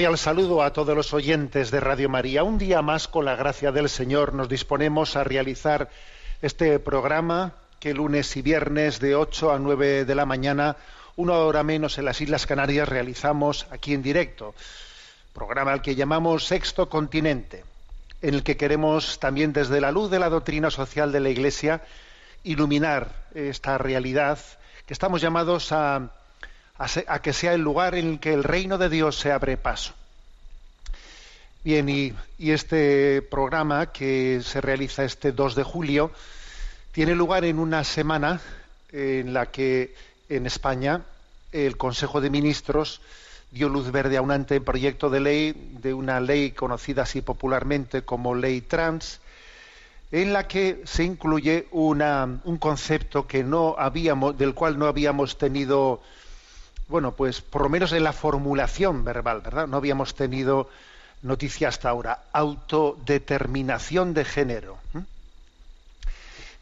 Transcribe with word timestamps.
Cordial 0.00 0.16
saludo 0.16 0.62
a 0.62 0.72
todos 0.72 0.96
los 0.96 1.12
oyentes 1.12 1.70
de 1.70 1.78
Radio 1.78 2.08
María. 2.08 2.42
Un 2.42 2.56
día 2.56 2.80
más, 2.80 3.06
con 3.06 3.26
la 3.26 3.36
gracia 3.36 3.70
del 3.70 3.90
Señor, 3.90 4.32
nos 4.32 4.48
disponemos 4.48 5.14
a 5.14 5.24
realizar 5.24 5.90
este 6.40 6.78
programa 6.78 7.52
que 7.78 7.92
lunes 7.92 8.34
y 8.38 8.40
viernes 8.40 8.98
de 8.98 9.14
8 9.14 9.52
a 9.52 9.58
9 9.58 10.06
de 10.06 10.14
la 10.14 10.24
mañana, 10.24 10.78
una 11.16 11.34
hora 11.34 11.62
menos 11.64 11.98
en 11.98 12.06
las 12.06 12.18
Islas 12.22 12.46
Canarias, 12.46 12.88
realizamos 12.88 13.66
aquí 13.70 13.92
en 13.92 14.00
directo. 14.00 14.54
Programa 15.34 15.72
al 15.72 15.82
que 15.82 15.94
llamamos 15.94 16.46
Sexto 16.46 16.88
Continente, 16.88 17.62
en 18.22 18.32
el 18.32 18.42
que 18.42 18.56
queremos 18.56 19.20
también 19.20 19.52
desde 19.52 19.82
la 19.82 19.92
luz 19.92 20.10
de 20.10 20.18
la 20.18 20.30
doctrina 20.30 20.70
social 20.70 21.12
de 21.12 21.20
la 21.20 21.28
Iglesia 21.28 21.82
iluminar 22.42 23.26
esta 23.34 23.76
realidad 23.76 24.38
que 24.86 24.94
estamos 24.94 25.20
llamados 25.20 25.72
a, 25.72 26.08
a 26.80 27.20
que 27.20 27.32
sea 27.32 27.52
el 27.54 27.60
lugar 27.60 27.94
en 27.94 28.06
el 28.08 28.20
que 28.20 28.32
el 28.32 28.42
reino 28.42 28.78
de 28.78 28.88
Dios 28.88 29.16
se 29.18 29.30
abre 29.32 29.56
paso. 29.56 29.92
Bien, 31.62 31.88
y, 31.90 32.14
y 32.38 32.52
este 32.52 33.20
programa 33.20 33.92
que 33.92 34.40
se 34.42 34.62
realiza 34.62 35.04
este 35.04 35.32
2 35.32 35.54
de 35.54 35.62
julio 35.62 36.10
tiene 36.92 37.14
lugar 37.14 37.44
en 37.44 37.58
una 37.58 37.84
semana 37.84 38.40
en 38.92 39.34
la 39.34 39.50
que 39.50 39.94
en 40.30 40.46
España 40.46 41.02
el 41.52 41.76
Consejo 41.76 42.20
de 42.22 42.30
Ministros 42.30 43.02
dio 43.50 43.68
luz 43.68 43.90
verde 43.90 44.16
a 44.16 44.22
un 44.22 44.30
anteproyecto 44.30 45.10
de 45.10 45.20
ley, 45.20 45.52
de 45.82 45.92
una 45.92 46.18
ley 46.20 46.52
conocida 46.52 47.02
así 47.02 47.20
popularmente 47.20 48.02
como 48.02 48.34
ley 48.34 48.62
trans, 48.62 49.20
en 50.12 50.32
la 50.32 50.48
que 50.48 50.80
se 50.86 51.04
incluye 51.04 51.66
una- 51.72 52.40
un 52.44 52.56
concepto 52.58 53.26
que 53.26 53.44
no 53.44 53.74
habíamos, 53.78 54.38
del 54.38 54.54
cual 54.54 54.78
no 54.78 54.86
habíamos 54.86 55.36
tenido, 55.36 56.00
bueno, 56.90 57.12
pues 57.12 57.40
por 57.40 57.62
lo 57.62 57.68
menos 57.68 57.92
en 57.92 58.04
la 58.04 58.12
formulación 58.12 59.04
verbal, 59.04 59.40
¿verdad? 59.40 59.68
No 59.68 59.76
habíamos 59.76 60.14
tenido 60.14 60.68
noticia 61.22 61.68
hasta 61.68 61.88
ahora. 61.88 62.24
Autodeterminación 62.32 64.12
de 64.12 64.24
género. 64.24 64.78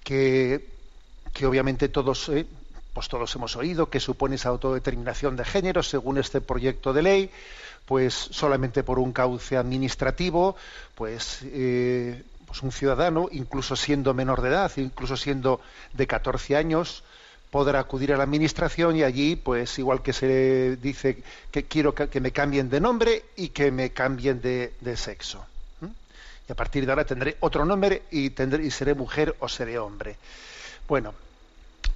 Que, 0.05 0.67
que 1.33 1.47
obviamente 1.47 1.89
todos, 1.89 2.29
eh, 2.29 2.47
pues 2.93 3.09
todos 3.09 3.35
hemos 3.35 3.57
oído 3.57 3.91
que 3.91 4.01
supone 4.01 4.37
esa 4.37 4.51
autodeterminación 4.51 5.37
de 5.37 5.45
género 5.45 5.83
según 5.83 6.19
este 6.19 6.41
proyecto 6.41 6.93
de 6.93 7.03
ley, 7.03 7.31
pues 7.87 8.15
solamente 8.15 8.83
por 8.83 8.99
un 8.99 9.13
cauce 9.13 9.57
administrativo, 9.57 10.57
pues, 10.95 11.41
eh, 11.45 12.23
pues 12.47 12.63
un 12.63 12.73
ciudadano, 12.73 13.29
incluso 13.33 13.77
siendo 13.77 14.13
menor 14.13 14.43
de 14.43 14.51
edad, 14.51 14.73
incluso 14.77 15.17
siendo 15.17 15.61
de 15.95 16.07
14 16.07 16.57
años, 16.57 17.03
podrá 17.51 17.81
acudir 17.81 18.13
a 18.13 18.17
la 18.17 18.25
administración 18.25 18.97
y 18.97 19.03
allí, 19.03 19.37
pues 19.37 19.79
igual 19.79 20.03
que 20.03 20.13
se 20.13 20.77
dice 20.77 21.23
que 21.51 21.65
quiero 21.65 21.95
que, 21.95 22.21
me 22.21 22.33
cambien 22.33 22.69
de 22.69 22.81
nombre 22.81 23.25
y 23.37 23.49
que 23.49 23.71
me 23.71 23.91
cambien 23.91 24.41
de, 24.41 24.97
sexo. 24.97 25.45
Y 26.49 26.53
a 26.53 26.55
partir 26.55 26.87
de 26.87 26.93
ahora 26.93 27.05
tendré 27.05 27.37
otro 27.41 27.65
nombre 27.65 28.03
y, 28.11 28.31
tendré, 28.31 28.65
y 28.65 28.71
seré 28.71 28.95
mujer 28.95 29.37
o 29.41 29.49
seré 29.49 29.79
hombre. 29.79 30.17
Bueno, 30.89 31.15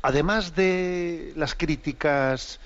además 0.02 0.54
de 0.54 1.32
las 1.36 1.54
críticas 1.54 2.58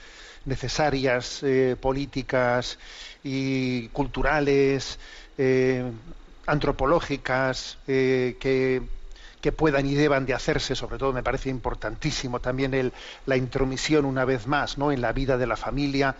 necesarias, 0.46 1.42
eh, 1.42 1.76
políticas 1.78 2.78
y 3.22 3.88
culturales, 3.88 4.98
eh, 5.38 5.84
antropológicas, 6.46 7.78
eh, 7.86 8.36
que, 8.40 8.82
que 9.46 9.52
puedan 9.52 9.86
y 9.86 9.94
deban 9.94 10.26
de 10.26 10.34
hacerse, 10.34 10.74
sobre 10.74 10.98
todo 10.98 11.12
me 11.12 11.22
parece 11.22 11.50
importantísimo 11.50 12.40
también 12.40 12.74
el, 12.74 12.92
la 13.26 13.36
intromisión 13.36 14.04
una 14.04 14.24
vez 14.24 14.48
más 14.48 14.76
¿no? 14.76 14.90
en 14.90 15.00
la 15.00 15.12
vida 15.12 15.38
de 15.38 15.46
la 15.46 15.56
familia, 15.56 16.16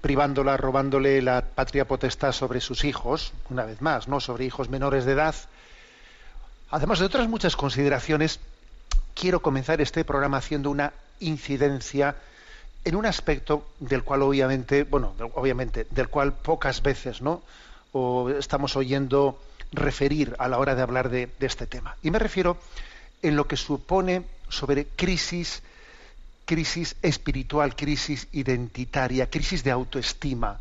privándola, 0.00 0.56
robándole 0.56 1.20
la 1.20 1.42
patria 1.42 1.86
potestad 1.86 2.32
sobre 2.32 2.62
sus 2.62 2.84
hijos, 2.84 3.34
una 3.50 3.66
vez 3.66 3.82
más, 3.82 4.08
¿no? 4.08 4.18
sobre 4.18 4.46
hijos 4.46 4.70
menores 4.70 5.04
de 5.04 5.12
edad. 5.12 5.34
Además 6.70 7.00
de 7.00 7.04
otras 7.04 7.28
muchas 7.28 7.54
consideraciones, 7.54 8.40
quiero 9.14 9.42
comenzar 9.42 9.82
este 9.82 10.02
programa 10.06 10.38
haciendo 10.38 10.70
una 10.70 10.94
incidencia 11.20 12.16
en 12.82 12.96
un 12.96 13.04
aspecto 13.04 13.66
del 13.78 14.04
cual 14.04 14.22
obviamente, 14.22 14.84
bueno, 14.84 15.12
obviamente, 15.34 15.86
del 15.90 16.08
cual 16.08 16.32
pocas 16.32 16.80
veces, 16.80 17.20
¿no? 17.20 17.42
Estamos 18.38 18.74
oyendo 18.74 19.38
referir 19.72 20.34
a 20.38 20.48
la 20.48 20.58
hora 20.58 20.74
de 20.74 20.82
hablar 20.82 21.10
de, 21.10 21.30
este 21.40 21.66
tema. 21.66 21.96
Y 22.02 22.10
me 22.10 22.18
refiero 22.18 22.58
en 23.22 23.36
lo 23.36 23.46
que 23.46 23.56
supone 23.56 24.24
sobre 24.48 24.86
crisis, 24.86 25.62
crisis 26.44 26.96
espiritual, 27.02 27.76
crisis 27.76 28.28
identitaria, 28.32 29.28
crisis 29.28 29.64
de 29.64 29.70
autoestima 29.70 30.60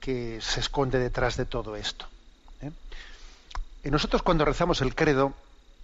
que 0.00 0.40
se 0.40 0.60
esconde 0.60 0.98
detrás 0.98 1.36
de 1.36 1.44
todo 1.44 1.76
esto. 1.76 2.06
¿eh? 2.62 2.70
Nosotros 3.90 4.22
cuando 4.22 4.44
rezamos 4.44 4.80
el 4.80 4.94
credo 4.94 5.34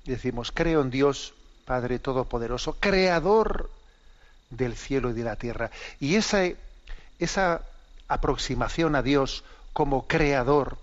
decimos, 0.05 0.51
creo 0.53 0.81
en 0.81 0.91
Dios, 0.91 1.35
Padre 1.65 1.99
Todopoderoso, 1.99 2.77
creador 2.81 3.71
del 4.51 4.75
cielo 4.75 5.11
y 5.11 5.13
de 5.13 5.25
la 5.25 5.37
tierra. 5.37 5.71
Y 6.01 6.15
esa, 6.15 6.43
esa 7.19 7.63
aproximación 8.09 8.97
a 8.97 9.03
Dios 9.03 9.45
como 9.73 10.07
creador 10.07 10.79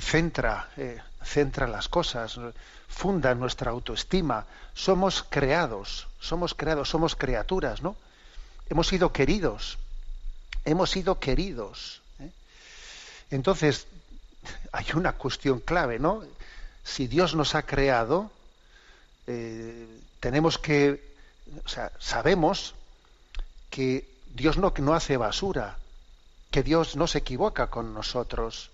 centra, 0.00 0.68
eh, 0.76 1.00
centra 1.24 1.66
las 1.66 1.88
cosas, 1.88 2.38
funda 2.88 3.34
nuestra 3.34 3.70
autoestima. 3.70 4.46
Somos 4.74 5.24
creados, 5.28 6.08
somos 6.20 6.54
creados, 6.54 6.88
somos 6.88 7.14
criaturas, 7.14 7.82
¿no? 7.82 7.96
Hemos 8.70 8.88
sido 8.88 9.12
queridos, 9.12 9.78
hemos 10.64 10.90
sido 10.90 11.18
queridos. 11.18 12.00
¿eh? 12.20 12.30
Entonces, 13.30 13.86
hay 14.72 14.86
una 14.94 15.12
cuestión 15.12 15.60
clave, 15.60 15.98
¿no? 15.98 16.22
Si 16.84 17.06
Dios 17.06 17.34
nos 17.34 17.54
ha 17.54 17.62
creado, 17.62 18.30
eh, 19.26 19.86
tenemos 20.20 20.58
que, 20.58 21.14
o 21.64 21.68
sea, 21.68 21.92
sabemos 21.98 22.74
que 23.70 24.08
Dios 24.34 24.56
no, 24.56 24.72
no 24.78 24.94
hace 24.94 25.16
basura, 25.16 25.76
que 26.50 26.62
Dios 26.62 26.96
no 26.96 27.06
se 27.06 27.18
equivoca 27.18 27.68
con 27.68 27.94
nosotros. 27.94 28.70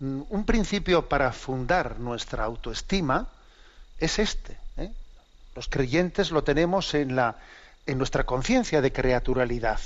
Mm, 0.00 0.22
Un 0.28 0.44
principio 0.44 1.08
para 1.08 1.32
fundar 1.32 1.98
nuestra 2.00 2.44
autoestima 2.44 3.28
es 3.98 4.18
este. 4.18 4.58
¿eh? 4.76 4.90
Los 5.54 5.68
creyentes 5.68 6.30
lo 6.30 6.42
tenemos 6.42 6.94
en, 6.94 7.14
la, 7.16 7.36
en 7.86 7.98
nuestra 7.98 8.24
conciencia 8.24 8.80
de 8.80 8.92
creaturalidad. 8.92 9.80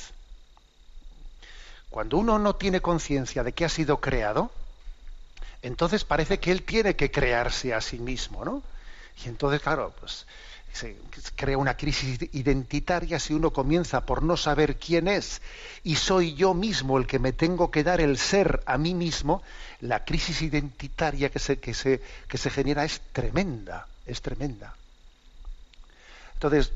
Cuando 1.90 2.18
uno 2.18 2.38
no 2.38 2.56
tiene 2.56 2.80
conciencia 2.80 3.42
de 3.42 3.52
que 3.52 3.64
ha 3.64 3.68
sido 3.68 4.00
creado, 4.00 4.50
entonces 5.62 6.04
parece 6.04 6.38
que 6.38 6.52
él 6.52 6.62
tiene 6.62 6.96
que 6.96 7.10
crearse 7.10 7.74
a 7.74 7.80
sí 7.80 7.98
mismo, 7.98 8.44
¿no? 8.44 8.62
Y 9.24 9.28
entonces, 9.28 9.60
claro, 9.60 9.92
pues 9.98 10.26
se 10.72 10.96
crea 11.34 11.58
una 11.58 11.76
crisis 11.76 12.18
identitaria 12.32 13.18
si 13.18 13.34
uno 13.34 13.52
comienza 13.52 14.04
por 14.04 14.22
no 14.22 14.36
saber 14.36 14.76
quién 14.76 15.08
es 15.08 15.40
y 15.82 15.96
soy 15.96 16.34
yo 16.34 16.54
mismo 16.54 16.98
el 16.98 17.06
que 17.06 17.18
me 17.18 17.32
tengo 17.32 17.70
que 17.70 17.84
dar 17.84 18.00
el 18.00 18.18
ser 18.18 18.62
a 18.66 18.78
mí 18.78 18.94
mismo, 18.94 19.42
la 19.80 20.04
crisis 20.04 20.42
identitaria 20.42 21.30
que 21.30 21.38
se, 21.38 21.58
que 21.58 21.74
se, 21.74 22.02
que 22.28 22.38
se 22.38 22.50
genera 22.50 22.84
es 22.84 23.00
tremenda, 23.12 23.86
es 24.06 24.22
tremenda. 24.22 24.74
Entonces, 26.34 26.72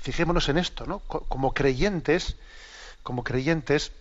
fijémonos 0.00 0.48
en 0.48 0.58
esto, 0.58 0.86
¿no? 0.86 0.98
Como 0.98 1.54
creyentes, 1.54 2.36
como 3.02 3.24
creyentes, 3.24 3.92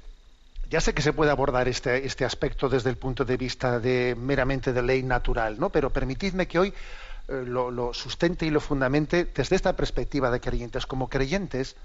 ya 0.69 0.81
sé 0.81 0.93
que 0.93 1.01
se 1.01 1.13
puede 1.13 1.31
abordar 1.31 1.67
este, 1.67 2.05
este 2.05 2.25
aspecto 2.25 2.69
desde 2.69 2.89
el 2.89 2.97
punto 2.97 3.25
de 3.25 3.37
vista 3.37 3.79
de 3.79 4.15
meramente 4.17 4.73
de 4.73 4.81
ley 4.81 5.03
natural, 5.03 5.59
¿no? 5.59 5.69
Pero 5.69 5.89
permitidme 5.89 6.47
que 6.47 6.59
hoy 6.59 6.73
eh, 7.27 7.43
lo, 7.45 7.93
sustente 7.93 8.45
y 8.45 8.49
lo 8.49 8.59
fundamente 8.59 9.25
desde 9.25 9.55
esta 9.55 9.75
perspectiva 9.75 10.31
de 10.31 10.39
creyentes. 10.39 10.85
Como 10.85 11.09
creyentes, 11.09 11.75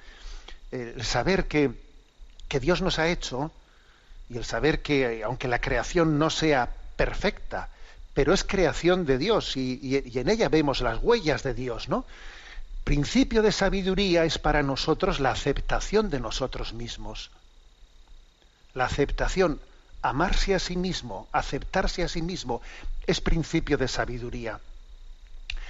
el 0.70 1.04
saber 1.04 1.46
que, 1.46 1.72
que 2.48 2.60
Dios 2.60 2.82
nos 2.82 2.98
ha 2.98 3.08
hecho 3.08 3.50
y 4.28 4.36
el 4.36 4.44
saber 4.44 4.82
que, 4.82 5.22
aunque 5.24 5.48
la 5.48 5.60
creación 5.60 6.18
no 6.18 6.30
sea 6.30 6.70
perfecta, 6.96 7.68
pero 8.14 8.32
es 8.32 8.44
creación 8.44 9.04
de 9.04 9.18
Dios 9.18 9.56
y, 9.56 10.02
en 10.14 10.28
ella 10.28 10.48
vemos 10.48 10.80
las 10.80 11.02
huellas 11.02 11.42
de 11.42 11.54
Dios, 11.54 11.88
¿no? 11.88 12.04
Principio 12.82 13.42
de 13.42 13.52
sabiduría 13.52 14.24
es 14.24 14.38
para 14.38 14.62
nosotros 14.62 15.20
la 15.20 15.32
aceptación 15.32 16.08
de 16.08 16.20
nosotros 16.20 16.72
mismos. 16.72 17.30
La 18.74 18.84
aceptación, 18.84 19.60
amarse 20.02 20.54
a 20.54 20.58
sí 20.58 20.76
mismo, 20.76 21.28
aceptarse 21.32 22.04
a 22.04 22.08
sí 22.08 22.22
mismo, 22.22 22.62
es 23.06 23.20
principio 23.20 23.76
de 23.76 23.88
sabiduría 23.88 24.60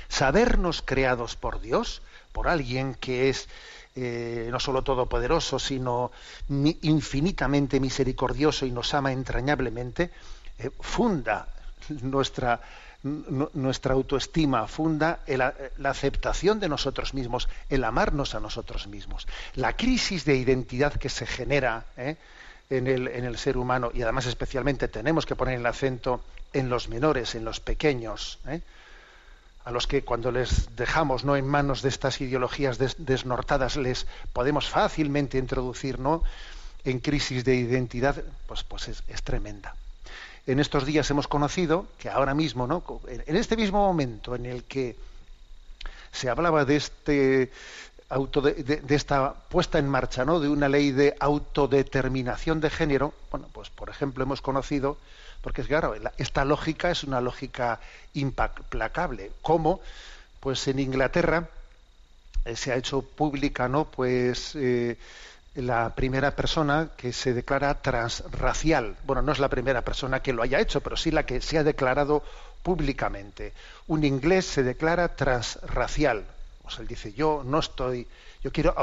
sabernos 0.09 0.83
creados 0.83 1.37
por 1.37 1.61
Dios, 1.61 2.03
por 2.33 2.49
alguien 2.49 2.95
que 2.95 3.29
es 3.29 3.49
eh, 3.99 4.49
no 4.51 4.61
solo 4.61 4.83
todopoderoso, 4.83 5.59
sino 5.59 6.13
infinitamente 6.83 7.81
misericordioso 7.81 8.67
y 8.67 8.71
nos 8.71 8.93
ama 8.93 9.11
entrañablemente, 9.11 10.11
eh, 10.59 10.71
funda 10.81 11.49
nuestra, 12.03 12.61
nuestra 13.03 13.95
autoestima, 13.95 14.69
funda 14.69 15.21
la 15.27 15.91
aceptación 15.91 16.61
de 16.61 16.69
nosotros 16.69 17.15
mismos, 17.15 17.49
el 17.71 17.85
amarnos 17.85 18.35
a 18.35 18.41
nosotros 18.41 18.87
mismos. 18.87 19.27
La 19.55 19.75
crisis 19.77 20.27
de 20.27 20.37
identidad 20.37 20.93
que 20.93 21.09
se 21.09 21.25
genera 21.25 21.87
eh, 21.97 22.17
en, 22.69 22.89
el, 22.89 23.09
en, 23.09 23.25
el, 23.25 23.39
ser 23.39 23.57
humano, 23.57 23.91
y 23.95 24.03
además 24.03 24.27
especialmente 24.27 24.89
tenemos 24.89 25.25
que 25.25 25.37
poner 25.37 25.59
el 25.59 25.65
acento 25.65 26.21
en 26.53 26.69
los 26.69 26.91
menores, 26.91 27.35
en 27.35 27.47
los 27.47 27.61
pequeños, 27.61 28.41
a 29.67 29.73
los 29.73 29.89
que 29.89 30.05
cuando 30.05 30.31
les 30.31 30.77
dejamos 30.77 31.25
no 31.25 31.35
en 31.35 31.45
manos 31.45 31.83
de 31.83 31.89
estas 31.89 32.21
ideologías 32.21 32.79
desnortadas 32.79 33.77
les 33.77 34.07
podemos 34.33 34.71
fácilmente 34.71 35.39
introducir 35.39 35.99
¿no? 35.99 36.23
en 36.85 37.01
crisis 37.01 37.45
de 37.45 37.57
identidad, 37.57 38.23
pues, 38.47 38.63
pues 38.63 38.87
es, 38.87 39.23
tremenda. 39.25 39.75
En 40.47 40.61
estos 40.61 40.87
días 40.87 41.11
hemos 41.11 41.27
conocido 41.27 41.89
que 41.99 42.09
ahora 42.09 42.33
mismo, 42.33 42.69
¿no? 42.69 42.85
en 43.09 43.35
este 43.35 43.57
mismo 43.57 43.85
momento 43.85 44.37
en 44.37 44.47
el 44.47 44.63
que 44.63 44.95
se 46.13 46.31
hablaba 46.31 46.65
de 46.65 46.77
este 46.77 47.51
auto 48.09 48.41
de, 48.43 48.81
esta 48.89 49.35
puesta 49.35 49.81
en 49.81 49.89
marcha 49.89 50.25
¿no? 50.25 50.39
de 50.39 50.49
una 50.49 50.69
ley 50.69 50.93
de 50.93 51.17
autodeterminación 51.19 52.61
de 52.61 52.71
género, 52.71 53.15
bueno, 53.33 53.49
pues 53.53 53.71
por 53.71 53.91
ejemplo 53.91 54.23
hemos 54.23 54.41
conocido 54.41 54.97
porque 55.47 55.63
claro, 55.63 55.95
esta 56.17 56.45
lógica 56.45 56.91
es 56.91 57.05
una 57.05 57.21
lógica 57.21 57.79
implacable. 58.15 59.31
¿Cómo? 59.43 59.79
Pues 60.41 60.67
en 60.67 60.81
Inglaterra 60.81 61.49
eh, 62.45 62.57
se 62.57 62.73
ha 62.73 62.75
hecho 62.75 63.03
pública, 63.03 63.69
¿no? 63.69 63.85
Pues 63.85 64.57
eh, 64.57 64.99
la 65.55 65.95
primera 65.95 66.35
persona 66.35 66.89
que 66.97 67.13
se 67.13 67.33
declara 67.33 67.81
transracial. 67.81 68.97
Bueno, 69.05 69.23
no 69.23 69.31
es 69.31 69.39
la 69.39 69.49
primera 69.49 69.83
persona 69.83 70.21
que 70.21 70.33
lo 70.33 70.43
haya 70.43 70.59
hecho, 70.59 70.81
pero 70.81 70.97
sí 70.97 71.13
la 71.13 71.25
que 71.25 71.41
se 71.41 71.59
ha 71.59 71.63
declarado 71.63 72.25
públicamente. 72.65 73.53
Un 73.87 74.03
inglés 74.03 74.47
se 74.47 74.65
declara 74.65 75.15
transracial. 75.15 76.25
O 76.65 76.71
sea, 76.71 76.83
él 76.83 76.89
dice, 76.89 77.13
yo 77.13 77.45
no 77.47 77.61
estoy, 77.61 78.09
yo 78.43 78.51
quiero 78.51 78.75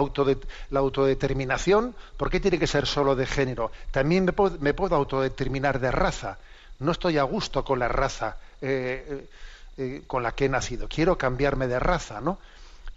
la 0.70 0.80
autodeterminación, 0.80 1.94
¿por 2.16 2.30
qué 2.30 2.40
tiene 2.40 2.58
que 2.58 2.68
ser 2.68 2.88
solo 2.88 3.18
de 3.18 3.26
género? 3.26 3.70
También 3.92 4.34
me 4.62 4.74
puedo 4.74 4.96
autodeterminar 4.96 5.82
de 5.82 5.92
raza 5.92 6.38
no 6.80 6.92
estoy 6.92 7.18
a 7.18 7.24
gusto 7.24 7.64
con 7.64 7.80
la 7.80 7.88
raza 7.88 8.38
eh, 8.62 9.06
eh, 9.10 9.30
eh, 9.78 10.04
con 10.06 10.24
la 10.24 10.34
que 10.34 10.46
he 10.46 10.50
nacido, 10.50 10.88
quiero 10.88 11.18
cambiarme 11.18 11.68
de 11.68 11.80
raza, 11.80 12.22
¿no? 12.22 12.40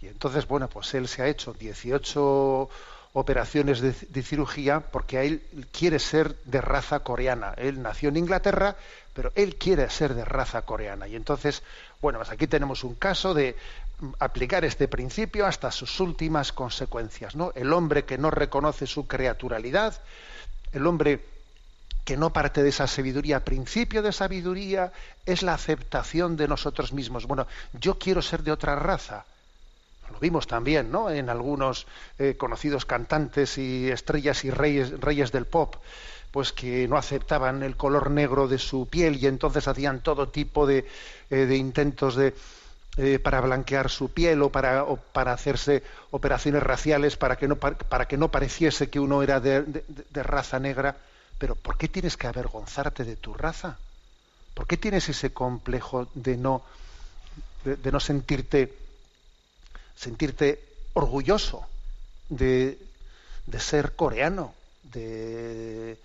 Y 0.01 0.07
entonces, 0.07 0.47
bueno, 0.47 0.69
pues 0.69 0.93
él 0.93 1.07
se 1.07 1.23
ha 1.23 1.27
hecho 1.27 1.53
18 1.53 2.69
operaciones 3.13 3.81
de, 3.81 4.21
cirugía 4.21 4.79
porque 4.79 5.25
él 5.25 5.41
quiere 5.71 5.97
ser 5.97 6.35
de 6.43 6.61
raza 6.61 6.99
coreana. 6.99 7.53
Él 7.57 7.81
nació 7.81 8.09
en 8.09 8.17
Inglaterra, 8.17 8.75
pero 9.15 9.31
él 9.33 9.55
quiere 9.55 9.89
ser 9.89 10.13
de 10.13 10.23
raza 10.23 10.61
coreana. 10.61 11.07
Y 11.07 11.15
entonces, 11.15 11.63
bueno, 11.99 12.19
pues 12.19 12.29
aquí 12.29 12.45
tenemos 12.45 12.83
un 12.83 12.93
caso 12.93 13.33
de 13.33 13.55
aplicar 14.19 14.63
este 14.65 14.87
principio 14.87 15.47
hasta 15.47 15.71
sus 15.71 15.99
últimas 15.99 16.51
consecuencias, 16.51 17.35
¿no? 17.35 17.51
El 17.55 17.73
hombre 17.73 18.05
que 18.05 18.19
no 18.19 18.29
reconoce 18.29 18.85
su 18.85 19.07
creaturalidad, 19.07 19.99
el 20.71 20.85
hombre 20.85 21.36
que 22.07 22.15
no 22.15 22.31
parte 22.31 22.63
de 22.63 22.69
esa 22.69 22.87
sabiduría. 22.87 23.43
Principio 23.43 24.01
de 24.01 24.13
sabiduría 24.13 24.93
es 25.25 25.43
la 25.43 25.53
aceptación 25.53 26.37
de 26.37 26.47
nosotros 26.47 26.93
mismos. 26.93 27.25
Bueno, 27.25 27.47
yo 27.73 27.99
quiero 27.99 28.21
ser 28.21 28.43
de 28.43 28.53
otra 28.53 28.77
raza. 28.77 29.25
Lo 30.13 30.17
vimos 30.17 30.47
también, 30.47 30.89
¿no? 30.89 31.09
En 31.09 31.29
algunos 31.29 31.85
eh, 32.17 32.35
conocidos 32.37 32.85
cantantes 32.85 33.57
y 33.57 33.91
estrellas 33.91 34.45
y 34.45 34.51
reyes, 34.51 34.97
reyes 35.01 35.33
del 35.33 35.47
pop, 35.47 35.75
pues 36.31 36.53
que 36.53 36.87
no 36.87 36.95
aceptaban 36.95 37.61
el 37.61 37.75
color 37.75 38.09
negro 38.09 38.47
de 38.47 38.57
su 38.57 38.87
piel 38.87 39.17
y 39.21 39.27
entonces 39.27 39.67
hacían 39.67 39.99
todo 39.99 40.29
tipo 40.29 40.65
de, 40.65 40.87
eh, 41.29 41.55
intentos 41.57 42.15
de, 42.15 42.33
eh, 42.95 43.19
para 43.19 43.41
blanquear 43.41 43.89
su 43.89 44.13
piel 44.13 44.43
o 44.43 44.49
para, 44.49 44.85
para 45.11 45.33
hacerse 45.33 45.83
operaciones 46.11 46.63
raciales 46.63 47.17
para 47.17 47.35
que 47.35 47.49
no, 47.49 47.57
para 47.57 48.07
que 48.07 48.15
no 48.15 48.31
pareciese 48.31 48.89
que 48.89 49.01
uno 49.01 49.23
era 49.23 49.41
de 49.41 50.23
raza 50.23 50.57
negra 50.57 50.95
pero 51.37 51.55
¿por 51.55 51.77
qué 51.77 51.87
tienes 51.87 52.17
que 52.17 52.27
avergonzarte 52.27 53.03
de 53.03 53.15
tu 53.15 53.33
raza? 53.33 53.77
¿Por 54.53 54.67
qué 54.67 54.77
tienes 54.77 55.07
ese 55.09 55.31
complejo 55.33 56.07
de 56.15 56.35
no, 56.37 56.63
de, 57.63 57.91
no 57.91 57.99
sentirte, 57.99 58.73
sentirte 59.95 60.63
orgulloso 60.93 61.65
de, 62.29 62.77
ser 63.59 63.95
coreano, 63.95 64.53
de, 64.83 65.97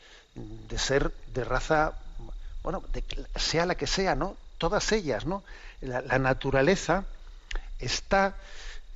ser 0.77 1.13
de 1.33 1.45
raza, 1.45 1.93
bueno, 2.63 2.83
sea 3.37 3.67
la 3.67 3.75
que 3.75 3.87
sea, 3.87 4.15
¿no? 4.15 4.37
Todas 4.59 4.93
ellas, 4.93 5.25
¿no? 5.25 5.43
La, 5.81 6.19
naturaleza 6.19 7.05
está 7.79 8.37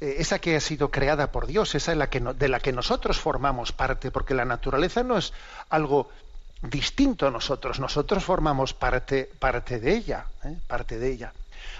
eh, 0.01 0.17
esa 0.19 0.39
que 0.39 0.57
ha 0.57 0.61
sido 0.61 0.91
creada 0.91 1.33
por 1.33 1.47
Dios, 1.47 1.75
esa 1.75 2.07
que 2.09 2.21
de 2.21 2.49
la 2.49 2.61
que 2.61 2.73
nosotros 2.73 3.19
formamos 3.19 3.73
parte, 3.73 4.11
porque 4.11 4.35
la 4.35 4.45
naturaleza 4.45 5.03
no 5.03 5.19
es 5.19 5.33
algo 5.71 6.11
distinto 6.71 7.27
a 7.27 7.31
nosotros. 7.31 7.81
Nosotros 7.81 8.25
formamos 8.25 8.75
parte, 8.75 9.31
parte 9.39 9.81
de 9.81 9.97
ella, 9.97 10.27
¿eh? 10.45 10.57
parte 10.67 10.99
de 10.99 11.13
ella. 11.13 11.33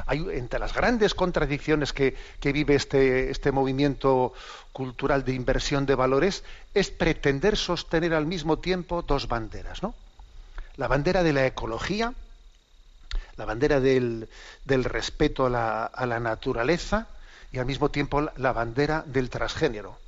Hay 0.07 0.27
entre 0.33 0.59
las 0.59 0.75
grandes 0.75 1.15
contradicciones 1.15 1.93
que, 1.93 2.17
vive 2.43 2.75
este, 2.75 3.31
este 3.31 3.53
movimiento 3.53 4.33
cultural 4.73 5.25
de 5.25 5.33
inversión 5.33 5.87
de 5.87 5.95
valores 5.95 6.45
es 6.75 6.91
pretender 6.91 7.57
sostener 7.57 8.13
al 8.13 8.27
mismo 8.27 8.59
tiempo 8.59 9.03
dos 9.03 9.27
banderas, 9.29 9.83
¿no? 9.83 9.95
La 10.77 10.89
bandera 10.89 11.23
de 11.23 11.33
la 11.33 11.47
ecología, 11.47 12.13
la 13.37 13.45
bandera 13.45 13.81
del, 13.81 14.29
respeto 14.67 15.47
a 15.47 15.51
la, 16.07 16.21
naturaleza 16.21 17.09
y 17.53 17.59
al 17.59 17.67
mismo 17.67 17.91
tiempo 17.91 18.31
la, 18.37 18.53
bandera 18.53 19.03
del 19.07 19.31
transgénero. 19.31 19.99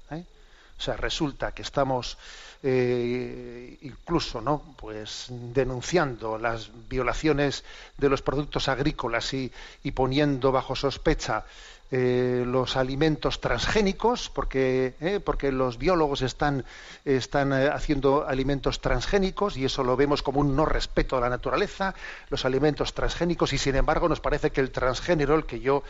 O 0.79 0.81
sea, 0.81 0.97
resulta 0.97 1.53
que 1.53 1.63
estamos 1.63 2.19
eh, 2.63 3.79
incluso 3.83 4.41
no 4.41 4.63
pues 4.77 5.27
denunciando 5.29 6.39
las 6.39 6.71
violaciones 6.89 7.65
de 7.97 8.09
los 8.09 8.23
productos 8.23 8.69
agrícolas 8.69 9.33
y, 9.35 9.53
poniendo 9.95 10.53
bajo 10.53 10.77
sospecha 10.77 11.45
eh, 11.91 12.45
los 12.47 12.77
alimentos 12.77 13.41
transgénicos 13.41 14.31
porque 14.31 14.95
eh, 15.01 15.21
porque 15.25 15.53
los 15.53 15.79
biólogos 15.79 16.23
están 16.23 16.65
están 17.05 17.53
haciendo 17.53 18.27
alimentos 18.27 18.81
transgénicos 18.81 19.57
y 19.57 19.65
eso 19.65 19.83
lo 19.85 19.97
vemos 19.97 20.23
como 20.23 20.41
un 20.41 20.55
no 20.55 20.67
respeto 20.67 21.17
a 21.17 21.21
la 21.21 21.29
naturaleza 21.29 21.95
los 22.29 22.45
alimentos 22.45 22.93
transgénicos 22.95 23.53
y 23.53 23.59
sin 23.59 23.77
embargo 23.77 24.09
nos 24.09 24.21
parece 24.21 24.51
que 24.51 24.61
el 24.61 24.71
transgénero 24.71 25.35
el 25.35 25.47
que 25.47 25.61
yo 25.61 25.83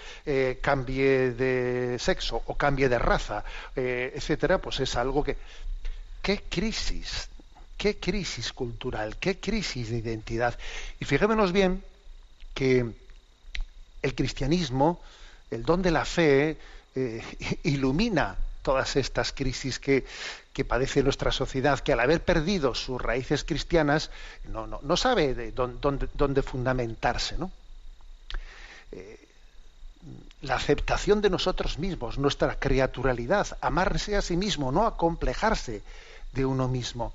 cambie 0.61 1.33
de 1.33 1.97
sexo 1.99 2.43
o 2.47 2.55
cambie 2.55 2.89
de 2.89 2.99
raza 2.99 3.43
etcétera 3.75 4.59
pues 4.59 4.81
es 4.81 4.95
algo 4.97 5.25
que 5.25 5.37
qué 6.23 6.43
crisis, 6.49 7.29
qué 7.77 7.97
crisis 7.97 8.53
cultural, 8.53 9.17
qué 9.17 9.39
crisis 9.41 9.91
de 9.91 9.99
identidad. 9.99 10.59
Y 11.01 11.05
fijémonos 11.05 11.53
bien 11.53 11.83
que 12.55 12.85
el 14.03 14.15
cristianismo, 14.15 15.01
el 15.51 15.65
don 15.65 15.83
de 15.83 15.91
la 15.91 16.05
fe, 16.05 16.57
eh, 16.95 17.23
ilumina 17.65 18.37
todas 18.63 18.97
estas 18.97 19.33
crisis 19.33 19.79
que, 19.79 20.05
que, 20.53 20.65
padece 20.65 21.03
nuestra 21.03 21.33
sociedad, 21.33 21.79
que 21.81 21.93
al 21.93 22.01
haber 22.01 22.23
perdido 22.23 22.75
sus 22.75 23.01
raíces 23.01 23.45
cristianas 23.45 24.11
no, 24.49 24.67
no, 24.67 24.81
no 24.83 24.97
sabe 24.97 25.35
de 25.35 25.53
dónde, 25.53 26.43
fundamentarse. 26.43 27.39
¿no? 27.39 27.51
Eh, 28.93 29.19
la 30.43 30.57
aceptación 30.57 31.21
de 31.21 31.31
nosotros 31.31 31.79
mismos, 31.79 32.19
nuestra 32.19 32.59
criaturalidad, 32.59 33.59
amarse 33.61 34.17
a 34.17 34.23
sí 34.23 34.37
mismo, 34.37 34.71
no 34.71 34.87
acomplejarse 34.87 35.83
de 36.33 36.45
uno 36.45 36.69
mismo. 36.69 37.13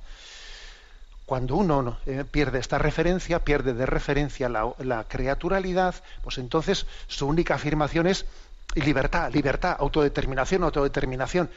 Cuando 1.34 1.56
uno 1.56 1.98
eh, 2.06 2.26
pierde 2.30 2.60
esta 2.60 2.78
referencia, 2.78 3.40
pierde 3.40 3.74
de 3.74 3.88
referencia 3.88 4.48
la, 4.50 5.04
criaturalidad, 5.10 5.96
pues 6.22 6.38
entonces 6.38 6.86
su 7.08 7.26
única 7.26 7.56
afirmación 7.56 8.06
es 8.06 8.28
libertad, 8.76 9.34
libertad, 9.34 9.76
autodeterminación, 9.80 10.64
autodeterminación. 10.64 11.50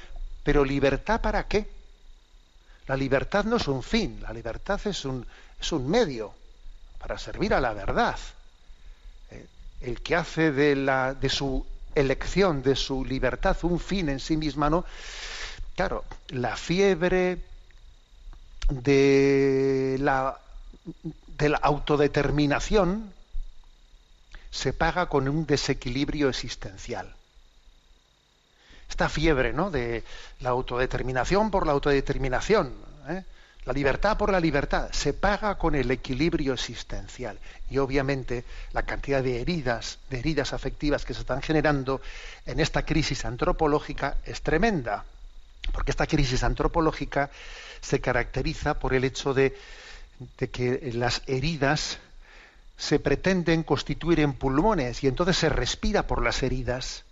Pero 0.43 0.65
libertad 0.65 1.21
para 1.21 1.47
qué? 1.47 1.69
La 2.87 2.97
libertad 2.97 3.45
no 3.45 3.57
es 3.57 3.69
un 3.69 3.83
fin, 3.83 4.19
la 4.23 4.33
libertad 4.33 4.81
es 4.87 5.05
un, 5.05 5.27
medio 5.87 6.33
para 6.99 7.19
servir 7.19 7.53
a 7.53 7.61
la 7.61 7.75
verdad. 7.75 8.17
Eh, 9.31 9.47
el 9.83 10.01
que 10.01 10.17
hace 10.17 10.53
de, 10.53 10.75
de 11.21 11.29
su 11.29 11.67
elección, 11.95 12.63
de 12.63 12.77
su 12.77 13.05
libertad, 13.05 13.55
un 13.65 13.79
fin 13.79 14.09
en 14.09 14.21
sí 14.21 14.39
misma, 14.39 14.71
¿no? 14.71 14.87
Claro, 15.75 16.03
la 16.29 16.57
fiebre 16.57 17.41
de 18.69 19.97
la, 20.01 20.39
de 21.39 21.49
la 21.49 21.59
autodeterminación 21.59 23.13
se 24.51 24.73
paga 24.73 25.07
con 25.07 25.29
un 25.29 25.47
desequilibrio 25.47 26.29
existencial. 26.29 27.15
Esta 28.89 29.09
fiebre 29.09 29.53
¿no? 29.53 29.71
de 29.71 30.05
la 30.41 30.51
autodeterminación 30.51 31.51
por 31.51 31.67
la 31.67 31.73
autodeterminación, 31.73 32.73
¿eh? 33.09 33.25
la 33.65 33.73
libertad 33.73 34.17
por 34.17 34.31
la 34.31 34.41
libertad, 34.41 34.89
se 34.93 35.13
paga 35.13 35.59
con 35.59 35.75
el 35.75 35.91
equilibrio 35.91 36.55
existencial. 36.55 37.39
Y 37.69 37.79
obviamente 37.79 38.45
la 38.73 38.83
cantidad 38.83 39.23
de 39.23 39.41
heridas, 39.41 39.99
de 40.09 40.21
heridas 40.21 40.53
afectivas 40.53 41.05
que 41.05 41.15
se 41.15 41.21
están 41.21 41.43
generando 41.43 42.01
en 42.47 42.61
esta 42.61 42.85
crisis 42.85 43.25
antropológica 43.25 44.19
es 44.25 44.41
tremenda. 44.41 45.05
Porque 45.73 45.91
esta 45.91 46.07
crisis 46.07 46.43
antropológica 46.43 47.31
se 47.81 48.01
caracteriza 48.01 48.79
por 48.79 48.95
el 48.95 49.05
hecho 49.05 49.35
de, 49.35 49.57
que 50.51 50.91
las 50.95 51.23
heridas 51.27 51.99
se 52.77 52.99
pretenden 52.99 53.63
constituir 53.63 54.21
en 54.21 54.35
pulmones 54.35 55.03
y 55.03 55.07
entonces 55.07 55.37
se 55.37 55.49
respira 55.49 56.07
por 56.07 56.23
las 56.23 56.43
heridas. 56.43 57.05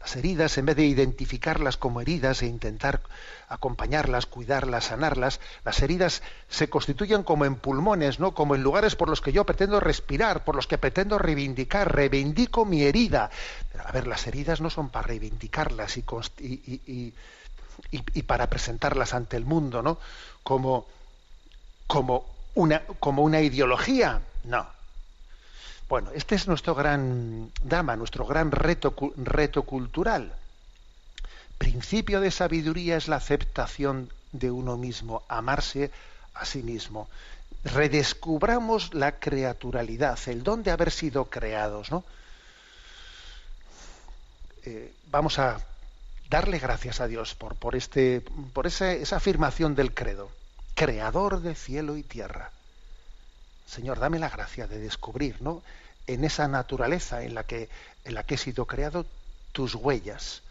Las 0.00 0.16
heridas, 0.16 0.56
en 0.56 0.64
vez 0.64 0.76
de 0.76 0.86
identificarlas 0.86 1.76
como 1.76 2.00
heridas 2.00 2.40
e 2.40 2.46
intentar 2.46 3.02
acompañarlas, 3.48 4.24
cuidarlas, 4.24 4.86
sanarlas, 4.86 5.40
las 5.62 5.82
heridas 5.82 6.22
se 6.48 6.70
constituyen 6.70 7.22
como 7.22 7.44
en 7.44 7.56
pulmones, 7.56 8.18
¿no? 8.18 8.32
Como 8.32 8.54
en 8.54 8.62
lugares 8.62 8.96
por 8.96 9.10
los 9.10 9.20
que 9.20 9.32
yo 9.32 9.44
pretendo 9.44 9.78
respirar, 9.78 10.42
por 10.42 10.56
los 10.56 10.66
que 10.66 10.78
pretendo 10.78 11.18
reivindicar, 11.18 11.94
reivindico 11.94 12.64
mi 12.64 12.82
herida. 12.82 13.30
Pero, 13.70 13.86
a 13.86 13.92
ver, 13.92 14.06
las 14.06 14.26
heridas 14.26 14.62
no 14.62 14.70
son 14.70 14.88
para 14.88 15.08
reivindicarlas 15.08 15.98
y, 15.98 16.04
y, 16.38 17.12
y 17.90 18.22
para 18.22 18.48
presentarlas 18.48 19.14
ante 19.14 19.36
el 19.36 19.44
mundo, 19.44 19.82
¿no? 19.82 19.98
Como, 20.42 20.86
como, 21.86 22.24
una, 22.54 22.82
como 23.00 23.22
una 23.22 23.40
ideología. 23.40 24.22
No, 24.44 24.66
bueno, 25.90 26.12
este 26.14 26.36
es 26.36 26.46
nuestro 26.46 26.76
gran 26.76 27.50
dama, 27.64 27.96
nuestro 27.96 28.24
gran 28.24 28.52
reto, 28.52 28.94
reto 29.16 29.64
cultural. 29.64 30.32
Principio 31.58 32.20
de 32.20 32.30
sabiduría 32.30 32.96
es 32.96 33.08
la 33.08 33.16
aceptación 33.16 34.08
de 34.30 34.52
uno 34.52 34.76
mismo, 34.76 35.24
amarse 35.26 35.90
a 36.34 36.44
sí 36.44 36.62
mismo. 36.62 37.08
Redescubramos 37.64 38.94
la 38.94 39.18
creaturalidad, 39.18 40.16
el 40.28 40.44
don 40.44 40.62
de 40.62 40.70
haber 40.70 40.92
sido 40.92 41.24
creados, 41.24 41.90
¿no? 41.90 42.04
Eh, 44.62 44.94
vamos 45.10 45.40
a 45.40 45.58
darle 46.30 46.58
gracias 46.60 47.00
a 47.00 47.08
Dios 47.08 47.34
por, 47.34 47.56
por, 47.56 47.74
este, 47.74 48.22
por 48.52 48.66
esa 48.66 49.16
afirmación 49.16 49.74
del 49.74 49.92
credo. 49.92 50.30
Creador 50.74 51.42
de 51.42 51.54
cielo 51.54 51.96
y 51.96 52.02
tierra. 52.02 52.52
Señor, 53.66 53.98
dame 53.98 54.18
la 54.18 54.30
gracia 54.30 54.66
de 54.66 54.78
descubrir, 54.78 55.42
¿no? 55.42 55.62
En 56.06 56.24
esa 56.24 56.48
naturaleza 56.48 57.22
en 57.22 57.34
la 57.34 57.44
que, 57.44 57.68
en 58.04 58.14
la 58.14 58.22
que 58.22 58.36
he 58.36 58.38
sido 58.38 58.64
creado, 58.66 59.04
tus 59.52 59.74
huellas, 59.74 60.42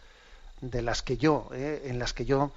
de 0.60 0.82
las 0.82 1.02
que 1.02 1.16
yo, 1.16 1.48
eh, 1.52 1.82
en 1.86 1.98
las 1.98 2.12
que 2.12 2.26
yo 2.26 2.52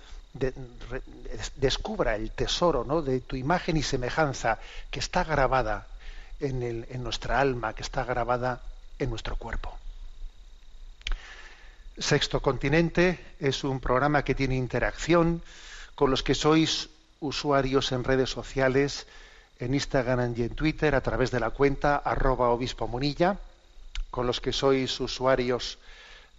descubra 1.55 2.15
el 2.15 2.31
tesoro 2.31 2.83
¿no? 2.83 3.01
de 3.01 3.21
tu 3.21 3.35
imagen 3.35 3.77
y 3.77 3.83
semejanza 3.83 4.59
que 4.89 4.99
está 4.99 5.23
grabada 5.23 5.87
en, 6.39 6.63
el, 6.63 6.87
en 6.89 7.03
nuestra 7.03 7.39
alma, 7.39 7.73
que 7.73 7.83
está 7.83 8.03
grabada 8.03 8.61
en 8.99 9.09
nuestro 9.09 9.35
cuerpo. 9.35 9.77
Sexto 11.97 12.41
Continente 12.41 13.19
es 13.39 13.63
un 13.63 13.79
programa 13.79 14.23
que 14.23 14.33
tiene 14.33 14.55
interacción 14.55 15.43
con 15.93 16.09
los 16.09 16.23
que 16.23 16.33
sois 16.33 16.89
usuarios 17.19 17.91
en 17.91 18.03
redes 18.03 18.31
sociales, 18.31 19.05
en 19.59 19.75
Instagram 19.75 20.33
y 20.35 20.41
en 20.41 20.55
Twitter 20.55 20.95
a 20.95 21.01
través 21.01 21.29
de 21.29 21.39
la 21.39 21.51
cuenta 21.51 21.97
arroba 21.97 22.49
obispo 22.49 22.87
monilla, 22.87 23.37
con 24.09 24.25
los 24.25 24.41
que 24.41 24.53
sois 24.53 24.99
usuarios 24.99 25.77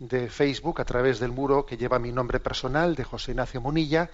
de 0.01 0.29
Facebook 0.29 0.81
a 0.81 0.85
través 0.85 1.21
del 1.21 1.31
muro 1.31 1.67
que 1.67 1.77
lleva 1.77 2.01
mi 2.01 2.11
nombre 2.11 2.41
personal 2.41 2.97
de 2.97 3.05
José 3.05 3.31
Ignacio 3.31 3.61
Monilla. 3.61 4.11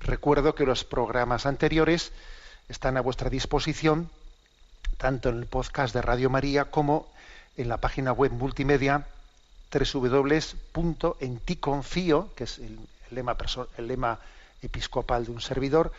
Recuerdo 0.00 0.56
que 0.56 0.66
los 0.66 0.82
programas 0.82 1.46
anteriores 1.46 2.10
están 2.68 2.96
a 2.96 3.00
vuestra 3.00 3.30
disposición 3.30 4.10
tanto 4.98 5.28
en 5.28 5.38
el 5.38 5.46
podcast 5.46 5.94
de 5.94 6.02
Radio 6.02 6.30
María 6.30 6.64
como 6.64 7.06
en 7.56 7.68
la 7.68 7.78
página 7.78 8.12
web 8.12 8.32
multimedia 8.32 9.06
www.enticonfío, 9.78 12.34
que 12.34 12.44
es 12.44 12.58
el, 12.58 12.78
lema, 13.10 13.36
episcopal 14.62 15.24
de 15.24 15.30
un 15.30 15.40
servidor, 15.40 15.92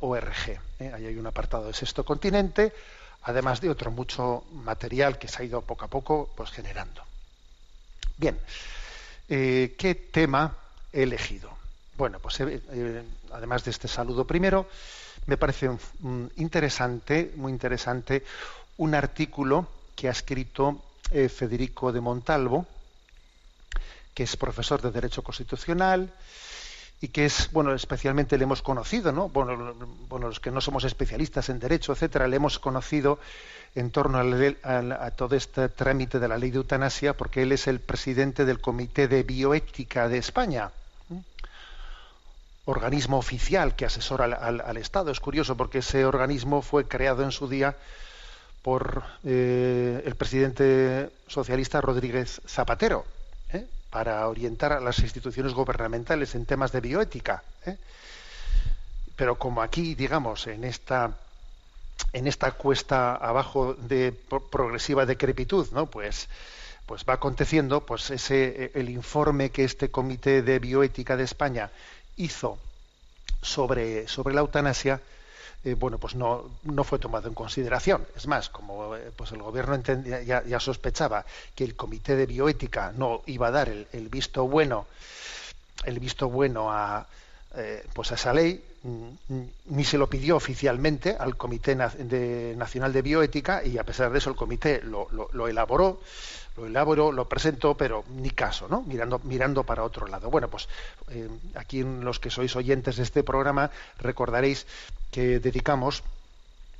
en. 0.00 0.60
¿eh? 0.80 0.92
Ahí 0.94 1.06
hay 1.06 1.16
un 1.16 1.26
apartado 1.26 1.66
de 1.66 1.74
Sexto 1.74 2.04
Continente, 2.04 2.72
además 3.22 3.60
de 3.60 3.70
otro 3.70 3.90
mucho 3.90 4.44
material 4.52 5.18
que 5.18 5.28
se 5.28 5.42
ha 5.42 5.44
ido 5.44 5.62
poco 5.62 5.84
a 5.84 5.88
poco 5.88 6.30
pues, 6.34 6.50
generando. 6.50 7.02
Bien, 8.16 8.38
eh, 9.28 9.74
¿qué 9.78 9.94
tema 9.94 10.56
he 10.92 11.02
elegido? 11.02 11.50
Bueno, 11.96 12.18
pues 12.18 12.40
eh, 12.40 13.04
además 13.32 13.64
de 13.64 13.70
este 13.70 13.88
saludo 13.88 14.26
primero, 14.26 14.66
me 15.26 15.36
parece 15.36 15.70
interesante, 16.36 17.32
muy 17.36 17.52
interesante, 17.52 18.24
un 18.78 18.94
artículo 18.94 19.68
que 19.94 20.08
ha 20.08 20.12
escrito 20.12 20.82
eh, 21.14 21.28
Federico 21.28 21.92
de 21.92 22.00
Montalvo, 22.00 22.66
que 24.12 24.24
es 24.24 24.36
profesor 24.36 24.82
de 24.82 24.90
Derecho 24.90 25.22
Constitucional, 25.22 26.12
y 27.00 27.08
que 27.08 27.24
es, 27.26 27.50
bueno, 27.52 27.74
especialmente 27.74 28.36
le 28.36 28.44
hemos 28.44 28.62
conocido, 28.62 29.12
¿no? 29.12 29.28
Bueno, 29.28 29.74
bueno 30.08 30.28
los 30.28 30.40
que 30.40 30.50
no 30.50 30.60
somos 30.60 30.84
especialistas 30.84 31.48
en 31.48 31.60
derecho, 31.60 31.92
etcétera, 31.92 32.28
le 32.28 32.36
hemos 32.36 32.58
conocido 32.58 33.18
en 33.74 33.90
torno 33.90 34.18
a, 34.18 35.06
a, 35.06 35.10
todo 35.12 35.36
este 35.36 35.68
trámite 35.68 36.18
de 36.18 36.28
la 36.28 36.36
ley 36.36 36.50
de 36.50 36.58
eutanasia, 36.58 37.16
porque 37.16 37.42
él 37.42 37.52
es 37.52 37.66
el 37.66 37.80
presidente 37.80 38.44
del 38.44 38.60
Comité 38.60 39.08
de 39.08 39.22
Bioética 39.22 40.08
de 40.08 40.18
España, 40.18 40.70
organismo 42.64 43.18
oficial 43.18 43.76
que 43.76 43.84
asesora 43.84 44.24
al, 44.24 44.76
Estado. 44.76 45.10
Es 45.10 45.20
curioso 45.20 45.56
porque 45.56 45.78
ese 45.78 46.04
organismo 46.04 46.62
fue 46.62 46.88
creado 46.88 47.22
en 47.22 47.32
su 47.32 47.48
día 47.48 47.76
por 48.64 49.04
eh, 49.24 50.02
el 50.06 50.14
presidente 50.16 51.10
socialista 51.28 51.82
Rodríguez 51.82 52.40
Zapatero. 52.48 53.04
¿eh? 53.52 53.66
para 53.90 54.26
orientar 54.26 54.72
a 54.72 54.80
las 54.80 54.98
instituciones 55.00 55.52
gubernamentales 55.52 56.34
en 56.34 56.46
temas 56.46 56.72
de 56.72 56.80
bioética. 56.80 57.44
¿eh? 57.66 57.76
Pero 59.14 59.36
como 59.36 59.62
aquí, 59.62 59.94
digamos, 59.94 60.46
en 60.48 60.64
esta 60.64 61.12
en 62.12 62.26
esta 62.26 62.50
cuesta 62.52 63.14
abajo 63.14 63.74
de 63.74 64.12
progresiva 64.50 65.06
decrepitud, 65.06 65.68
¿no? 65.72 65.86
Pues 65.86 66.28
pues 66.86 67.04
va 67.08 67.14
aconteciendo, 67.14 67.86
pues 67.86 68.10
ese 68.10 68.72
el 68.74 68.88
informe 68.88 69.50
que 69.50 69.64
este 69.64 69.90
comité 69.90 70.42
de 70.42 70.58
bioética 70.58 71.16
de 71.16 71.24
España 71.24 71.70
hizo 72.16 72.58
sobre 73.42 74.08
sobre 74.08 74.34
la 74.34 74.40
eutanasia 74.40 75.00
eh, 75.64 75.74
bueno, 75.74 75.98
pues 75.98 76.14
no, 76.14 76.50
no 76.64 76.84
fue 76.84 76.98
tomado 76.98 77.28
en 77.28 77.34
consideración. 77.34 78.06
Es 78.14 78.26
más, 78.26 78.50
como 78.50 78.94
eh, 78.96 79.10
pues 79.16 79.32
el 79.32 79.42
gobierno 79.42 79.74
entendía, 79.74 80.22
ya, 80.22 80.44
ya, 80.44 80.60
sospechaba 80.60 81.24
que 81.54 81.64
el 81.64 81.74
comité 81.74 82.16
de 82.16 82.26
bioética 82.26 82.92
no 82.96 83.22
iba 83.26 83.48
a 83.48 83.50
dar 83.50 83.68
el, 83.68 83.86
el 83.92 84.08
visto 84.08 84.46
bueno, 84.46 84.86
el 85.84 85.98
visto 86.00 86.28
bueno 86.28 86.70
a, 86.70 87.06
eh, 87.56 87.84
pues 87.94 88.12
a 88.12 88.16
esa 88.16 88.34
ley 88.34 88.62
mm, 88.82 89.40
ni 89.66 89.84
se 89.84 89.96
lo 89.96 90.08
pidió 90.08 90.36
oficialmente 90.36 91.16
al 91.18 91.36
Comité 91.36 91.74
Nacional 91.74 92.92
de 92.92 93.02
Bioética 93.02 93.64
y 93.64 93.78
a 93.78 93.84
pesar 93.84 94.12
de 94.12 94.18
eso 94.18 94.30
el 94.30 94.36
comité 94.36 94.82
lo, 94.82 95.08
lo 95.10 95.48
elaboró, 95.48 96.00
lo 96.56 97.28
presentó, 97.28 97.76
pero 97.76 98.04
ni 98.08 98.30
caso, 98.30 98.68
¿no? 98.68 98.82
Mirando, 98.82 99.20
mirando 99.24 99.64
para 99.64 99.82
otro 99.82 100.06
lado. 100.06 100.30
Bueno, 100.30 100.48
pues 100.48 100.68
eh, 101.08 101.28
aquí 101.54 101.82
los 101.82 102.20
que 102.20 102.30
sois 102.30 102.54
oyentes 102.56 102.96
de 102.96 103.02
este 103.02 103.22
programa 103.22 103.70
recordaréis 103.98 104.66
que 105.10 105.40
dedicamos 105.40 106.02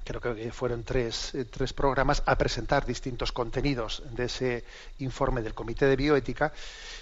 creo 0.04 0.20
que 0.20 0.52
fueron 0.52 0.84
tres, 0.84 1.34
eh, 1.34 1.46
tres, 1.46 1.72
programas, 1.72 2.22
a 2.26 2.36
presentar 2.36 2.84
distintos 2.84 3.32
contenidos 3.32 4.02
de 4.10 4.24
ese 4.24 4.64
informe 4.98 5.40
del 5.40 5.54
Comité 5.54 5.86
de 5.86 5.96
Bioética. 5.96 6.52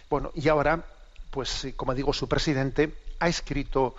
Bueno, 0.09 0.31
y 0.35 0.49
ahora, 0.49 0.85
pues 1.31 1.67
como 1.75 1.95
digo, 1.95 2.13
su 2.13 2.29
presidente 2.29 2.95
ha 3.19 3.29
escrito 3.29 3.97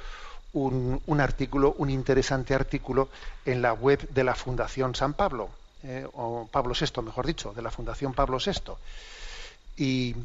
un, 0.54 1.20
artículo, 1.20 1.76
un 1.78 1.90
interesante 1.90 2.54
artículo 2.54 3.10
en 3.46 3.62
la 3.62 3.74
web 3.74 4.08
de 4.10 4.24
la 4.24 4.36
Fundación 4.36 4.96
San 4.96 5.14
Pablo, 5.14 5.50
eh, 5.84 6.08
o 6.14 6.48
Pablo 6.52 6.74
VI, 6.80 7.02
mejor 7.02 7.26
dicho, 7.26 7.54
de 7.54 7.62
la 7.62 7.72
Fundación 7.72 8.14
Pablo 8.14 8.38
VI. 8.38 8.74
Y, 9.78 10.16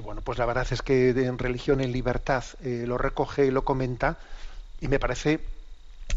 bueno, 0.00 0.20
pues 0.20 0.38
la 0.38 0.46
verdad 0.46 0.66
es 0.70 0.82
que 0.82 1.10
en 1.10 1.38
Religión 1.38 1.80
en 1.80 1.92
Libertad 1.92 2.44
eh, 2.62 2.84
lo 2.86 2.98
recoge 2.98 3.46
y 3.46 3.50
lo 3.50 3.64
comenta, 3.64 4.18
y 4.80 4.88
me 4.88 4.98
parece 4.98 5.40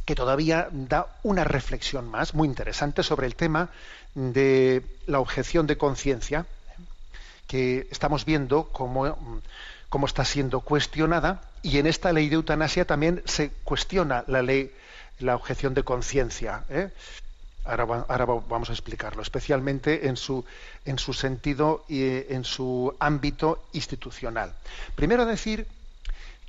que 0.06 0.16
todavía 0.16 0.70
da 0.72 1.08
una 1.24 1.44
reflexión 1.44 2.10
más 2.10 2.34
muy 2.34 2.48
interesante 2.48 3.04
sobre 3.04 3.28
el 3.28 3.36
tema 3.36 3.70
de 4.16 4.84
la 5.08 5.20
objeción 5.20 5.68
de 5.68 5.78
conciencia, 5.78 6.46
que 7.48 7.88
estamos 7.92 8.26
viendo 8.26 8.70
cómo 8.72 9.42
cómo 9.94 10.08
está 10.08 10.26
siendo 10.26 10.62
cuestionada 10.62 11.44
y 11.62 11.78
en 11.78 11.86
esta 11.86 12.12
ley 12.12 12.28
de 12.28 12.34
eutanasia 12.34 12.84
también 12.84 13.22
se 13.26 13.52
cuestiona 13.64 14.24
la 14.26 14.42
ley, 14.42 14.72
la 15.20 15.36
objeción 15.36 15.76
de 15.76 15.84
conciencia. 15.84 16.64
¿eh? 16.68 16.90
Ahora, 17.66 18.26
vamos 18.26 18.70
a 18.70 18.74
explicarlo, 18.74 19.22
especialmente 19.22 20.08
en 20.08 20.18
su, 20.18 20.44
en 20.86 21.00
su 21.00 21.14
sentido 21.14 21.86
y 21.88 22.04
en 22.04 22.44
su 22.44 22.94
ámbito 23.00 23.64
institucional. 23.72 24.54
Primero 24.96 25.26
decir 25.26 25.66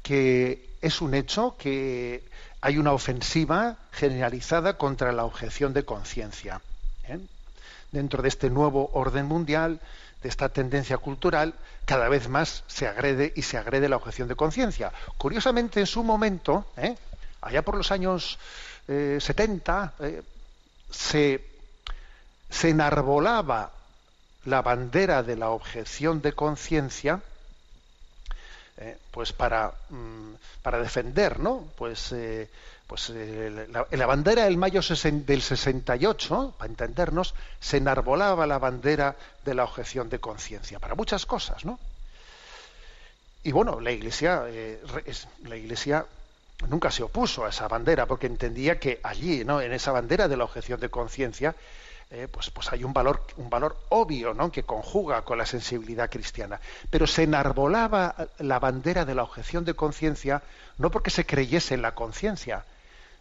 que 0.03 0.71
es 0.83 1.01
un 1.01 1.15
hecho 1.15 1.57
que 1.57 2.25
hay 2.61 2.79
una 2.79 2.93
ofensiva 2.93 3.77
generalizada 3.93 4.77
contra 4.77 5.13
la 5.13 5.25
objeción 5.25 5.73
de 5.73 5.85
conciencia. 5.85 6.61
¿eh? 7.09 7.19
Dentro 7.93 8.23
de 8.23 8.29
este 8.29 8.51
nuevo 8.51 8.91
orden 8.93 9.27
mundial, 9.27 9.81
de 10.25 10.29
esta 10.31 10.49
tendencia 10.49 10.97
cultural, 10.99 11.55
cada 11.85 12.09
vez 12.09 12.29
más 12.29 12.65
se 12.67 12.89
agrede 12.89 13.33
y 13.37 13.43
se 13.43 13.59
agrede 13.59 13.89
la 13.89 13.97
objeción 13.97 14.27
de 14.27 14.35
conciencia. 14.35 14.91
Curiosamente, 15.19 15.81
en 15.81 15.87
su 15.87 16.03
momento, 16.03 16.65
¿eh? 16.77 16.97
allá 17.43 17.63
por 17.63 17.77
los 17.77 17.93
años 17.93 18.39
70, 18.87 19.95
eh, 20.01 20.05
eh, 20.07 20.23
se, 20.91 21.45
se 22.51 22.71
enarbolaba 22.71 23.73
la 24.45 24.63
bandera 24.63 25.23
de 25.23 25.37
la 25.37 25.51
objeción 25.51 26.21
de 26.23 26.33
conciencia 26.33 27.21
pues 29.13 29.33
para, 29.33 29.73
mm, 29.89 30.35
para 30.63 30.81
defender 30.81 31.39
¿no? 31.39 31.69
pues 31.77 32.13
pues 32.87 33.11
eh, 33.15 33.67
la, 33.91 34.07
bandera 34.07 34.45
del 34.45 34.57
mayo 34.57 34.81
del 34.81 35.43
68, 35.43 36.55
para 36.59 36.71
entendernos, 36.71 37.35
se 37.59 37.79
enarbolaba 37.79 38.47
la 38.47 38.59
bandera 38.59 39.17
de 39.45 39.55
la 39.55 39.65
objeción 39.65 40.11
de 40.11 40.19
conciencia, 40.19 40.79
para 40.79 40.95
muchas 40.95 41.25
cosas, 41.25 41.65
¿no? 41.65 41.79
Y 43.43 43.53
bueno, 43.53 43.81
la 43.81 43.91
Iglesia, 43.91 44.45
eh, 44.49 44.83
la 45.45 45.57
Iglesia 45.57 46.07
nunca 46.69 46.91
se 46.91 47.03
opuso 47.03 47.45
a 47.45 47.51
esa 47.51 47.69
bandera, 47.69 48.07
porque 48.07 48.27
entendía 48.27 48.79
que 48.79 49.01
allí, 49.03 49.45
¿no? 49.45 49.61
en 49.61 49.73
esa 49.73 49.93
bandera 49.93 50.29
de 50.29 50.37
la 50.37 50.45
objeción 50.45 50.81
de 50.81 50.89
conciencia, 50.89 51.55
eh, 52.11 52.29
pues, 52.31 52.51
pues 52.51 52.73
hay 52.73 52.85
un 52.85 52.93
valor, 52.93 53.23
un 53.37 53.51
valor 53.51 53.77
obvio 53.89 54.35
¿no? 54.35 54.53
que 54.53 54.63
conjuga 54.63 55.23
con 55.23 55.39
la 55.39 55.47
sensibilidad 55.47 56.11
cristiana. 56.11 56.61
Pero 56.91 57.07
se 57.07 57.25
enarbolaba 57.25 58.15
la 58.39 58.59
bandera 58.59 59.05
de 59.05 59.15
la 59.15 59.23
objeción 59.23 59.65
de 59.65 59.75
conciencia 59.75 60.43
no 60.79 60.91
porque 60.91 61.11
se 61.11 61.27
creyese 61.27 61.75
en 61.75 61.83
la 61.83 61.95
conciencia, 61.95 62.65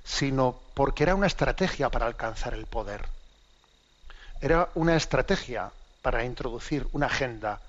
sino 0.03 0.59
porque 0.73 1.03
era 1.03 1.15
una 1.15 1.27
estrategia 1.27 1.89
para 1.89 2.05
alcanzar 2.05 2.53
el 2.53 2.65
poder. 2.65 3.05
Era 4.41 4.69
una 4.75 4.95
estrategia 4.95 5.71
para 6.01 6.25
introducir 6.25 6.87
una 6.91 7.05
agenda. 7.05 7.61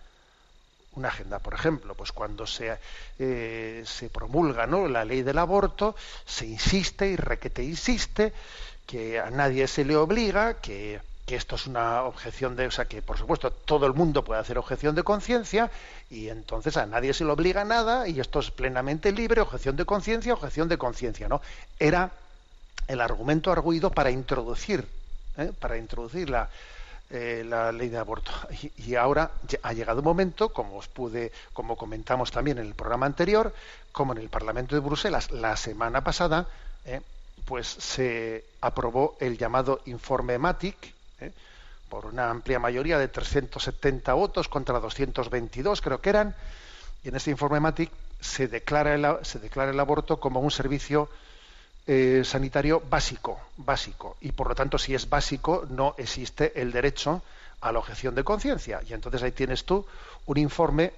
Una 0.97 1.09
agenda, 1.09 1.39
por 1.41 1.55
ejemplo, 1.55 1.95
pues 1.95 2.13
cuando 2.13 2.47
se, 2.47 2.79
eh, 3.19 3.83
se 3.85 4.11
promulga 4.11 4.67
¿no? 4.67 4.87
la 4.89 5.05
ley 5.05 5.23
del 5.23 5.39
aborto, 5.39 5.97
se 6.25 6.47
insiste 6.47 7.09
y 7.09 7.17
requete 7.17 7.65
insiste 7.65 8.33
que 8.87 9.19
a 9.19 9.31
nadie 9.31 9.67
se 9.67 9.85
le 9.85 9.97
obliga, 9.97 10.55
que, 10.61 11.01
que 11.27 11.37
esto 11.37 11.57
es 11.57 11.67
una 11.67 12.03
objeción 12.03 12.55
de, 12.55 12.67
o 12.67 12.71
sea, 12.71 12.85
que 12.85 13.03
por 13.03 13.19
supuesto 13.19 13.51
todo 13.51 13.87
el 13.87 13.95
mundo 13.95 14.25
puede 14.25 14.41
hacer 14.41 14.59
objeción 14.59 14.95
de 14.95 15.03
conciencia 15.03 15.71
y 16.11 16.29
entonces 16.29 16.77
a 16.77 16.87
nadie 16.87 17.15
se 17.15 17.25
le 17.25 17.33
obliga 17.33 17.63
a 17.63 17.65
nada 17.65 18.07
y 18.07 18.21
esto 18.21 18.41
es 18.41 18.51
plenamente 18.51 19.11
libre, 19.11 19.41
objeción 19.41 19.77
de 19.77 19.87
conciencia, 19.87 20.35
objeción 20.35 20.69
de 20.69 20.79
conciencia, 20.79 21.29
¿no? 21.29 21.41
Era 21.79 22.13
el 22.87 23.01
argumento 23.01 23.51
arguido 23.51 23.91
para 23.91 24.11
introducir, 24.11 24.87
¿eh? 25.39 25.51
para 25.59 25.79
introducir 25.79 26.29
la, 26.29 26.51
eh, 27.11 27.45
la 27.47 27.73
ley 27.73 27.89
de 27.89 27.99
aborto. 27.99 28.33
Y, 28.79 28.95
ahora 28.95 29.31
ha 29.63 29.73
llegado 29.73 30.01
un 30.01 30.05
momento, 30.05 30.49
como 30.51 30.77
os 30.77 30.89
pude, 30.89 31.33
como 31.53 31.77
comentamos 31.77 32.31
también 32.31 32.59
en 32.59 32.67
el 32.67 32.75
programa 32.75 33.07
anterior, 33.07 33.55
como 33.93 34.13
en 34.13 34.19
el 34.19 34.29
Parlamento 34.29 34.75
de 34.75 34.81
Bruselas 34.81 35.31
la 35.31 35.57
semana 35.57 36.03
pasada, 36.03 36.47
¿eh? 36.85 37.01
pues 37.45 37.67
se 37.67 38.45
aprobó 38.61 39.17
el 39.21 39.39
llamado 39.39 39.81
informe 39.87 40.39
MATIC, 40.39 40.95
por 41.89 42.07
una 42.07 42.31
amplia 42.31 42.59
mayoría 42.59 42.99
de 42.99 43.07
370 43.07 44.15
votos 44.15 44.49
contra 44.49 44.81
222, 44.81 45.81
creo 45.81 46.01
que 46.01 46.11
eran, 46.11 46.35
y 47.05 47.09
en 47.09 47.17
este 47.17 47.31
informe 47.31 47.61
MATIC 47.61 47.91
se 48.21 48.49
declara 48.49 48.95
el, 48.95 49.25
se 49.25 49.39
declara 49.39 49.71
el 49.71 49.79
aborto 49.79 50.19
como 50.19 50.41
un 50.41 50.51
servicio 50.51 51.09
eh, 51.87 52.23
sanitario 52.25 52.83
básico, 52.89 53.39
básico. 53.59 54.17
Y 54.23 54.33
por 54.33 54.49
lo 54.49 54.55
tanto, 54.55 54.79
si 54.79 54.95
es 54.95 55.11
básico, 55.11 55.67
no 55.69 55.95
existe 55.99 56.59
el 56.59 56.73
derecho 56.73 57.23
a 57.61 57.73
la 57.73 57.79
objeción 57.79 58.15
de 58.15 58.25
conciencia. 58.25 58.81
Y 58.89 58.95
entonces 58.95 59.23
ahí 59.23 59.33
tienes 59.33 59.67
tú 59.67 59.85
un 60.25 60.39
informe, 60.39 60.95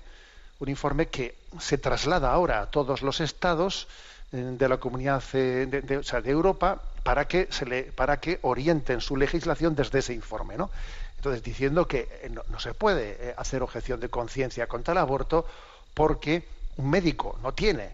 un 0.61 0.69
informe 0.69 1.07
que 1.07 1.35
se 1.59 1.79
traslada 1.79 2.31
ahora 2.31 2.61
a 2.61 2.67
todos 2.67 3.03
los 3.03 3.21
estados 3.21 3.89
eh, 4.31 4.37
de 4.37 4.69
la 4.69 4.77
comunidad 4.77 5.25
eh, 5.33 5.67
de, 5.67 6.31
Europa 6.31 6.81
para 7.03 7.27
que 7.27 7.49
se 7.51 7.67
le, 7.67 7.83
para 7.83 8.21
que 8.21 8.39
orienten 8.43 9.01
su 9.01 9.17
legislación 9.17 9.75
desde 9.75 9.99
ese 9.99 10.15
informe, 10.15 10.57
¿no? 10.57 10.71
Entonces 11.17 11.43
diciendo 11.43 11.89
que 11.89 12.31
no, 12.31 12.61
se 12.61 12.75
puede 12.75 13.35
hacer 13.37 13.61
objeción 13.65 13.99
de 13.99 14.09
conciencia 14.09 14.69
contra 14.69 14.93
el 14.93 14.99
aborto 14.99 15.47
porque 15.95 16.47
un 16.77 16.91
médico 16.91 17.41
no 17.43 17.53
tiene, 17.53 17.91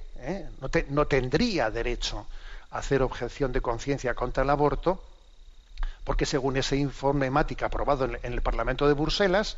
no, 0.61 0.68
no 0.90 1.07
tendría 1.07 1.70
derecho 1.70 2.26
hacer 2.72 3.02
objeción 3.02 3.52
de 3.52 3.61
conciencia 3.61 4.14
contra 4.14 4.42
el 4.42 4.50
aborto, 4.50 5.02
porque 6.04 6.26
según 6.26 6.56
ese 6.56 6.76
informe 6.76 7.26
EMATIC 7.26 7.62
aprobado 7.62 8.04
en 8.06 8.32
el 8.32 8.42
Parlamento 8.42 8.88
de 8.88 8.94
Bruselas, 8.94 9.56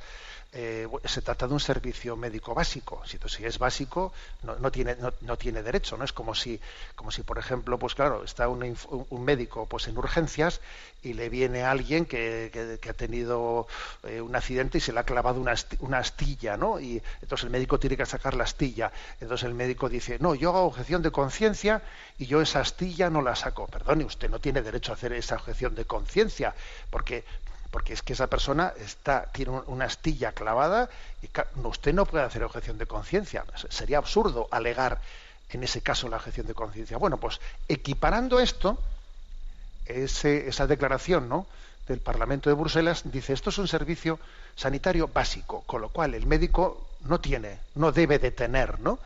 eh, 0.55 0.89
se 1.05 1.21
trata 1.21 1.49
de 1.49 1.55
un 1.55 1.61
servicio 1.61 2.17
médico 2.17 2.55
básico. 2.55 3.03
Si, 3.05 3.19
si 3.27 3.45
es 3.45 3.59
básico, 3.59 4.13
no, 4.43 4.71
tiene, 4.71 4.97
no, 5.21 5.37
tiene 5.37 5.63
derecho. 5.63 5.97
No 5.97 6.05
es 6.05 6.13
como 6.13 6.35
si, 6.35 6.61
como 6.95 7.11
si, 7.11 7.23
por 7.23 7.39
ejemplo, 7.39 7.79
pues 7.79 7.95
claro, 7.95 8.23
está 8.23 8.49
un, 8.49 8.77
un 9.11 9.25
médico 9.25 9.67
pues 9.67 9.89
en 9.89 9.99
urgencias 9.99 10.61
y 11.05 11.13
le 11.13 11.29
viene 11.29 11.63
alguien 11.63 12.07
que, 12.07 12.79
ha 12.89 12.93
tenido 12.93 13.67
eh, 14.05 14.21
un 14.21 14.35
accidente 14.35 14.79
y 14.79 14.81
se 14.81 14.93
le 14.93 15.01
ha 15.01 15.05
clavado 15.05 15.41
una, 15.41 15.55
una, 15.81 15.99
astilla, 15.99 16.57
¿no? 16.57 16.81
Y 16.81 17.03
entonces 17.21 17.45
el 17.45 17.51
médico 17.51 17.79
tiene 17.79 17.97
que 17.97 18.07
sacar 18.07 18.35
la 18.35 18.45
astilla. 18.45 18.91
Entonces 19.21 19.47
el 19.47 19.55
médico 19.55 19.89
dice, 19.89 20.19
no, 20.21 20.35
yo 20.35 20.51
hago 20.51 20.63
objeción 20.63 21.03
de 21.03 21.11
conciencia 21.11 21.83
y 22.19 22.27
yo 22.27 22.41
esa 22.41 22.61
astilla 22.61 23.11
no 23.11 23.23
la 23.23 23.37
saco. 23.37 23.67
Perdone, 23.67 24.05
usted 24.05 24.31
no 24.31 24.39
tiene 24.39 24.63
derecho 24.63 24.93
a 24.93 24.95
hacer 24.95 25.13
esa 25.13 25.37
objeción 25.37 25.75
de 25.75 25.85
conciencia, 25.85 26.55
porque 26.91 27.25
porque 27.75 27.93
es 27.93 28.03
que 28.03 28.13
esa 28.13 28.29
persona 28.29 28.73
está, 28.79 29.33
tiene 29.33 29.51
una 29.67 29.87
astilla 29.87 30.31
clavada 30.31 30.89
y 31.21 31.29
usted 31.67 31.93
no 31.93 32.07
puede 32.07 32.23
hacer 32.23 32.45
objeción 32.45 32.79
de 32.79 32.87
conciencia. 32.87 33.45
Sería 33.69 33.99
absurdo 33.99 34.47
alegar 34.53 35.01
en 35.51 35.65
ese 35.65 35.81
caso 35.81 36.09
la 36.09 36.19
objeción 36.19 36.47
de 36.47 36.55
conciencia. 36.55 36.99
Bueno, 36.99 37.17
pues 37.19 37.41
equiparando 37.67 38.39
esto, 38.39 38.79
esa 39.87 40.69
declaración 40.69 41.29
¿no? 41.29 41.49
del 41.89 41.99
Parlamento 41.99 42.49
de 42.49 42.55
Bruselas 42.55 43.03
dice 43.07 43.33
esto 43.33 43.51
es 43.51 43.59
un 43.59 43.67
servicio 43.67 44.21
sanitario 44.55 45.09
básico, 45.09 45.65
con 45.67 45.81
lo 45.81 45.89
cual 45.89 46.15
el 46.15 46.27
médico 46.27 46.87
no 47.01 47.19
tiene, 47.19 47.59
no 47.75 47.91
debe 47.91 48.21
de 48.21 48.31
tener 48.31 48.79
¿no? 48.79 49.01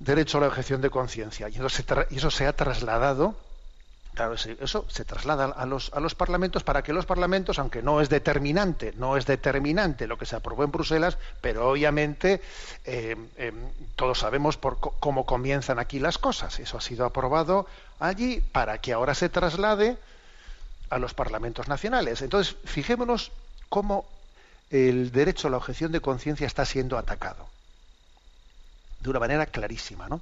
derecho 0.00 0.36
a 0.36 0.42
la 0.42 0.48
objeción 0.48 0.82
de 0.82 0.90
conciencia. 0.90 1.48
Y, 1.48 1.54
y 1.56 2.16
eso 2.18 2.30
se 2.30 2.46
ha 2.46 2.52
trasladado 2.52 3.34
Claro, 4.14 4.34
eso 4.34 4.86
se 4.88 5.04
traslada 5.04 5.46
a 5.46 5.66
los, 5.66 6.14
parlamentos 6.14 6.62
para 6.62 6.82
que 6.82 6.92
los 6.92 7.04
parlamentos, 7.04 7.58
aunque 7.58 7.82
no 7.82 8.00
es 8.00 8.08
determinante, 8.08 8.92
no 8.96 9.16
es 9.16 9.26
determinante 9.26 10.06
lo 10.06 10.16
que 10.16 10.24
se 10.24 10.36
aprobó 10.36 10.62
en 10.62 10.70
Bruselas, 10.70 11.18
pero 11.40 11.68
obviamente 11.68 12.40
eh, 12.84 13.16
eh, 13.36 13.52
todos 13.96 14.20
sabemos 14.20 14.56
cómo 15.00 15.26
comienzan 15.26 15.80
aquí 15.80 15.98
las 15.98 16.18
cosas. 16.18 16.60
Eso 16.60 16.78
ha 16.78 16.80
sido 16.80 17.04
aprobado 17.04 17.66
allí 17.98 18.40
para 18.40 18.78
que 18.78 18.92
ahora 18.92 19.16
se 19.16 19.28
traslade 19.28 19.98
a 20.90 20.98
los 20.98 21.12
parlamentos 21.12 21.66
nacionales. 21.66 22.22
Entonces, 22.22 22.56
fijémonos 22.64 23.32
cómo 23.68 24.06
el 24.70 25.10
derecho 25.10 25.48
a 25.48 25.50
la 25.50 25.56
objeción 25.56 25.90
de 25.90 26.00
conciencia 26.00 26.46
está 26.46 26.64
siendo 26.64 26.98
atacado. 26.98 27.48
De 29.00 29.10
una 29.10 29.18
manera 29.18 29.46
clarísima, 29.46 30.08
¿no? 30.08 30.20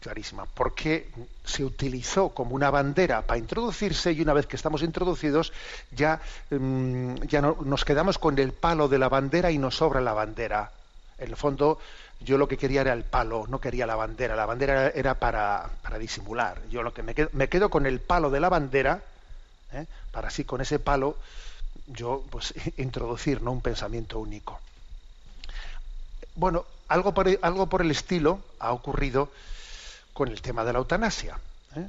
Clarísima, 0.00 0.46
porque 0.46 1.08
se 1.44 1.64
utilizó 1.64 2.30
como 2.30 2.54
una 2.54 2.70
bandera 2.70 3.22
para 3.22 3.38
introducirse 3.38 4.12
y 4.12 4.20
una 4.20 4.32
vez 4.32 4.46
que 4.46 4.56
estamos 4.56 4.82
introducidos 4.82 5.52
ya, 5.90 6.20
mm, 6.50 7.16
ya 7.26 7.40
no- 7.42 7.56
nos 7.64 7.84
quedamos 7.84 8.18
con 8.18 8.38
el 8.38 8.52
palo 8.52 8.88
de 8.88 8.98
la 8.98 9.08
bandera 9.08 9.50
y 9.50 9.58
nos 9.58 9.76
sobra 9.76 10.00
la 10.00 10.12
bandera. 10.12 10.70
En 11.18 11.28
el 11.30 11.36
fondo 11.36 11.78
yo 12.20 12.38
lo 12.38 12.46
que 12.48 12.56
quería 12.56 12.82
era 12.82 12.92
el 12.92 13.04
palo, 13.04 13.46
no 13.48 13.60
quería 13.60 13.86
la 13.86 13.96
bandera. 13.96 14.36
La 14.36 14.46
bandera 14.46 14.88
era 14.90 15.14
para, 15.14 15.68
para 15.82 15.98
disimular. 15.98 16.60
Yo 16.70 16.82
lo 16.82 16.94
que 16.94 17.02
me 17.02 17.14
quedo, 17.14 17.28
me 17.32 17.48
quedo 17.48 17.68
con 17.70 17.86
el 17.86 18.00
palo 18.00 18.30
de 18.30 18.40
la 18.40 18.48
bandera, 18.48 19.02
¿eh? 19.72 19.86
para 20.12 20.28
así 20.28 20.44
con 20.44 20.60
ese 20.60 20.78
palo 20.78 21.16
yo 21.88 22.22
pues 22.30 22.54
introducir 22.78 23.42
¿no? 23.42 23.50
un 23.50 23.60
pensamiento 23.60 24.18
único. 24.20 24.60
Bueno, 26.36 26.64
algo 26.88 27.12
por, 27.14 27.28
algo 27.42 27.66
por 27.66 27.82
el 27.82 27.90
estilo 27.90 28.40
ha 28.60 28.72
ocurrido 28.72 29.28
con 30.18 30.28
el 30.30 30.42
tema 30.42 30.64
de 30.64 30.72
la 30.72 30.80
eutanasia. 30.80 31.38
¿eh? 31.76 31.86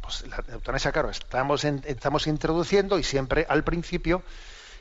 Pues 0.00 0.26
la 0.26 0.42
eutanasia, 0.52 0.90
claro, 0.90 1.08
estamos, 1.08 1.62
en- 1.64 1.84
estamos 1.86 2.26
introduciendo 2.26 2.98
y 2.98 3.04
siempre 3.04 3.46
al 3.48 3.62
principio, 3.62 4.24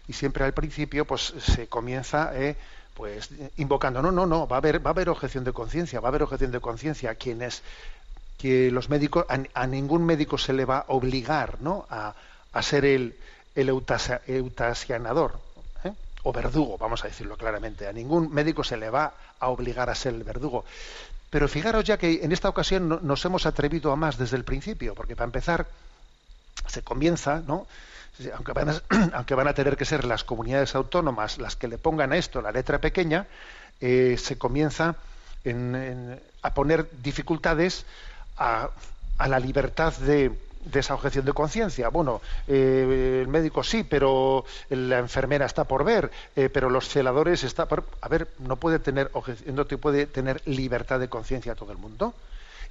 y 0.08 0.14
siempre 0.14 0.44
al 0.44 0.54
principio, 0.54 1.06
pues 1.06 1.34
se 1.38 1.68
comienza 1.68 2.32
eh, 2.34 2.56
pues 2.96 3.30
invocando, 3.58 4.02
no, 4.02 4.12
no, 4.12 4.26
no, 4.26 4.48
va 4.48 4.56
a 4.56 4.60
haber, 4.60 4.84
va 4.84 4.90
a 4.90 4.94
haber 4.94 5.10
objeción 5.10 5.44
de 5.44 5.54
conciencia, 5.54 6.00
va 6.00 6.08
a 6.08 6.10
haber 6.10 6.24
objeción 6.24 6.52
de 6.52 6.60
conciencia. 6.60 7.14
Quienes 7.14 7.62
que 8.40 8.72
los 8.72 8.90
médicos, 8.90 9.24
a, 9.30 9.38
a 9.54 9.68
ningún 9.68 10.04
médico 10.04 10.40
se 10.40 10.54
le 10.54 10.66
va 10.66 10.80
a 10.80 10.86
obligar 10.88 11.62
¿no? 11.62 11.86
a, 11.92 12.16
a 12.54 12.62
ser 12.64 12.86
el, 12.86 13.16
el 13.54 13.70
eutasianador 13.70 15.40
¿eh? 15.84 15.94
o 16.24 16.34
verdugo, 16.34 16.80
vamos 16.80 17.04
a 17.04 17.08
decirlo 17.08 17.38
claramente. 17.38 17.88
A 17.88 17.94
ningún 17.94 18.34
médico 18.34 18.64
se 18.64 18.78
le 18.78 18.90
va 18.90 19.14
a 19.40 19.48
obligar 19.50 19.92
a 19.92 19.96
ser 19.96 20.16
el 20.16 20.24
verdugo. 20.24 20.66
Pero 21.32 21.48
fijaros 21.48 21.86
ya 21.86 21.98
que 21.98 22.24
en 22.24 22.32
esta 22.34 22.50
ocasión 22.50 22.88
no- 22.90 23.00
nos 23.02 23.24
hemos 23.26 23.46
atrevido 23.46 23.92
a 23.92 23.96
más 23.96 24.18
desde 24.18 24.36
el 24.38 24.44
principio, 24.44 24.94
porque 24.94 25.16
para 25.16 25.26
empezar 25.26 25.66
se 26.68 26.84
comienza, 26.84 27.42
¿no? 27.48 27.66
Aunque 28.36 28.52
van, 29.34 29.48
a, 29.48 29.54
tener 29.54 29.78
que 29.78 29.86
ser 29.86 30.04
las 30.04 30.24
comunidades 30.26 30.76
autónomas 30.76 31.38
las 31.40 31.56
que 31.56 31.70
le 31.70 31.78
pongan 31.78 32.12
a 32.12 32.18
esto 32.18 32.42
la 32.42 32.52
letra 32.52 32.80
pequeña, 32.80 33.26
eh, 33.80 34.18
se 34.20 34.38
comienza 34.38 34.96
en- 35.46 35.76
en- 35.76 36.20
a 36.44 36.54
poner 36.54 36.90
dificultades 37.02 37.86
a 38.38 38.70
la 39.28 39.40
libertad 39.40 39.94
de, 39.94 40.32
de 40.66 40.80
esa 40.80 40.94
objeción 40.94 41.26
de 41.26 41.34
conciencia. 41.34 41.90
Bueno, 41.90 42.22
eh, 42.48 43.22
el 43.22 43.28
médico 43.28 43.64
sí, 43.64 43.84
pero 43.84 44.46
la 44.70 45.00
enfermera 45.00 45.46
está 45.46 45.64
por 45.64 45.84
ver, 45.84 46.12
eh, 46.36 46.50
pero 46.50 46.70
los 46.70 46.88
celadores 46.88 47.44
está 47.44 47.68
por... 47.68 47.86
A 48.02 48.08
ver, 48.08 48.28
no 48.40 48.56
puede 48.56 48.80
tener 48.80 49.12
no 49.46 49.66
te 49.66 49.78
puede 49.78 50.06
tener 50.06 50.42
libertad 50.46 51.00
de 51.00 51.10
conciencia 51.10 51.56
todo 51.56 51.72
el 51.72 51.78
mundo. 51.78 52.14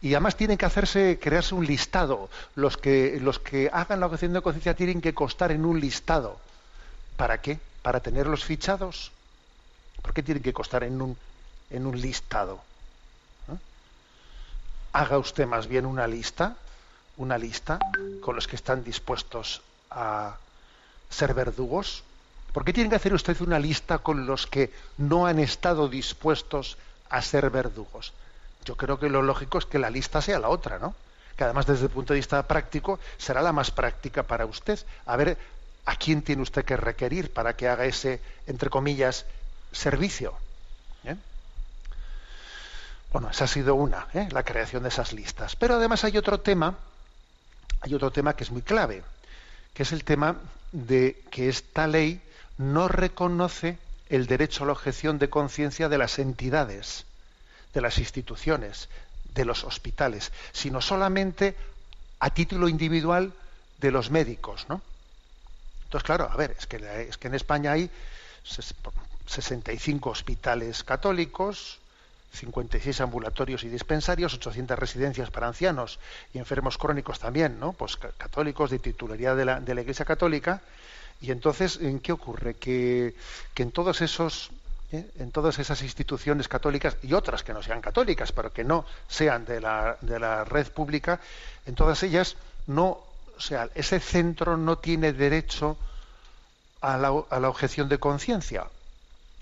Y 0.03 0.15
además 0.15 0.37
tienen 0.37 0.57
que 0.57 0.65
hacerse, 0.65 1.19
crearse 1.21 1.55
un 1.55 1.67
listado. 1.67 2.31
Los 2.55 2.77
que, 2.77 3.19
los 3.21 3.39
que 3.39 3.71
hagan 3.73 4.01
la 4.01 4.07
objeción 4.07 4.33
de 4.33 4.41
conciencia 4.41 4.75
tienen 4.75 5.01
que 5.01 5.13
constar 5.13 5.53
en 5.53 5.65
un 5.65 5.79
listado. 5.79 6.39
¿Para 7.17 7.41
qué? 7.43 7.59
¿Para 7.83 8.01
tenerlos 8.01 8.45
fichados? 8.45 9.13
¿Por 10.01 10.15
qué 10.15 10.23
tienen 10.23 10.43
que 10.43 10.55
constar 10.55 10.85
en 10.85 11.03
un, 11.03 11.17
en 11.69 11.87
un 11.87 12.01
listado? 12.01 12.61
¿Eh? 13.53 13.57
Haga 14.93 15.19
usted 15.19 15.47
más 15.47 15.67
bien 15.67 15.85
una 15.85 16.07
lista, 16.07 16.57
una 17.21 17.37
lista 17.37 17.79
con 18.23 18.35
los 18.35 18.49
que 18.49 18.57
están 18.57 18.83
dispuestos 18.83 19.61
a 19.91 20.39
ser 21.11 21.35
verdugos. 21.35 22.03
¿Por 22.53 22.65
qué 22.65 22.73
tiene 22.73 22.89
que 22.89 22.97
hacer 22.97 23.13
usted 23.13 23.39
una 23.43 23.59
lista 23.59 23.99
con 23.99 24.27
los 24.27 24.47
que 24.47 24.73
no 24.97 25.27
han 25.27 25.39
estado 25.39 25.89
dispuestos 25.89 26.79
a 27.11 27.21
ser 27.21 27.51
verdugos? 27.51 28.15
Yo 28.65 28.75
creo 28.75 28.99
que 28.99 29.11
lo 29.11 29.21
lógico 29.21 29.59
es 29.59 29.67
que 29.67 29.79
la 29.79 29.91
lista 29.91 30.23
sea 30.23 30.39
la 30.39 30.49
otra, 30.49 30.79
¿no? 30.79 30.95
Que 31.37 31.45
además 31.45 31.67
desde 31.67 31.85
el 31.85 31.91
punto 31.91 32.15
de 32.15 32.21
vista 32.21 32.43
práctico 32.49 32.99
será 33.19 33.43
la 33.43 33.53
más 33.53 33.71
práctica 33.71 34.23
para 34.23 34.47
usted. 34.47 34.79
A 35.05 35.17
ver, 35.17 35.37
¿a 35.85 35.97
quién 35.97 36.23
tiene 36.23 36.43
usted 36.43 36.65
que 36.65 36.77
requerir 36.77 37.33
para 37.33 37.55
que 37.55 37.69
haga 37.69 37.85
ese, 37.85 38.23
entre 38.47 38.71
comillas, 38.71 39.27
servicio? 39.73 40.35
¿Eh? 41.05 41.17
Bueno, 43.13 43.29
esa 43.29 43.45
ha 43.45 43.49
sido 43.49 43.75
una, 43.75 44.07
¿eh? 44.15 44.29
la 44.31 44.43
creación 44.43 44.85
de 44.85 44.89
esas 44.89 45.13
listas. 45.13 45.55
Pero 45.57 45.75
además 45.75 46.05
hay 46.05 46.17
otro 46.17 46.41
tema, 46.41 46.77
hay 47.81 47.95
otro 47.95 48.11
tema 48.11 48.35
que 48.37 48.45
es 48.45 48.51
muy 48.51 48.63
clave, 48.63 49.03
que 49.75 49.83
es 49.83 49.93
el 49.93 50.05
tema 50.05 50.37
de 50.73 51.23
que 51.31 51.49
esta 51.49 51.87
ley 51.87 52.21
no 52.59 52.89
reconoce 52.89 53.79
el 54.09 54.27
derecho 54.27 54.65
a 54.65 54.67
la 54.67 54.73
objeción 54.73 55.19
de 55.19 55.31
conciencia 55.31 55.89
de 55.89 55.99
las 55.99 56.19
entidades, 56.19 57.07
de 57.73 57.81
las 57.81 57.99
instituciones, 57.99 58.89
de 59.35 59.45
los 59.45 59.65
hospitales, 59.65 60.33
sino 60.53 60.81
solamente 60.81 61.57
a 62.19 62.31
título 62.31 62.69
individual 62.69 63.33
de 63.79 63.91
los 63.91 64.11
médicos, 64.11 64.67
¿no? 64.69 64.83
Entonces, 65.85 66.05
claro, 66.05 66.29
a 66.31 66.37
ver, 66.37 66.55
es 66.59 66.67
que, 66.67 66.77
es 67.09 67.17
que 67.17 67.29
en 67.29 67.35
España 67.35 67.73
hay 67.73 67.91
ses- 68.47 68.75
65 69.27 70.11
hospitales 70.11 70.85
católicos, 70.85 71.80
56 72.33 73.01
ambulatorios 73.01 73.65
y 73.65 73.69
dispensarios, 73.69 74.35
800 74.35 74.79
residencias 74.79 75.31
para 75.31 75.49
ancianos 75.49 75.99
y 76.33 76.39
enfermos 76.39 76.79
crónicos 76.79 77.19
también, 77.19 77.59
¿no? 77.59 77.73
Pues 77.73 77.97
ca- 77.97 78.11
católicos 78.17 78.71
de 78.71 78.79
titularidad 78.79 79.37
de 79.37 79.45
la, 79.45 79.61
de 79.61 79.75
la 79.75 79.81
Iglesia 79.83 80.05
Católica. 80.05 80.63
Y 81.21 81.31
entonces, 81.33 81.79
¿en 81.81 82.01
qué 82.01 82.13
ocurre? 82.13 82.55
Que, 82.55 83.15
que 83.55 83.63
en 83.63 83.73
todos 83.73 84.01
esos 84.01 84.51
¿eh? 84.93 85.05
en 85.19 85.31
todas 85.33 85.59
esas 85.59 85.83
instituciones 85.83 86.49
católicas 86.49 86.97
y 87.03 87.13
otras 87.15 87.43
que 87.43 87.53
no 87.53 87.63
sean 87.63 87.81
católicas, 87.81 88.33
pero 88.33 88.53
que 88.53 88.65
no 88.65 88.85
sean 89.09 89.45
de 89.45 89.61
la, 89.61 89.97
de 90.01 90.19
la 90.19 90.45
red 90.45 90.69
pública, 90.69 91.21
en 91.67 91.75
todas 91.75 92.03
ellas 92.03 92.37
no, 92.67 92.99
o 93.37 93.41
sea, 93.41 93.69
ese 93.75 94.01
centro 94.01 94.57
no 94.57 94.79
tiene 94.79 95.13
derecho 95.13 95.77
a 96.81 96.97
la, 96.97 97.13
a 97.31 97.41
la 97.41 97.49
objeción 97.49 97.89
de 97.89 97.99
conciencia. 97.99 98.65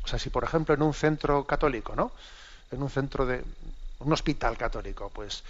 O 0.04 0.08
sea, 0.08 0.18
si 0.18 0.30
por 0.30 0.44
ejemplo 0.44 0.74
en 0.74 0.82
un 0.82 0.94
centro 0.94 1.44
católico, 1.44 1.94
¿no? 1.94 2.10
En 2.70 2.82
un 2.82 2.90
centro 2.90 3.26
de 3.26 3.44
un 4.00 4.12
hospital 4.12 4.56
católico, 4.56 5.10
pues 5.10 5.42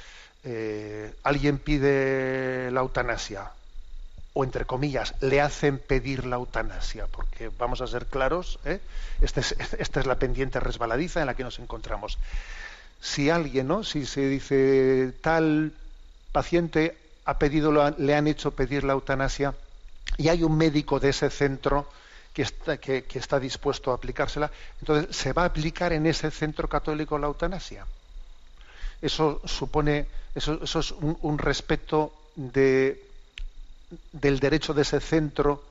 eh, 0.44 1.14
alguien 1.24 1.59
pide 1.59 2.70
la 2.70 2.81
eutanasia 2.81 3.52
o 4.35 4.44
entre 4.44 4.66
comillas 4.66 5.14
le 5.20 5.40
hacen 5.40 5.78
pedir 5.81 6.26
la 6.26 6.37
eutanasia, 6.37 7.09
porque 7.09 7.50
vamos 7.50 7.81
a 7.81 7.87
ser 7.88 8.07
claros, 8.07 8.61
¿eh? 8.64 8.81
Este 9.20 9.40
es- 9.40 9.57
esta 9.78 10.00
es 10.00 10.07
la 10.07 10.18
pendiente 10.18 10.61
resbaladiza 10.61 11.20
en 11.20 11.26
la 11.26 11.35
que 11.37 11.44
nos 11.44 11.59
encontramos. 11.59 12.18
Si 13.00 13.31
alguien, 13.31 13.68
¿no? 13.68 13.85
Si 13.85 14.07
se 14.07 14.28
dice 14.28 15.12
tal 15.22 15.74
paciente 16.33 16.98
ha 17.24 17.38
pedido, 17.38 17.72
le 17.98 18.14
han 18.14 18.26
hecho 18.26 18.52
pedir 18.57 18.85
la 18.85 18.94
eutanasia 18.94 19.54
y 20.16 20.28
hay 20.28 20.42
un 20.44 20.57
médico 20.57 21.00
de 21.00 21.11
ese 21.11 21.31
centro 21.31 21.90
que 22.33 22.43
está, 22.43 22.77
que, 22.77 23.05
que 23.05 23.19
está 23.19 23.41
dispuesto 23.41 23.91
a 23.91 23.95
aplicársela, 23.95 24.51
entonces 24.81 25.17
se 25.17 25.33
va 25.33 25.43
a 25.43 25.47
aplicar 25.47 25.93
en 25.93 26.07
ese 26.07 26.31
centro 26.31 26.69
católico 26.69 27.19
la 27.19 27.27
eutanasia. 27.27 27.87
Eso 29.01 29.41
supone, 29.45 30.07
eso, 30.35 30.59
eso 30.62 30.81
es 30.81 30.91
un, 30.91 31.19
un 31.23 31.38
respeto 31.38 32.12
de, 32.37 33.03
del 34.12 34.38
derecho 34.38 34.75
de 34.75 34.83
ese 34.83 35.01
centro, 35.01 35.62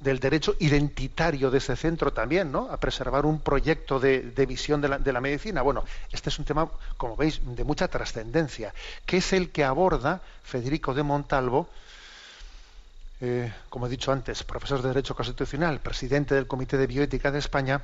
del 0.00 0.18
derecho 0.18 0.56
identitario 0.58 1.50
de 1.50 1.58
ese 1.58 1.76
centro 1.76 2.12
también, 2.12 2.50
¿no? 2.50 2.68
A 2.70 2.76
preservar 2.76 3.24
un 3.24 3.38
proyecto 3.40 4.00
de, 4.00 4.20
de 4.20 4.46
visión 4.46 4.80
de 4.80 4.88
la, 4.88 4.98
de 4.98 5.12
la 5.12 5.20
medicina. 5.20 5.62
Bueno, 5.62 5.84
este 6.10 6.28
es 6.28 6.38
un 6.38 6.44
tema, 6.44 6.68
como 6.96 7.16
veis, 7.16 7.40
de 7.44 7.64
mucha 7.64 7.86
trascendencia, 7.86 8.74
que 9.06 9.18
es 9.18 9.32
el 9.32 9.50
que 9.50 9.62
aborda 9.62 10.20
Federico 10.42 10.92
de 10.92 11.04
Montalvo, 11.04 11.68
eh, 13.24 13.52
como 13.70 13.86
he 13.86 13.88
dicho 13.88 14.10
antes, 14.10 14.42
profesor 14.42 14.82
de 14.82 14.88
Derecho 14.88 15.14
Constitucional, 15.14 15.78
presidente 15.78 16.34
del 16.34 16.48
Comité 16.48 16.76
de 16.76 16.88
Bioética 16.88 17.30
de 17.30 17.38
España, 17.38 17.80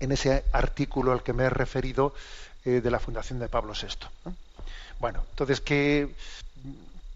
en 0.00 0.10
ese 0.10 0.44
artículo 0.50 1.12
al 1.12 1.22
que 1.22 1.32
me 1.32 1.44
he 1.44 1.50
referido 1.50 2.12
eh, 2.64 2.80
de 2.80 2.90
la 2.90 2.98
Fundación 2.98 3.38
de 3.38 3.48
Pablo 3.48 3.74
VI. 3.80 4.08
¿no? 4.24 4.34
Bueno, 4.98 5.22
entonces, 5.30 5.60
¿qué, 5.60 6.12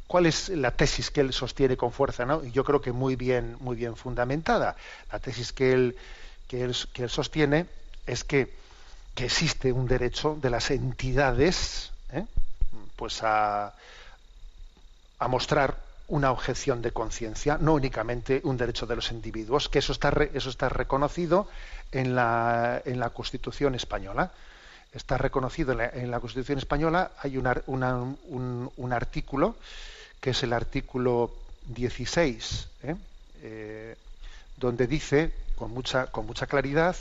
¿cuál 0.06 0.26
es 0.26 0.48
la 0.50 0.70
tesis 0.70 1.10
que 1.10 1.22
él 1.22 1.32
sostiene 1.32 1.76
con 1.76 1.90
fuerza? 1.90 2.24
Y 2.44 2.52
yo 2.52 2.62
creo 2.62 2.80
que 2.80 2.92
muy 2.92 3.16
bien, 3.16 3.56
muy 3.58 3.74
bien 3.74 3.96
fundamentada. 3.96 4.76
La 5.10 5.18
tesis 5.18 5.52
que 5.52 5.72
él, 5.72 5.96
que 6.46 6.62
él, 6.62 6.76
que 6.92 7.02
él 7.02 7.10
sostiene 7.10 7.66
es 8.06 8.22
que, 8.22 8.54
que 9.16 9.24
existe 9.24 9.72
un 9.72 9.88
derecho 9.88 10.38
de 10.40 10.50
las 10.50 10.70
entidades 10.70 11.90
¿eh? 12.12 12.24
pues 12.94 13.24
a, 13.24 13.74
a 15.18 15.26
mostrar 15.26 15.89
una 16.10 16.30
objeción 16.30 16.82
de 16.82 16.92
conciencia, 16.92 17.56
no 17.60 17.74
únicamente 17.74 18.40
un 18.44 18.56
derecho 18.56 18.86
de 18.86 18.96
los 18.96 19.10
individuos, 19.12 19.68
que 19.68 19.78
eso 19.78 19.92
está, 19.92 20.10
re- 20.10 20.30
eso 20.34 20.50
está 20.50 20.68
reconocido 20.68 21.48
en 21.92 22.14
la, 22.14 22.82
en 22.84 23.00
la 23.00 23.10
Constitución 23.10 23.74
española. 23.74 24.30
Está 24.92 25.16
reconocido 25.18 25.72
en 25.72 25.78
la, 25.78 25.88
en 25.88 26.10
la 26.10 26.20
Constitución 26.20 26.58
española, 26.58 27.12
hay 27.22 27.36
una- 27.38 27.62
un, 27.66 28.70
un 28.76 28.92
artículo, 28.92 29.56
que 30.20 30.30
es 30.30 30.42
el 30.42 30.52
artículo 30.52 31.32
16, 31.66 32.68
¿eh? 32.82 32.96
Eh, 33.42 33.96
donde 34.56 34.86
dice, 34.86 35.32
con 35.56 35.70
mucha, 35.72 36.06
con 36.08 36.26
mucha 36.26 36.46
claridad, 36.46 36.94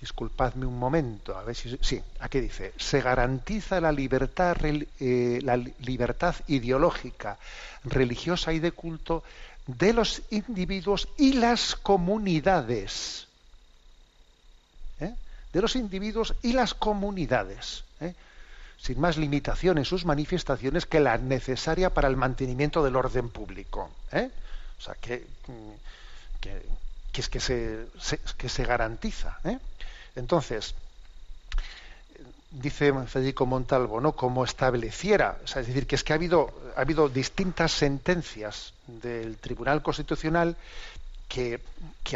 Disculpadme 0.00 0.64
un 0.64 0.78
momento, 0.78 1.36
a 1.36 1.42
ver 1.44 1.54
si 1.54 1.76
sí, 1.82 2.02
aquí 2.20 2.40
dice, 2.40 2.72
se 2.78 3.02
garantiza 3.02 3.80
la 3.82 3.92
libertad 3.92 4.56
eh, 4.64 5.38
la 5.42 5.56
li- 5.58 5.74
libertad 5.80 6.34
ideológica, 6.46 7.38
religiosa 7.84 8.52
y 8.54 8.60
de 8.60 8.72
culto 8.72 9.22
de 9.66 9.92
los 9.92 10.22
individuos 10.30 11.08
y 11.18 11.34
las 11.34 11.76
comunidades. 11.76 13.28
¿eh? 15.00 15.14
De 15.52 15.60
los 15.60 15.76
individuos 15.76 16.34
y 16.42 16.54
las 16.54 16.72
comunidades. 16.72 17.84
¿eh? 18.00 18.14
Sin 18.78 18.98
más 19.00 19.18
limitación 19.18 19.76
en 19.76 19.84
sus 19.84 20.06
manifestaciones 20.06 20.86
que 20.86 21.00
la 21.00 21.18
necesaria 21.18 21.92
para 21.92 22.08
el 22.08 22.16
mantenimiento 22.16 22.82
del 22.82 22.96
orden 22.96 23.28
público. 23.28 23.90
O 24.78 24.80
sea, 24.82 24.94
que, 24.94 25.26
mm, 25.46 25.72
que, 26.40 26.62
que 27.12 27.20
es 27.20 27.28
que 27.28 27.40
se, 27.40 27.86
que 28.38 28.48
se 28.48 28.64
garantiza. 28.64 29.38
Entonces, 30.20 30.74
dice 32.50 32.92
Federico 33.06 33.46
Montalvo, 33.46 34.02
¿no? 34.02 34.12
Como 34.12 34.44
estableciera, 34.44 35.38
es 35.44 35.54
decir, 35.54 35.86
que 35.86 35.94
es 35.94 36.04
que 36.04 36.12
ha 36.12 36.16
habido, 36.16 36.52
ha 36.76 36.82
habido 36.82 37.08
distintas 37.08 37.72
sentencias 37.72 38.74
del 38.86 39.38
Tribunal 39.38 39.82
Constitucional 39.82 40.56
que, 41.26 41.60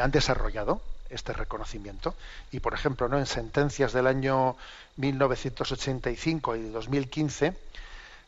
han 0.00 0.10
desarrollado 0.10 0.82
este 1.08 1.32
reconocimiento. 1.32 2.14
Y, 2.52 2.60
por 2.60 2.74
ejemplo, 2.74 3.06
en 3.16 3.24
sentencias 3.24 3.94
del 3.94 4.06
año 4.06 4.56
1985 4.96 6.56
y 6.56 6.68
2015, 6.68 7.56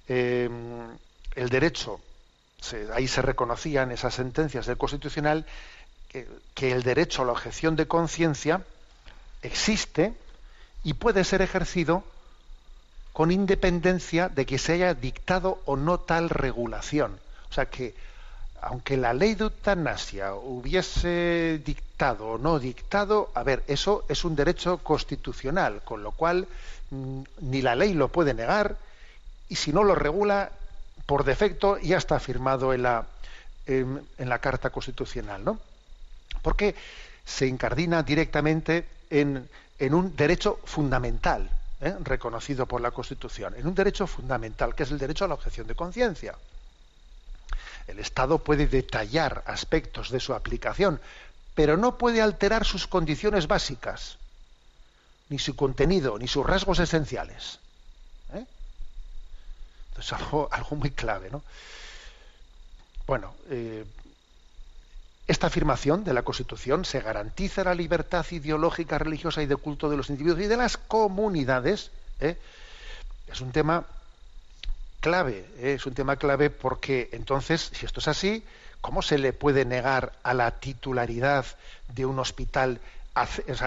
eh, 0.09 0.49
el 1.35 1.49
derecho, 1.51 2.01
ahí 2.95 3.09
se 3.09 3.21
reconocían 3.21 3.93
esas 3.93 4.15
sentencias 4.15 4.65
del 4.65 4.79
Constitucional, 4.79 5.45
que 6.55 6.73
el 6.73 6.83
derecho 6.83 7.21
a 7.21 7.25
la 7.27 7.33
objeción 7.33 7.77
de 7.77 7.87
conciencia 7.87 8.65
existe 9.43 10.15
y 10.85 10.95
puede 10.95 11.25
ser 11.25 11.43
ejercido 11.43 12.05
con 13.13 13.31
independencia 13.31 14.29
de 14.29 14.45
que 14.45 14.59
se 14.59 14.75
haya 14.75 14.95
dictado 14.95 15.61
o 15.65 15.77
no 15.77 15.99
tal 15.99 16.29
regulación. 16.29 17.19
O 17.51 17.55
sea 17.55 17.67
que, 17.67 17.95
aunque 18.61 18.97
la 18.97 19.15
ley 19.15 19.35
de 19.35 19.45
eutanasia 19.45 20.35
hubiese 20.35 21.61
dictado 21.65 22.27
o 22.29 22.39
no 22.39 22.59
dictado, 22.59 23.31
a 23.35 23.43
ver, 23.43 23.63
eso 23.69 24.05
es 24.09 24.25
un 24.25 24.37
derecho 24.37 24.79
constitucional, 24.79 25.83
con 25.85 26.03
lo 26.03 26.13
cual 26.13 26.47
mm, 26.91 27.23
ni 27.41 27.63
la 27.63 27.75
ley 27.75 27.95
lo 27.95 28.09
puede 28.09 28.35
negar 28.35 28.77
y 29.49 29.57
si 29.57 29.73
no 29.73 29.85
lo 29.85 29.95
regula, 29.95 30.51
por 31.07 31.25
defecto 31.25 31.79
ya 31.79 31.99
está 31.99 32.19
firmado 32.19 32.75
en 32.75 32.83
la, 32.83 33.07
en, 33.67 34.05
la 34.19 34.39
Carta 34.41 34.71
Constitucional, 34.71 35.45
¿no? 35.45 35.59
Porque 36.43 36.75
se 37.25 37.47
incardina 37.47 38.03
directamente 38.03 38.87
en, 39.11 39.49
un 39.95 40.17
derecho 40.17 40.59
fundamental, 40.65 41.51
¿eh? 41.81 41.95
reconocido 42.01 42.67
por 42.67 42.81
la 42.81 42.91
Constitución, 42.91 43.55
en 43.57 43.67
un 43.67 43.75
derecho 43.75 44.07
fundamental, 44.07 44.75
que 44.75 44.85
es 44.85 44.91
el 44.91 44.99
derecho 44.99 45.25
a 45.25 45.29
la 45.29 45.35
objeción 45.35 45.67
de 45.67 45.75
conciencia. 45.75 46.35
El 47.87 47.99
Estado 47.99 48.39
puede 48.39 48.67
detallar 48.67 49.45
aspectos 49.47 50.11
de 50.11 50.21
su 50.21 50.35
aplicación, 50.35 51.01
pero 51.55 51.77
no 51.77 51.97
puede 51.97 52.21
alterar 52.21 52.65
sus 52.65 52.87
condiciones 52.87 53.47
básicas, 53.47 54.19
ni 55.29 55.39
su 55.39 55.57
contenido, 55.57 56.19
ni 56.19 56.29
sus 56.29 56.45
rasgos 56.45 56.79
esenciales. 56.79 57.59
¿eh? 58.35 58.45
Entonces, 59.89 60.13
algo, 60.13 60.49
algo 60.51 60.77
muy 60.77 60.91
clave, 60.91 61.31
¿no? 61.31 61.43
Bueno, 63.07 63.35
eh, 63.51 63.85
esta 65.27 65.49
afirmación 65.49 66.05
de 66.05 66.15
la 66.15 66.23
Constitución 66.23 66.85
se 66.85 67.01
garantiza 67.01 67.65
la 67.65 67.75
libertad 67.75 68.25
ideológica, 68.31 68.99
religiosa 68.99 69.43
y 69.43 69.47
de 69.47 69.57
culto 69.57 69.91
de 69.91 69.97
los 69.97 70.09
individuos 70.09 70.41
y 70.41 70.47
de 70.47 70.57
las 70.57 70.77
comunidades. 70.77 71.91
¿eh? 72.21 72.37
Es 73.27 73.41
un 73.41 73.51
tema 73.51 73.85
clave, 75.01 75.45
¿eh? 75.59 75.75
es 75.75 75.87
un 75.87 75.95
tema 75.95 76.17
clave 76.17 76.51
porque 76.51 77.09
entonces, 77.13 77.71
si 77.75 77.87
esto 77.87 77.99
es 77.99 78.09
así, 78.09 78.45
¿cómo 78.81 79.03
se 79.03 79.19
le 79.19 79.33
puede 79.33 79.65
negar 79.65 80.13
a 80.23 80.33
la 80.33 80.53
titularidad 80.53 81.45
de 81.89 82.07
un 82.07 82.19
hospital 82.21 82.79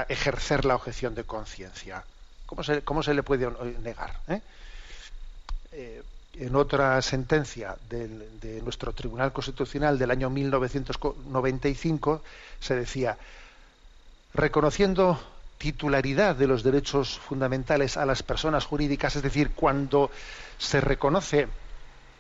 ejercer 0.08 0.64
la 0.64 0.76
objeción 0.76 1.14
de 1.14 1.26
conciencia? 1.26 2.04
¿Cómo 2.46 2.64
se, 2.64 2.82
cómo 2.84 3.04
se 3.04 3.14
le 3.14 3.22
puede 3.22 3.50
negar? 3.84 4.18
Eh, 5.72 6.04
en 6.40 6.56
otra 6.56 7.02
sentencia 7.02 7.76
de 7.90 8.62
nuestro 8.64 8.94
Tribunal 8.94 9.34
Constitucional 9.34 10.00
del 10.00 10.12
año 10.12 10.30
1995 10.30 12.22
se 12.60 12.76
decía, 12.76 13.18
reconociendo 14.34 15.20
titularidad 15.58 16.38
de 16.38 16.48
los 16.48 16.64
derechos 16.64 17.20
fundamentales 17.20 17.98
a 17.98 18.06
las 18.06 18.24
personas 18.24 18.66
jurídicas, 18.66 19.18
es 19.18 19.22
decir, 19.22 19.52
cuando 19.52 20.10
se 20.58 20.80
reconoce 20.80 21.48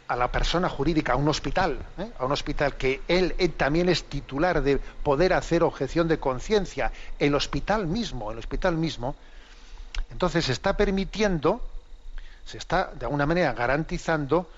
a 0.09 0.15
la 0.15 0.29
persona 0.29 0.67
jurídica, 0.67 1.13
a 1.13 1.15
un 1.15 1.29
hospital, 1.29 1.77
¿eh? 1.97 2.11
a 2.19 2.25
un 2.25 2.31
hospital 2.33 2.75
que 2.75 3.01
él, 3.07 3.35
él 3.37 3.53
también 3.53 3.87
es 3.87 4.03
titular 4.03 4.61
de 4.61 4.79
poder 4.79 5.33
hacer 5.33 5.63
objeción 5.63 6.09
de 6.09 6.19
conciencia, 6.19 6.91
el 7.19 7.35
hospital 7.35 7.87
mismo, 7.87 8.31
el 8.31 8.39
hospital 8.39 8.75
mismo, 8.75 9.15
entonces 10.11 10.49
está 10.49 10.75
permitiendo, 10.75 11.61
se 12.49 12.57
está 12.57 12.91
de 12.95 13.05
alguna 13.05 13.27
manera 13.27 13.53
garantizando 13.53 14.49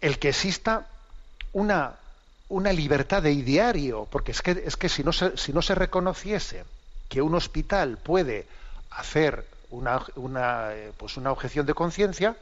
el 0.00 0.18
que 0.18 0.28
exista 0.28 0.86
una, 1.52 1.96
una 2.48 2.72
libertad 2.72 3.22
de 3.22 3.32
ideario, 3.32 4.06
porque 4.10 4.30
es 4.30 4.40
que, 4.40 4.62
es 4.64 4.76
que 4.76 4.88
si, 4.88 5.02
no 5.02 5.12
se, 5.12 5.36
si 5.36 5.52
no 5.52 5.62
se 5.62 5.74
reconociese 5.74 6.64
que 7.08 7.20
un 7.22 7.34
hospital 7.34 7.98
puede 7.98 8.46
hacer 8.90 9.44
una, 9.70 10.00
una, 10.14 10.74
eh, 10.74 10.92
pues 10.96 11.16
una 11.16 11.32
objeción 11.32 11.66
de 11.66 11.74
conciencia, 11.74 12.36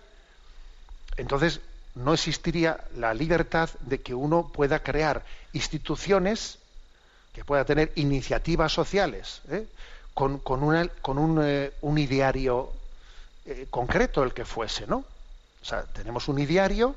entonces 1.16 1.60
no 1.94 2.12
existiría 2.12 2.84
la 2.96 3.14
libertad 3.14 3.70
de 3.80 4.00
que 4.02 4.14
uno 4.14 4.50
pueda 4.52 4.80
crear 4.80 5.24
instituciones, 5.52 6.58
que 7.32 7.44
pueda 7.44 7.64
tener 7.64 7.92
iniciativas 7.94 8.72
sociales, 8.72 9.40
¿eh? 9.50 9.64
con, 10.12 10.38
con, 10.38 10.62
una- 10.62 10.88
con 11.00 11.18
un, 11.18 11.40
eh, 11.42 11.72
un 11.80 11.96
ideario 11.98 12.70
eh, 13.46 13.66
concreto, 13.70 14.22
el 14.22 14.32
que 14.32 14.44
fuese, 14.44 14.86
¿no? 14.86 15.04
O 15.62 15.64
sea, 15.64 15.82
tenemos 15.84 16.28
un 16.28 16.38
ideario 16.38 16.94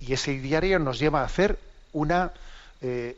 y 0.00 0.12
ese 0.12 0.32
ideario 0.32 0.78
nos 0.78 0.98
lleva 0.98 1.22
a 1.22 1.24
hacer 1.24 1.58
una 1.92 2.32
eh, 2.82 3.16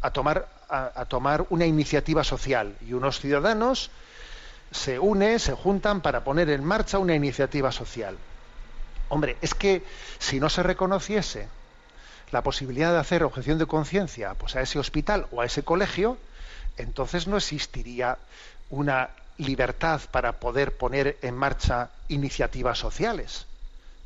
a 0.00 0.10
tomar 0.10 0.48
a, 0.68 0.92
a 0.94 1.04
tomar 1.04 1.46
una 1.50 1.66
iniciativa 1.66 2.24
social 2.24 2.76
y 2.86 2.92
unos 2.92 3.20
ciudadanos 3.20 3.90
se 4.72 4.98
unen, 4.98 5.38
se 5.38 5.52
juntan 5.52 6.00
para 6.00 6.24
poner 6.24 6.50
en 6.50 6.64
marcha 6.64 6.98
una 6.98 7.14
iniciativa 7.14 7.70
social. 7.70 8.18
Hombre, 9.08 9.36
es 9.40 9.54
que 9.54 9.84
si 10.18 10.40
no 10.40 10.48
se 10.48 10.62
reconociese 10.62 11.48
la 12.32 12.42
posibilidad 12.42 12.92
de 12.92 12.98
hacer 12.98 13.22
objeción 13.22 13.58
de 13.58 13.66
conciencia 13.66 14.34
pues 14.34 14.56
a 14.56 14.60
ese 14.60 14.78
hospital 14.78 15.26
o 15.30 15.40
a 15.40 15.46
ese 15.46 15.62
colegio, 15.62 16.18
entonces 16.76 17.28
no 17.28 17.36
existiría 17.36 18.18
una 18.70 19.10
libertad 19.38 20.00
para 20.10 20.40
poder 20.40 20.76
poner 20.76 21.18
en 21.22 21.36
marcha 21.36 21.90
iniciativas 22.08 22.78
sociales. 22.78 23.46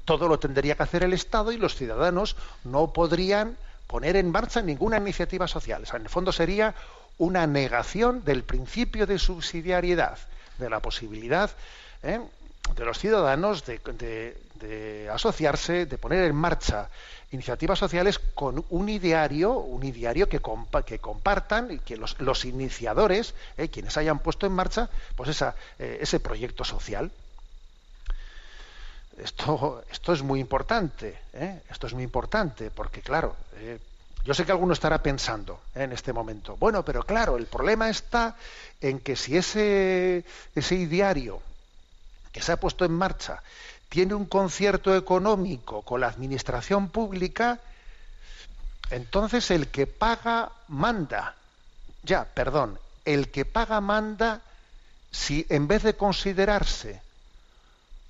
Todo 0.05 0.29
lo 0.29 0.39
tendría 0.39 0.75
que 0.75 0.83
hacer 0.83 1.03
el 1.03 1.13
Estado 1.13 1.53
y 1.53 1.59
los 1.59 1.75
ciudadanos 1.75 2.37
no 2.65 2.93
podrían 2.93 3.57
poner 3.87 4.17
en 4.17 4.31
marcha 4.31 4.63
ninguna 4.63 4.99
iniciativa 4.99 5.49
social. 5.49 5.85
En 5.93 6.03
el 6.03 6.09
fondo 6.09 6.33
sería 6.33 6.75
una 7.19 7.47
negación 7.47 8.25
del 8.25 8.43
principio 8.43 9.07
de 9.07 9.19
subsidiariedad, 9.19 10.19
de 10.59 10.71
la 10.71 10.81
posibilidad 10.81 11.51
¿eh? 12.03 12.21
De 12.75 12.85
los 12.85 12.99
ciudadanos 12.99 13.65
de, 13.67 15.09
asociarse, 15.13 15.87
de 15.87 15.99
poner 15.99 16.25
en 16.25 16.35
marcha 16.35 16.89
iniciativas 17.31 17.79
sociales 17.79 18.19
con 18.35 18.65
un 18.71 18.89
ideario, 18.89 19.53
un 19.53 19.85
ideario 19.85 20.29
que, 20.29 20.41
compa- 20.41 20.85
que 20.85 20.99
compartan 20.99 21.71
y 21.71 21.79
que 21.79 21.97
los, 21.97 22.19
los 22.21 22.45
iniciadores, 22.45 23.35
¿eh? 23.57 23.69
quienes 23.69 23.97
hayan 23.97 24.19
puesto 24.21 24.47
en 24.47 24.53
marcha, 24.53 24.89
pues 25.17 25.31
esa, 25.31 25.55
eh, 25.79 25.99
ese 26.01 26.21
proyecto 26.21 26.65
social. 26.65 27.11
Esto, 29.19 29.83
esto 29.91 30.13
es 30.13 30.23
muy 30.23 30.39
importante, 30.41 31.19
¿eh? 31.33 31.61
esto 31.71 31.87
es 31.89 31.95
muy 31.95 32.05
importante, 32.05 32.71
porque 32.71 33.01
claro, 33.03 33.35
yo 34.25 34.33
sé 34.33 34.45
que 34.45 34.53
alguno 34.53 34.73
estará 34.73 35.03
pensando 35.03 35.61
en 35.75 35.93
este 35.93 36.13
momento, 36.13 36.57
bueno, 36.57 36.85
pero 36.85 37.03
claro, 37.03 37.37
el 37.37 37.47
problema 37.47 37.91
está 37.91 38.37
en 38.81 39.01
que 39.01 39.17
si 39.17 39.37
ese, 39.37 40.25
ese 40.55 40.75
ideario 40.77 41.43
que 42.39 42.45
se 42.45 42.53
ha 42.53 42.61
puesto 42.61 42.85
en 42.85 42.93
marcha 42.93 43.43
tiene 43.89 44.15
un 44.15 44.27
concierto 44.27 44.95
económico 44.95 45.83
con 45.83 46.01
la 46.01 46.07
administración 46.07 46.89
pública, 46.89 47.59
entonces 48.91 49.51
el 49.51 49.67
que 49.67 49.89
paga 49.89 50.53
manda. 50.69 51.35
Ya, 52.05 52.27
perdón, 52.27 52.79
el 53.05 53.33
que 53.33 53.45
paga 53.45 53.81
manda 53.81 54.41
si 55.11 55.47
en 55.49 55.67
vez 55.67 55.83
de 55.83 55.95
considerarse 55.95 57.03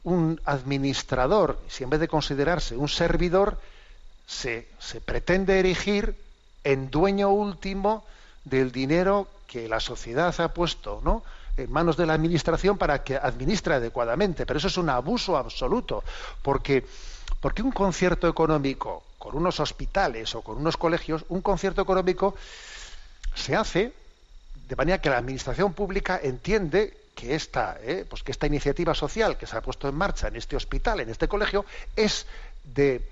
un 0.04 0.42
administrador, 0.44 1.58
si 1.70 1.84
en 1.84 1.90
vez 1.90 2.00
de 2.00 2.08
considerarse 2.08 2.76
un 2.76 2.90
servidor, 2.90 3.58
se, 4.26 4.68
se 4.78 5.00
pretende 5.00 5.58
erigir 5.58 6.14
en 6.64 6.90
dueño 6.90 7.30
último 7.30 8.04
del 8.44 8.72
dinero 8.72 9.26
que 9.46 9.68
la 9.68 9.80
sociedad 9.80 10.38
ha 10.38 10.52
puesto 10.52 11.00
¿no? 11.02 11.22
En 11.58 11.72
manos 11.72 11.96
de 11.96 12.06
la 12.06 12.14
administración 12.14 12.78
para 12.78 13.02
que 13.02 13.16
administre 13.16 13.74
adecuadamente. 13.74 14.46
Pero 14.46 14.58
eso 14.58 14.68
es 14.68 14.76
un 14.76 14.90
abuso 14.90 15.36
absoluto, 15.36 16.02
porque, 16.42 16.84
porque 17.40 17.62
un 17.62 17.72
concierto 17.72 18.28
económico 18.28 19.02
con 19.18 19.36
unos 19.36 19.60
hospitales 19.60 20.34
o 20.34 20.42
con 20.42 20.58
unos 20.58 20.76
colegios, 20.76 21.24
un 21.28 21.42
concierto 21.42 21.82
económico 21.82 22.34
se 23.34 23.56
hace 23.56 23.92
de 24.68 24.76
manera 24.76 25.00
que 25.00 25.10
la 25.10 25.18
administración 25.18 25.72
pública 25.72 26.20
entiende 26.22 26.96
que 27.14 27.34
esta, 27.34 27.78
eh, 27.82 28.04
pues 28.08 28.22
que 28.22 28.30
esta 28.30 28.46
iniciativa 28.46 28.94
social 28.94 29.36
que 29.36 29.46
se 29.46 29.56
ha 29.56 29.62
puesto 29.62 29.88
en 29.88 29.94
marcha 29.94 30.28
en 30.28 30.36
este 30.36 30.56
hospital, 30.56 31.00
en 31.00 31.08
este 31.08 31.26
colegio, 31.26 31.64
es 31.96 32.26
de, 32.62 33.02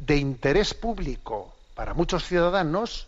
de 0.00 0.16
interés 0.16 0.74
público 0.74 1.54
para 1.74 1.94
muchos 1.94 2.24
ciudadanos 2.24 3.06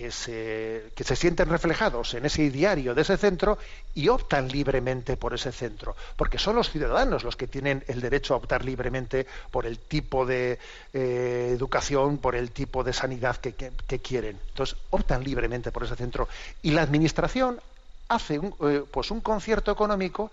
que 0.00 0.10
se, 0.10 0.92
que 0.94 1.04
se 1.04 1.14
sienten 1.14 1.50
reflejados 1.50 2.14
en 2.14 2.24
ese 2.24 2.48
diario 2.48 2.94
de 2.94 3.02
ese 3.02 3.18
centro 3.18 3.58
y 3.94 4.08
optan 4.08 4.48
libremente 4.48 5.18
por 5.18 5.34
ese 5.34 5.52
centro, 5.52 5.94
porque 6.16 6.38
son 6.38 6.56
los 6.56 6.70
ciudadanos 6.70 7.22
los 7.22 7.36
que 7.36 7.46
tienen 7.46 7.84
el 7.86 8.00
derecho 8.00 8.32
a 8.32 8.38
optar 8.38 8.64
libremente 8.64 9.26
por 9.50 9.66
el 9.66 9.78
tipo 9.78 10.24
de 10.24 10.58
eh, 10.94 11.52
educación, 11.54 12.16
por 12.16 12.34
el 12.34 12.50
tipo 12.50 12.82
de 12.82 12.94
sanidad 12.94 13.36
que, 13.36 13.52
que, 13.52 13.98
quieren. 13.98 14.38
Entonces, 14.48 14.78
optan 14.88 15.22
libremente 15.22 15.70
por 15.70 15.84
ese 15.84 15.96
centro. 15.96 16.28
Y 16.62 16.70
la 16.70 16.80
Administración 16.80 17.60
hace 18.08 18.38
un, 18.38 18.54
eh, 18.62 18.82
pues 18.90 19.10
un 19.10 19.20
concierto 19.20 19.70
económico 19.70 20.30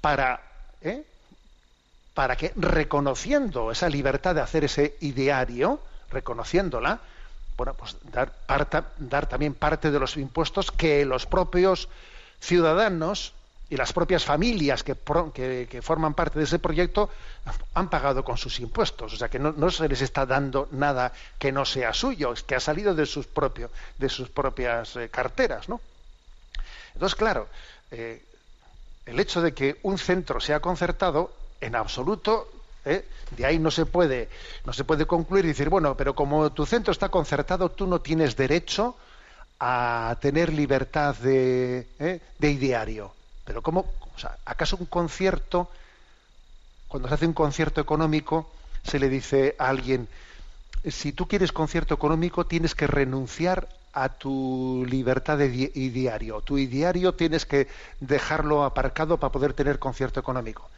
para... 0.00 0.40
¿eh? 0.80 1.04
para 2.14 2.34
que 2.34 2.50
reconociendo 2.56 3.70
esa 3.70 3.90
libertad 3.90 4.34
de 4.34 4.40
hacer 4.40 4.64
ese 4.64 4.96
ideario, 5.00 5.80
reconociéndola, 6.10 7.00
bueno, 7.56 7.74
pues 7.74 7.96
dar, 8.12 8.32
dar 8.98 9.28
también 9.28 9.54
parte 9.54 9.90
de 9.90 9.98
los 9.98 10.16
impuestos 10.16 10.70
que 10.70 11.04
los 11.04 11.26
propios 11.26 11.88
ciudadanos 12.40 13.32
y 13.68 13.76
las 13.76 13.92
propias 13.92 14.24
familias 14.24 14.84
que, 14.84 14.94
que, 15.68 15.82
forman 15.82 16.14
parte 16.14 16.38
de 16.38 16.44
ese 16.44 16.58
proyecto 16.58 17.10
han 17.74 17.90
pagado 17.90 18.24
con 18.24 18.36
sus 18.36 18.60
impuestos. 18.60 19.14
O 19.14 19.16
sea 19.16 19.28
que 19.28 19.40
no, 19.40 19.70
se 19.70 19.88
les 19.88 20.02
está 20.02 20.24
dando 20.24 20.68
nada 20.70 21.12
que 21.38 21.50
no 21.50 21.64
sea 21.64 21.92
suyo, 21.92 22.34
que 22.46 22.54
ha 22.54 22.60
salido 22.60 22.94
de 22.94 23.06
sus, 23.06 23.28
de 23.98 24.08
sus 24.08 24.28
propias 24.28 24.94
eh, 24.96 25.08
carteras. 25.08 25.68
¿no? 25.68 25.80
Entonces, 26.94 27.16
claro, 27.16 27.48
eh, 27.90 28.22
el 29.04 29.18
hecho 29.18 29.42
de 29.42 29.52
que 29.52 29.78
un 29.82 29.98
centro 29.98 30.40
sea 30.40 30.60
concertado 30.60 31.32
en 31.60 31.74
absoluto 31.74 32.48
¿eh? 32.86 33.04
De 33.36 33.44
ahí 33.44 33.58
no 33.58 33.70
se 33.70 33.84
puede, 33.84 34.30
no 34.64 34.72
se 34.72 34.84
puede 34.84 35.04
concluir 35.06 35.44
y 35.44 35.48
decir, 35.48 35.68
bueno, 35.68 35.96
pero 35.96 36.14
como 36.14 36.50
tu 36.52 36.64
centro 36.64 36.92
está 36.92 37.10
concertado, 37.10 37.70
tú 37.70 37.86
no 37.86 38.00
tienes 38.00 38.36
derecho 38.36 38.96
a 39.60 40.16
tener 40.20 40.52
libertad 40.52 41.14
de, 41.16 41.86
¿eh? 41.98 42.20
de 42.38 42.50
ideario. 42.50 43.12
Pero 43.44 43.62
¿cómo? 43.62 43.80
O 44.14 44.18
sea, 44.18 44.38
¿acaso 44.44 44.76
un 44.78 44.86
concierto, 44.86 45.68
cuando 46.88 47.08
se 47.08 47.14
hace 47.14 47.26
un 47.26 47.32
concierto 47.34 47.80
económico, 47.80 48.50
se 48.84 48.98
le 48.98 49.08
dice 49.08 49.56
a 49.58 49.68
alguien, 49.68 50.08
si 50.84 51.12
tú 51.12 51.26
quieres 51.26 51.52
concierto 51.52 51.94
económico, 51.94 52.46
tienes 52.46 52.74
que 52.74 52.86
renunciar 52.86 53.68
a 53.92 54.10
tu 54.10 54.86
libertad 54.88 55.38
de 55.38 55.46
ideario. 55.74 56.42
Tu 56.42 56.58
ideario 56.58 57.14
tienes 57.14 57.46
que 57.46 57.66
dejarlo 57.98 58.64
aparcado 58.64 59.16
para 59.16 59.32
poder 59.32 59.54
tener 59.54 59.78
concierto 59.78 60.20
económico. 60.20 60.68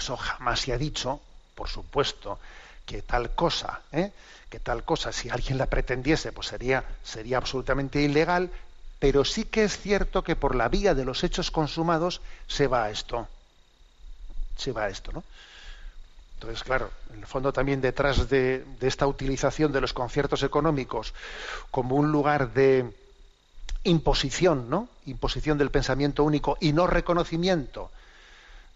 Eso 0.00 0.16
jamás 0.16 0.60
se 0.60 0.72
ha 0.72 0.78
dicho, 0.78 1.20
por 1.54 1.68
supuesto, 1.68 2.38
que 2.86 3.02
tal 3.02 3.34
cosa, 3.34 3.82
¿eh? 3.92 4.12
que 4.48 4.58
tal 4.58 4.82
cosa, 4.82 5.12
si 5.12 5.28
alguien 5.28 5.58
la 5.58 5.66
pretendiese, 5.66 6.32
pues 6.32 6.46
sería, 6.46 6.84
sería 7.04 7.36
absolutamente 7.36 8.00
ilegal, 8.00 8.50
pero 8.98 9.26
sí 9.26 9.44
que 9.44 9.64
es 9.64 9.78
cierto 9.78 10.24
que 10.24 10.36
por 10.36 10.54
la 10.54 10.70
vía 10.70 10.94
de 10.94 11.04
los 11.04 11.22
hechos 11.22 11.50
consumados 11.50 12.22
se 12.48 12.66
va 12.66 12.84
a 12.84 12.90
esto. 12.90 13.28
Se 14.56 14.72
va 14.72 14.84
a 14.84 14.88
esto, 14.88 15.12
¿no? 15.12 15.22
Entonces, 16.36 16.64
claro, 16.64 16.90
en 17.12 17.20
el 17.20 17.26
fondo 17.26 17.52
también 17.52 17.82
detrás 17.82 18.30
de, 18.30 18.64
de 18.80 18.88
esta 18.88 19.06
utilización 19.06 19.70
de 19.70 19.82
los 19.82 19.92
conciertos 19.92 20.42
económicos 20.42 21.12
como 21.70 21.96
un 21.96 22.10
lugar 22.10 22.54
de 22.54 22.90
imposición, 23.84 24.70
¿no? 24.70 24.88
Imposición 25.04 25.58
del 25.58 25.70
pensamiento 25.70 26.24
único 26.24 26.56
y 26.58 26.72
no 26.72 26.86
reconocimiento 26.86 27.90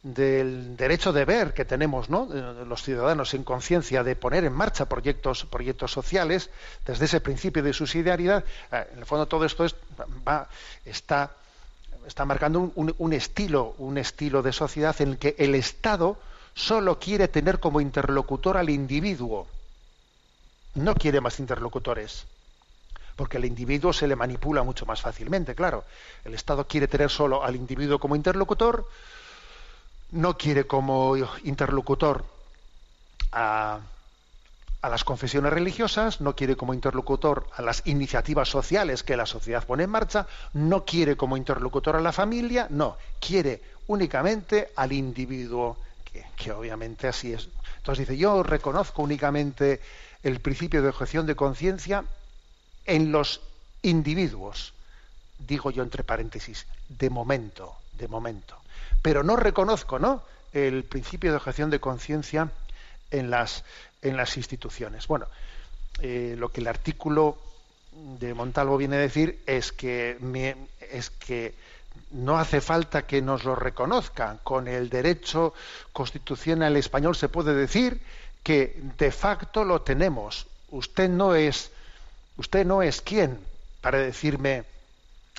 del 0.05 0.77
derecho 0.77 1.15
de 1.15 1.25
ver 1.25 1.55
que 1.55 1.65
tenemos 1.65 2.11
¿no? 2.11 2.27
los 2.27 2.83
ciudadanos 2.83 3.33
en 3.33 3.43
conciencia 3.43 4.05
de 4.05 4.15
poner 4.15 4.45
en 4.45 4.53
marcha 4.53 4.85
proyectos, 4.85 5.47
proyectos 5.47 5.93
sociales 5.93 6.51
desde 6.87 7.07
ese 7.07 7.21
principio 7.23 7.63
de 7.63 7.73
subsidiariedad, 7.73 8.45
eh, 8.71 8.87
en 8.93 8.99
el 8.99 9.07
fondo 9.07 9.25
todo 9.27 9.47
esto 9.47 9.65
es, 9.65 9.75
va, 10.29 10.47
está, 10.85 11.31
está 12.07 12.27
marcando 12.27 12.71
un, 12.75 13.13
estilo, 13.15 13.75
un 13.79 13.97
estilo 13.97 14.43
de 14.43 14.53
sociedad 14.53 14.95
en 15.01 15.13
el 15.13 15.19
que 15.19 15.37
el 15.39 15.55
Estado 15.55 16.19
solo 16.53 16.99
quiere 16.99 17.27
tener 17.29 17.59
como 17.59 17.81
interlocutor 17.81 18.59
al 18.59 18.69
individuo, 18.69 19.49
no 20.75 20.95
quiere 20.95 21.23
más 21.23 21.41
interlocutores 21.41 22.27
porque 23.17 23.37
al 23.37 23.45
individuo 23.45 23.93
se 23.93 24.09
le 24.09 24.17
manipula 24.17 24.65
mucho 24.65 24.87
más 24.87 25.01
fácilmente, 25.01 25.55
claro. 25.55 25.85
El 26.25 26.35
Estado 26.35 26.67
quiere 26.67 26.89
tener 26.89 27.11
solo 27.11 27.45
al 27.45 27.55
individuo 27.55 28.01
como 28.01 28.17
interlocutor, 28.17 28.89
no 30.15 30.39
quiere 30.39 30.67
como 30.67 31.17
interlocutor 31.43 32.25
a, 33.33 33.81
las 34.83 35.03
confesiones 35.03 35.53
religiosas, 35.53 36.21
no 36.21 36.37
quiere 36.37 36.57
como 36.57 36.73
interlocutor 36.73 37.49
a 37.57 37.63
las 37.63 37.83
iniciativas 37.87 38.49
sociales 38.49 39.03
que 39.03 39.17
la 39.17 39.27
sociedad 39.27 39.67
pone 39.67 39.85
en 39.85 39.91
marcha, 39.91 40.27
no 40.53 40.85
quiere 40.85 41.17
como 41.17 41.37
interlocutor 41.37 41.97
a 41.97 42.01
la 42.01 42.13
familia, 42.13 42.69
no, 42.71 42.97
quiere 43.19 43.61
únicamente 43.89 44.71
al 44.77 44.93
individuo, 44.93 45.79
que, 46.05 46.25
que 46.37 46.53
obviamente 46.53 47.09
así 47.09 47.33
es. 47.33 47.49
Entonces 47.79 48.07
dice, 48.07 48.19
yo 48.19 48.43
reconozco 48.43 49.03
únicamente 49.03 49.81
el 50.23 50.41
principio 50.41 50.81
de 50.81 50.91
objeción 50.91 51.27
de 51.27 51.35
conciencia 51.35 52.05
en 52.85 53.11
los 53.11 53.41
individuos, 53.83 54.75
digo 55.39 55.71
yo 55.71 55.83
entre 55.83 56.05
paréntesis, 56.05 56.67
de 56.89 57.11
momento, 57.11 57.75
de 57.99 58.07
momento 58.07 58.64
pero 59.05 59.23
no 59.23 59.37
reconozco 59.37 59.99
¿no? 59.99 60.23
el 60.55 60.83
principio 60.85 61.31
de 61.31 61.37
objeción 61.37 61.69
de 61.69 61.79
conciencia 61.79 62.51
en 63.11 63.29
las, 63.29 63.63
en 64.01 64.17
las 64.17 64.39
instituciones. 64.39 65.07
Bueno, 65.07 65.27
eh, 66.01 66.37
lo 66.39 66.49
que 66.49 66.63
el 66.63 66.69
artículo 66.69 67.37
de 68.19 68.33
Montalvo 68.33 68.79
viene 68.79 68.97
a 68.97 69.01
decir 69.01 69.43
es 69.45 69.73
que, 69.73 70.57
es 70.91 71.11
que 71.11 71.53
no 72.13 72.39
hace 72.39 72.63
falta 72.63 73.07
que 73.07 73.21
nos 73.21 73.45
lo 73.45 73.55
reconozcan. 73.55 74.39
Con 74.43 74.69
el 74.69 74.89
derecho 74.89 75.53
constitucional 75.93 76.75
español 76.79 77.15
se 77.15 77.29
puede 77.29 77.55
decir 77.55 78.01
que 78.43 78.81
de 78.97 79.13
facto 79.13 79.65
lo 79.65 79.83
tenemos. 79.83 80.47
Usted 80.71 81.11
no 81.11 81.35
es, 81.35 81.73
usted 82.39 82.65
no 82.65 82.81
es 82.81 83.03
quien 83.03 83.39
para 83.83 83.99
decirme 83.99 84.65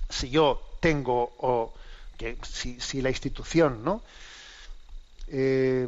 si 0.08 0.30
yo 0.30 0.62
tengo 0.80 1.34
o 1.40 1.74
que 2.18 2.38
si, 2.44 3.02
la 3.02 3.10
institución, 3.10 3.84
¿no? 3.84 4.02
Eh, 5.28 5.88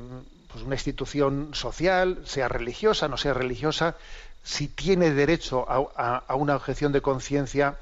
pues 0.51 0.63
una 0.63 0.75
institución 0.75 1.49
social, 1.53 2.21
sea 2.25 2.47
religiosa, 2.47 3.07
no 3.07 3.17
sea 3.17 3.33
religiosa, 3.33 3.95
si 4.43 4.67
tiene 4.67 5.11
derecho 5.11 5.65
a, 5.67 6.35
una 6.35 6.55
objeción 6.55 6.91
de 6.93 7.01
conciencia 7.01 7.77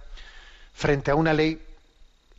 frente 0.73 1.11
a 1.11 1.15
una 1.15 1.33
ley 1.33 1.61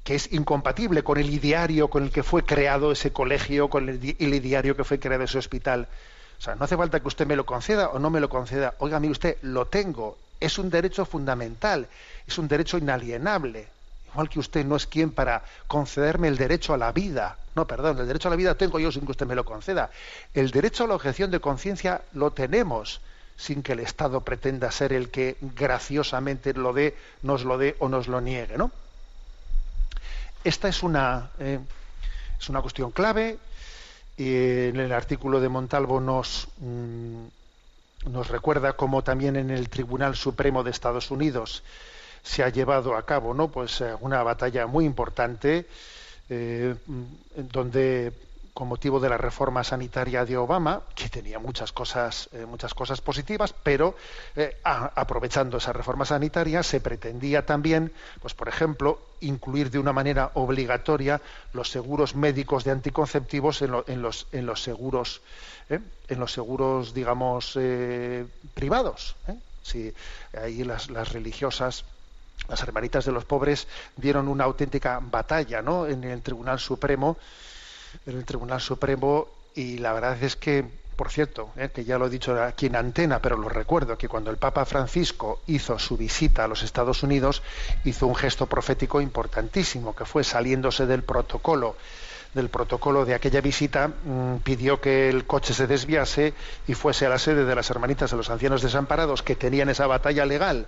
que 0.03 0.17
es 0.17 0.33
incompatible 0.33 1.03
con 1.03 1.19
el 1.19 1.31
ideario 1.31 1.89
con 1.89 2.05
el 2.05 2.11
que 2.11 2.23
fue 2.23 2.45
creado 2.45 2.93
ese 2.93 3.13
colegio, 3.13 3.69
con 3.69 3.89
el, 3.89 4.17
el 4.19 4.35
ideario 4.35 4.77
que 4.77 4.85
fue 4.85 4.99
creado 4.99 5.25
ese 5.25 5.39
hospital. 5.39 5.89
O 6.39 6.43
sea, 6.43 6.55
no 6.55 6.65
hace 6.65 6.77
falta 6.77 7.01
que 7.01 7.09
usted 7.09 7.27
me 7.27 7.37
lo 7.37 7.47
conceda 7.47 7.89
o 7.89 7.99
no 7.99 8.11
me 8.11 8.21
lo 8.21 8.29
conceda. 8.29 8.75
Oiga, 8.79 9.01
mire 9.01 9.13
usted, 9.13 9.37
lo 9.43 9.67
tengo. 9.67 10.19
Es 10.39 10.59
un 10.59 10.71
derecho 10.71 11.07
fundamental, 11.07 11.89
es 12.27 12.37
un 12.39 12.47
derecho 12.47 12.79
inalienable 12.79 13.69
igual 14.17 14.31
que 14.31 14.39
usted 14.39 14.65
no 14.65 14.77
es 14.77 14.87
quien 14.87 15.11
para 15.11 15.43
concederme 15.67 16.29
el 16.29 16.39
derecho 16.39 16.73
a 16.73 16.79
la 16.79 16.91
vida. 16.91 17.37
No, 17.55 17.67
perdón, 17.67 17.99
el 17.99 18.07
derecho 18.07 18.29
a 18.29 18.31
la 18.31 18.37
vida 18.37 18.55
tengo 18.55 18.79
yo 18.79 18.91
sin 18.91 19.05
que 19.05 19.11
usted 19.11 19.27
me 19.27 19.35
lo 19.35 19.45
conceda. 19.45 19.91
El 20.33 20.51
derecho 20.51 20.85
a 20.85 20.87
la 20.87 20.95
objeción 20.95 21.31
de 21.31 21.39
conciencia 21.39 22.01
lo 22.15 22.31
tenemos 22.31 23.03
sin 23.37 23.63
que 23.63 23.73
el 23.73 23.81
Estado 23.81 24.23
pretenda 24.23 24.71
ser 24.71 24.95
el 24.95 25.11
que 25.11 25.37
graciosamente 25.43 26.55
lo 26.55 26.73
dé, 26.73 26.97
nos 27.21 27.45
lo 27.45 27.59
dé 27.59 27.77
o 27.79 27.91
nos 27.91 28.09
lo 28.09 28.23
niegue, 28.23 28.57
¿no? 28.57 28.71
Esta 30.45 30.69
es 30.69 30.83
una, 30.83 31.29
eh, 31.39 31.59
es 32.41 32.49
una 32.49 32.63
cuestión 32.63 32.93
clave 32.93 33.39
Y 34.17 34.33
en 34.69 34.81
el 34.81 34.93
artículo 34.93 35.41
de 35.41 35.51
Montalvo 35.51 36.01
nos, 36.01 36.49
mm, 36.57 37.27
nos 38.07 38.29
recuerda 38.29 38.73
cómo 38.73 39.03
también 39.03 39.37
en 39.37 39.51
el 39.51 39.69
Tribunal 39.69 40.17
Supremo 40.17 40.65
de 40.65 40.71
Estados 40.71 41.11
Unidos 41.11 41.63
se 42.27 42.43
ha 42.43 42.49
llevado 42.49 42.97
a 42.97 43.07
cabo 43.07 43.33
¿no? 43.35 43.49
pues, 43.49 43.81
eh, 43.81 43.95
una 44.01 44.23
batalla 44.25 44.67
muy 44.67 44.85
importante 44.85 45.67
eh, 46.29 46.75
en 47.37 47.49
donde 47.49 48.13
con 48.53 48.69
motivo 48.69 48.99
de 49.01 49.11
la 49.11 49.19
reforma 49.19 49.63
sanitaria 49.63 50.25
de 50.25 50.39
Obama, 50.39 50.81
que 50.95 51.11
tenía 51.11 51.39
muchas 51.39 51.73
cosas, 51.73 52.31
eh, 52.33 52.47
muchas 52.47 52.73
cosas 52.73 53.03
positivas, 53.03 53.53
pero 53.53 53.95
aprovechando 54.65 55.59
esa 55.59 55.75
reforma 55.75 56.07
sanitaria 56.07 56.63
se 56.63 56.81
pretendía 56.81 57.45
también, 57.45 57.93
pues 58.23 58.33
por 58.33 58.49
ejemplo, 58.49 58.99
incluir 59.21 59.71
de 59.71 59.79
una 59.79 59.93
manera 59.93 60.31
obligatoria 60.35 61.21
los 61.53 61.69
seguros 61.71 62.15
médicos 62.17 62.65
de 62.65 62.71
anticonceptivos 62.71 63.61
en, 63.61 63.73
lo- 63.73 63.85
en 63.89 64.01
los, 64.01 64.27
en 64.33 64.47
los 64.47 64.63
seguros, 64.63 65.21
en 65.69 66.19
los 66.19 66.33
seguros, 66.33 66.95
digamos, 66.95 67.59
privados. 68.55 69.17
Si 69.63 69.93
ahí 70.33 70.65
las, 70.65 70.89
las 70.91 71.13
religiosas 71.13 71.85
las 72.49 72.63
hermanitas 72.63 73.05
de 73.05 73.13
los 73.13 73.25
pobres 73.25 73.67
dieron 73.97 74.29
una 74.29 74.45
auténtica 74.45 75.01
batalla 75.03 75.63
¿no? 75.63 75.87
en 75.87 76.05
el 76.05 76.23
Tribunal 76.23 76.59
Supremo 76.59 77.17
en 78.07 78.17
el 78.17 78.25
Tribunal 78.25 78.61
Supremo 78.61 79.29
y 79.55 79.79
la 79.79 79.93
verdad 79.93 80.23
es 80.23 80.37
que 80.37 80.65
por 80.97 81.11
cierto 81.11 81.51
¿eh? 81.57 81.71
que 81.75 81.85
ya 81.85 81.99
lo 81.99 82.07
he 82.07 82.11
dicho 82.11 82.43
aquí 82.43 82.67
en 82.67 82.77
antena 82.77 83.21
pero 83.21 83.37
lo 83.37 83.49
recuerdo 83.49 83.99
que 83.99 84.09
cuando 84.09 84.31
el 84.31 84.37
Papa 84.37 84.65
Francisco 84.65 85.41
hizo 85.47 85.79
su 85.79 85.97
visita 85.97 86.45
a 86.45 86.49
los 86.49 86.63
Estados 86.63 87.03
Unidos 87.03 87.43
hizo 87.85 88.07
un 88.07 88.15
gesto 88.15 88.47
profético 88.47 89.01
importantísimo 89.01 89.95
que 89.95 90.05
fue 90.05 90.25
saliéndose 90.25 90.87
del 90.87 91.03
protocolo 91.03 91.77
del 92.37 92.51
protocolo 92.51 93.05
de 93.05 93.15
aquella 93.15 93.41
visita 93.41 93.89
mm, 93.89 94.37
pidió 94.45 94.81
que 94.81 95.09
el 95.09 95.27
coche 95.27 95.55
se 95.55 95.67
desviase 95.67 96.35
y 96.69 96.75
fuese 96.75 97.07
a 97.07 97.09
la 97.09 97.19
sede 97.19 97.45
de 97.45 97.55
las 97.55 97.71
hermanitas 97.71 98.11
de 98.11 98.17
los 98.17 98.31
ancianos 98.31 98.63
desamparados 98.63 99.23
que 99.23 99.35
tenían 99.35 99.71
esa 99.71 99.87
batalla 99.87 100.25
legal 100.27 100.67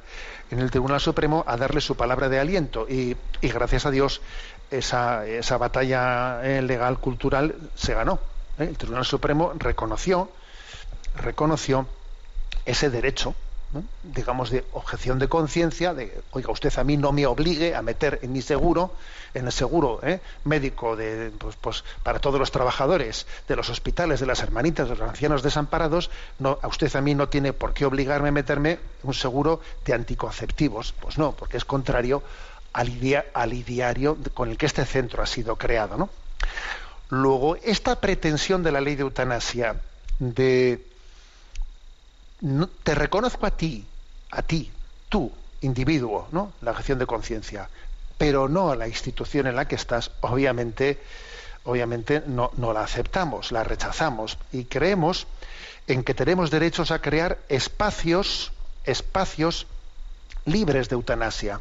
en 0.51 0.59
el 0.59 0.71
Tribunal 0.71 1.01
Supremo 1.01 1.45
a 1.47 1.57
darle 1.57 1.81
su 1.81 1.95
palabra 1.95 2.29
de 2.29 2.41
aliento 2.41 2.89
y, 2.89 3.17
gracias 3.43 3.87
a 3.87 3.91
Dios 3.91 4.23
esa, 4.71 5.27
esa 5.27 5.59
batalla 5.59 6.41
eh, 6.43 6.63
legal 6.63 6.99
cultural 6.99 7.55
se 7.75 7.95
ganó. 7.95 8.19
¿eh? 8.59 8.65
El 8.65 8.77
Tribunal 8.77 9.05
Supremo 9.05 9.53
reconoció 9.57 10.31
reconoció 11.17 11.87
ese 12.65 12.91
derecho 12.91 13.35
digamos 14.03 14.51
de 14.51 14.65
objeción 14.73 15.19
de 15.19 15.29
conciencia 15.29 15.93
de 15.93 16.23
oiga 16.31 16.51
usted 16.51 16.73
a 16.79 16.85
mí 16.85 16.97
no 16.97 17.13
me 17.13 17.27
obligue 17.27 17.75
a 17.75 17.83
meter 17.83 18.19
en 18.23 18.33
mi 18.33 18.41
seguro 18.41 18.95
en 19.35 19.45
el 19.45 19.53
seguro 19.53 20.01
¿eh? 20.03 20.21
médico 20.45 20.97
de 20.97 21.31
pues, 21.39 21.57
pues, 21.61 21.85
para 22.03 22.19
todos 22.19 22.41
los 22.41 22.51
trabajadores 22.51 23.27
de 23.47 23.57
los 23.57 23.69
hospitales 23.69 24.21
de 24.21 24.27
las 24.27 24.41
hermanitas 24.43 24.89
de 24.89 24.97
los 24.97 25.07
ancianos 25.09 25.43
desamparados 25.43 26.11
no 26.39 26.59
a 26.63 26.69
usted 26.69 26.95
a 26.97 27.03
mí 27.03 27.15
no 27.15 27.29
tiene 27.29 27.53
por 27.53 27.75
qué 27.75 27.85
obligarme 27.85 28.31
a 28.31 28.33
meterme 28.33 28.79
un 29.03 29.13
seguro 29.13 29.61
de 29.85 29.93
anticonceptivos 29.93 30.95
pues 30.99 31.19
no 31.19 31.33
porque 31.33 31.59
es 31.59 31.67
contrario 31.67 32.23
al, 32.73 32.89
idea- 32.89 33.27
al 33.35 33.53
ideario 33.53 34.17
con 34.33 34.49
el 34.49 34.57
que 34.57 34.65
este 34.67 34.87
centro 34.87 35.23
ha 35.23 35.27
sido 35.27 35.57
creado 35.57 35.99
¿no? 35.99 36.09
luego 37.11 37.57
esta 37.57 38.01
pretensión 38.01 38.63
de 38.63 38.73
la 38.73 38.81
ley 38.81 38.95
de 38.97 39.03
eutanasia 39.03 39.83
de 40.19 40.88
te 42.83 42.95
reconozco 42.95 43.47
a 43.47 43.51
ti, 43.51 43.85
a 44.31 44.43
ti, 44.43 44.71
tú, 45.09 45.33
individuo, 45.61 46.29
¿no? 46.33 46.53
La 46.63 46.71
objeción 46.71 46.99
de 46.99 47.07
conciencia, 47.07 47.69
pero 48.17 48.49
no 48.49 48.71
a 48.71 48.77
la 48.77 48.89
institución 48.89 49.47
en 49.47 49.57
la 49.57 49.67
que 49.67 49.75
estás, 49.75 50.11
obviamente, 50.21 51.01
obviamente 51.65 52.23
no, 52.27 52.51
no 52.57 52.73
la 52.73 52.83
aceptamos, 52.83 53.53
la 53.53 53.65
rechazamos 53.65 54.39
y 54.53 54.65
creemos 54.65 55.27
en 55.87 56.05
que 56.05 56.15
tenemos 56.15 56.51
derechos 56.51 56.91
a 56.91 57.01
crear 57.01 57.39
espacios, 57.49 58.53
espacios 58.85 59.67
libres 60.45 60.89
de 60.89 60.95
eutanasia. 60.95 61.61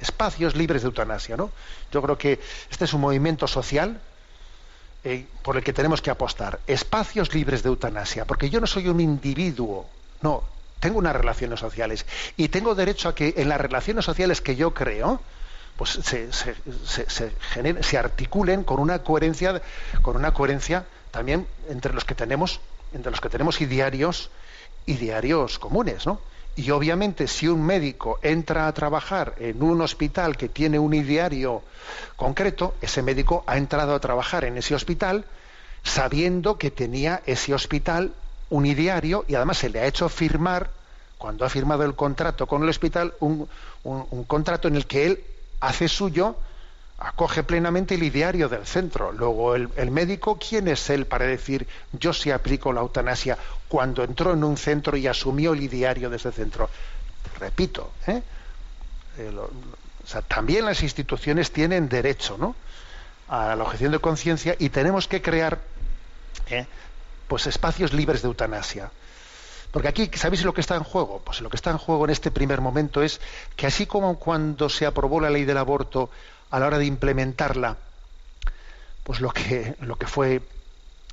Espacios 0.00 0.54
libres 0.54 0.82
de 0.82 0.86
eutanasia, 0.86 1.36
¿no? 1.36 1.50
Yo 1.90 2.02
creo 2.02 2.18
que 2.18 2.40
este 2.70 2.84
es 2.84 2.92
un 2.92 3.00
movimiento 3.00 3.48
social 3.48 4.00
eh, 5.04 5.26
por 5.42 5.56
el 5.56 5.62
que 5.64 5.72
tenemos 5.72 6.02
que 6.02 6.10
apostar. 6.10 6.60
Espacios 6.66 7.32
libres 7.34 7.62
de 7.62 7.68
eutanasia, 7.68 8.24
porque 8.24 8.50
yo 8.50 8.60
no 8.60 8.66
soy 8.66 8.88
un 8.88 9.00
individuo, 9.00 9.86
no, 10.22 10.42
tengo 10.80 10.98
unas 10.98 11.14
relaciones 11.16 11.60
sociales 11.60 12.06
y 12.36 12.48
tengo 12.48 12.74
derecho 12.74 13.08
a 13.08 13.14
que 13.14 13.34
en 13.36 13.48
las 13.48 13.60
relaciones 13.60 14.04
sociales 14.04 14.40
que 14.40 14.56
yo 14.56 14.74
creo, 14.74 15.20
pues 15.76 15.90
se, 15.90 16.32
se, 16.32 16.54
se- 17.08 17.82
se 17.82 17.98
articulen 17.98 18.64
con 18.64 18.80
una 18.80 19.00
coherencia, 19.02 19.62
con 20.02 20.16
una 20.16 20.32
coherencia 20.34 20.86
también 21.10 21.46
entre 21.68 21.92
los 21.94 22.04
que 22.04 22.14
tenemos, 22.14 22.60
entre 22.92 23.10
los 23.10 23.20
que 23.20 23.28
tenemos 23.28 23.60
idearios 23.60 25.58
comunes, 25.58 26.06
¿no? 26.06 26.20
Y 26.58 26.72
obviamente 26.72 27.28
si 27.28 27.46
un 27.46 27.64
médico 27.64 28.18
entra 28.20 28.66
a 28.66 28.74
trabajar 28.74 29.36
en 29.38 29.62
un 29.62 29.80
hospital 29.80 30.36
que 30.36 30.48
tiene 30.48 30.76
un 30.76 30.92
ideario 30.92 31.62
concreto, 32.16 32.74
ese 32.80 33.00
médico 33.00 33.44
ha 33.46 33.56
entrado 33.56 33.94
a 33.94 34.00
trabajar 34.00 34.44
en 34.44 34.58
ese 34.58 34.74
hospital 34.74 35.24
sabiendo 35.84 36.58
que 36.58 36.72
tenía 36.72 37.22
ese 37.26 37.54
hospital 37.54 38.12
un 38.50 38.66
ideario 38.66 39.24
y 39.28 39.36
además 39.36 39.58
se 39.58 39.68
le 39.70 39.78
ha 39.78 39.86
hecho 39.86 40.08
firmar, 40.08 40.70
cuando 41.16 41.44
ha 41.44 41.48
firmado 41.48 41.84
el 41.84 41.94
contrato 41.94 42.48
con 42.48 42.64
el 42.64 42.68
hospital, 42.70 43.14
un, 43.20 43.48
un- 43.84 44.06
un 44.10 44.24
contrato 44.24 44.66
en 44.66 44.74
el 44.74 44.86
que 44.88 45.06
él 45.06 45.24
hace 45.60 45.86
suyo, 45.86 46.34
acoge 46.98 47.44
plenamente 47.44 47.94
el 47.94 48.02
ideario 48.02 48.48
del 48.48 48.66
centro. 48.66 49.12
Luego, 49.12 49.54
el, 49.54 49.90
médico, 49.90 50.38
¿quién 50.38 50.68
es 50.68 50.90
él 50.90 51.06
para 51.06 51.26
decir 51.26 51.66
yo 51.92 52.12
sí 52.12 52.30
aplico 52.30 52.72
la 52.72 52.80
eutanasia 52.80 53.38
cuando 53.68 54.02
entró 54.02 54.32
en 54.32 54.42
un 54.42 54.56
centro 54.56 54.96
y 54.96 55.06
asumió 55.06 55.52
el 55.52 55.62
ideario 55.62 56.10
de 56.10 56.16
ese 56.16 56.32
centro? 56.32 56.68
Repito, 57.38 57.92
¿eh? 58.06 58.22
Eh, 59.18 59.32
o 59.36 60.06
sea, 60.06 60.22
también 60.22 60.64
las 60.64 60.82
instituciones 60.82 61.52
tienen 61.52 61.88
derecho 61.88 62.36
¿no? 62.38 62.56
a 63.28 63.54
la 63.54 63.62
objeción 63.62 63.92
de 63.92 63.98
conciencia 63.98 64.56
y 64.58 64.70
tenemos 64.70 65.06
que 65.06 65.20
crear 65.20 65.60
¿eh? 66.48 66.66
pues 67.28 67.46
espacios 67.46 67.92
libres 67.92 68.22
de 68.22 68.28
eutanasia. 68.28 68.90
Porque 69.70 69.88
aquí, 69.88 70.10
¿sabéis 70.14 70.44
lo 70.44 70.54
que 70.54 70.62
está 70.62 70.76
en 70.76 70.82
juego? 70.82 71.20
Pues 71.22 71.42
lo 71.42 71.50
que 71.50 71.56
está 71.56 71.70
en 71.70 71.78
juego 71.78 72.06
en 72.06 72.10
este 72.10 72.30
primer 72.30 72.62
momento 72.62 73.02
es 73.02 73.20
que 73.54 73.66
así 73.66 73.84
como 73.84 74.18
cuando 74.18 74.70
se 74.70 74.86
aprobó 74.86 75.20
la 75.20 75.28
ley 75.28 75.44
del 75.44 75.58
aborto, 75.58 76.10
a 76.50 76.58
la 76.58 76.66
hora 76.66 76.78
de 76.78 76.86
implementarla, 76.86 77.76
pues 79.04 79.20
lo 79.20 79.30
que, 79.30 79.74
lo 79.80 79.96
que 79.96 80.06
fue, 80.06 80.42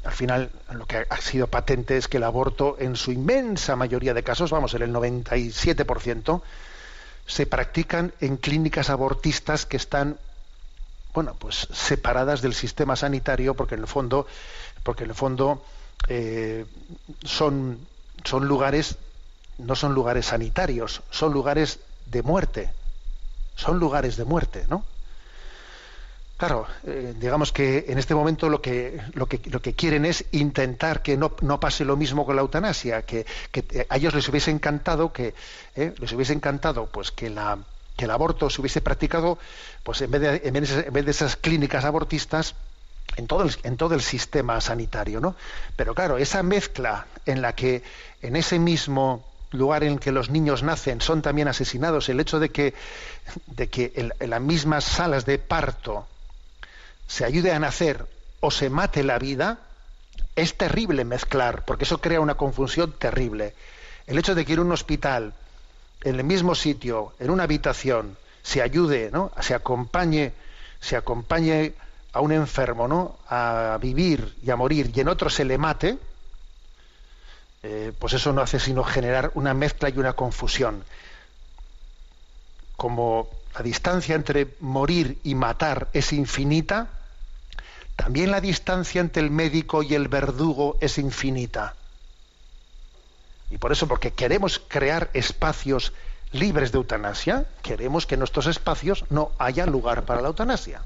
al 0.04 0.12
final, 0.12 0.52
lo 0.72 0.86
que 0.86 1.06
ha 1.10 1.18
sido 1.22 1.48
patente 1.48 1.98
es 1.98 2.08
que 2.08 2.18
el 2.18 2.24
aborto, 2.24 2.78
en 2.80 2.96
su 2.96 3.12
inmensa 3.12 3.76
mayoría 3.76 4.14
de 4.14 4.24
casos, 4.24 4.52
vamos, 4.52 4.74
en 4.74 4.82
el 4.82 4.94
97%, 4.94 6.42
se 7.28 7.46
practican 7.46 8.14
en 8.22 8.38
clínicas 8.38 8.90
abortistas 8.90 9.66
que 9.66 9.78
están 9.78 10.18
bueno, 11.16 11.34
pues 11.40 11.70
separadas 11.72 12.42
del 12.42 12.54
sistema 12.54 12.98
sanitario, 12.98 13.56
porque 13.56 13.76
en 13.76 13.82
el 13.82 13.88
fondo, 13.88 14.28
porque 14.84 15.06
en 15.06 15.12
el 15.12 15.16
fondo 15.16 15.64
eh, 16.10 16.66
son, 17.24 17.80
son 18.26 18.46
lugares, 18.48 18.98
no 19.58 19.76
son 19.76 19.94
lugares 19.94 20.28
sanitarios, 20.28 21.02
son 21.10 21.32
lugares 21.32 21.80
de 22.06 22.22
muerte, 22.22 22.70
son 23.56 23.80
lugares 23.80 24.18
de 24.18 24.26
muerte, 24.26 24.66
¿no? 24.70 24.84
Claro, 26.38 26.68
eh, 26.86 27.14
digamos 27.18 27.54
que 27.54 27.86
en 27.88 27.98
este 27.98 28.14
momento 28.14 28.50
lo 28.50 28.62
que, 28.62 29.00
lo 29.14 29.26
que, 29.26 29.40
lo 29.50 29.62
que 29.62 29.74
quieren 29.74 30.04
es 30.04 30.26
intentar 30.34 31.02
que 31.02 31.16
no, 31.16 31.32
no 31.42 31.62
pase 31.62 31.86
lo 31.86 31.96
mismo 31.96 32.26
con 32.26 32.36
la 32.36 32.42
eutanasia, 32.42 33.04
que, 33.04 33.26
a 33.88 33.96
ellos 33.96 34.14
les 34.14 34.28
hubiese 34.28 34.52
encantado 34.52 35.14
que 35.14 35.34
eh, 35.78 35.94
les 35.98 36.12
hubiese 36.12 36.34
encantado 36.34 36.88
pues 36.88 37.12
que 37.12 37.30
la 37.30 37.60
que 37.96 38.04
el 38.04 38.12
aborto 38.12 38.50
se 38.50 38.60
hubiese 38.60 38.82
practicado 38.82 39.38
pues 39.84 40.02
en 40.02 40.12
vez 40.12 40.22
de, 40.22 40.42
en 40.44 40.54
vez 40.54 40.76
de, 40.76 40.82
en 40.82 40.94
vez 40.94 41.06
de 41.06 41.12
esas 41.12 41.38
clínicas 41.38 41.86
abortistas 41.86 42.56
en 43.16 43.28
todo, 43.28 43.44
el, 43.44 43.56
en 43.64 43.78
todo 43.78 43.96
el 43.96 44.02
sistema 44.02 44.60
sanitario, 44.60 45.22
¿no? 45.22 45.38
Pero 45.78 45.96
claro, 45.96 46.18
esa 46.18 46.44
mezcla 46.44 47.06
en 47.26 47.42
la 47.42 47.56
que 47.56 47.82
en 48.22 48.36
ese 48.36 48.60
mismo 48.60 49.24
lugar 49.52 49.86
en 49.86 50.00
que 50.00 50.12
los 50.12 50.30
niños 50.30 50.64
nacen 50.64 51.00
son 51.00 51.22
también 51.22 51.48
asesinados, 51.48 52.10
el 52.10 52.20
hecho 52.20 52.40
de 52.40 52.50
que, 52.50 52.74
de 53.48 53.70
que 53.70 53.94
en 54.20 54.30
las 54.30 54.42
mismas 54.42 54.84
salas 54.84 55.26
de 55.26 55.40
parto 55.40 56.08
se 57.08 57.26
ayude 57.26 57.51
a 57.51 57.60
nacer 57.60 58.06
o 58.39 58.51
se 58.51 58.70
mate 58.70 59.03
la 59.03 59.20
vida, 59.20 59.60
es 60.36 60.58
terrible 60.58 61.06
mezclar, 61.06 61.64
porque 61.66 61.86
eso 61.86 62.01
crea 62.01 62.20
una 62.20 62.36
confusión 62.36 62.91
terrible. 62.93 63.53
El 64.08 64.18
hecho 64.18 64.36
de 64.36 64.45
que 64.45 64.53
en 64.53 64.60
un 64.60 64.72
hospital, 64.72 65.34
en 66.03 66.16
el 66.16 66.24
mismo 66.24 66.56
sitio, 66.56 67.14
en 67.20 67.30
una 67.30 67.43
habitación, 67.43 68.18
se 68.43 68.62
ayude, 68.62 69.10
¿no? 69.12 69.32
se 69.41 69.56
acompañe, 69.56 70.34
se 70.80 70.95
acompañe 70.95 71.74
a 72.14 72.20
un 72.20 72.32
enfermo, 72.32 72.88
¿no? 72.88 73.18
a 73.28 73.78
vivir 73.82 74.36
y 74.43 74.51
a 74.51 74.56
morir, 74.56 74.91
y 74.93 74.99
en 74.99 75.08
otro 75.08 75.30
se 75.30 75.45
le 75.45 75.58
mate, 75.58 75.97
eh, 77.64 77.91
pues 77.97 78.14
eso 78.14 78.32
no 78.32 78.41
hace 78.41 78.60
sino 78.60 78.84
generar 78.84 79.32
una 79.34 79.56
mezcla 79.56 79.89
y 79.89 79.97
una 79.97 80.14
confusión. 80.14 80.84
Como 82.78 83.28
la 83.56 83.64
distancia 83.64 84.16
entre 84.16 84.56
morir 84.60 85.18
y 85.24 85.34
matar 85.34 85.88
es 85.93 86.12
infinita, 86.12 86.89
también 87.95 88.32
la 88.32 88.41
distancia 88.41 88.99
entre 88.99 89.24
el 89.24 89.32
médico 89.32 89.82
y 89.82 89.95
el 89.95 90.10
verdugo 90.10 90.78
es 90.82 90.97
infinita. 90.97 91.76
Y 93.49 93.58
por 93.58 93.72
eso, 93.72 93.88
porque 93.88 94.12
queremos 94.12 94.60
crear 94.68 95.10
espacios 95.14 95.93
libres 96.34 96.74
de 96.74 96.80
eutanasia, 96.80 97.45
queremos 97.62 98.06
que 98.06 98.16
en 98.16 98.20
nuestros 98.20 98.47
espacios 98.47 99.06
no 99.10 99.32
haya 99.38 99.66
lugar 99.66 100.03
para 100.03 100.22
la 100.22 100.28
eutanasia. 100.28 100.82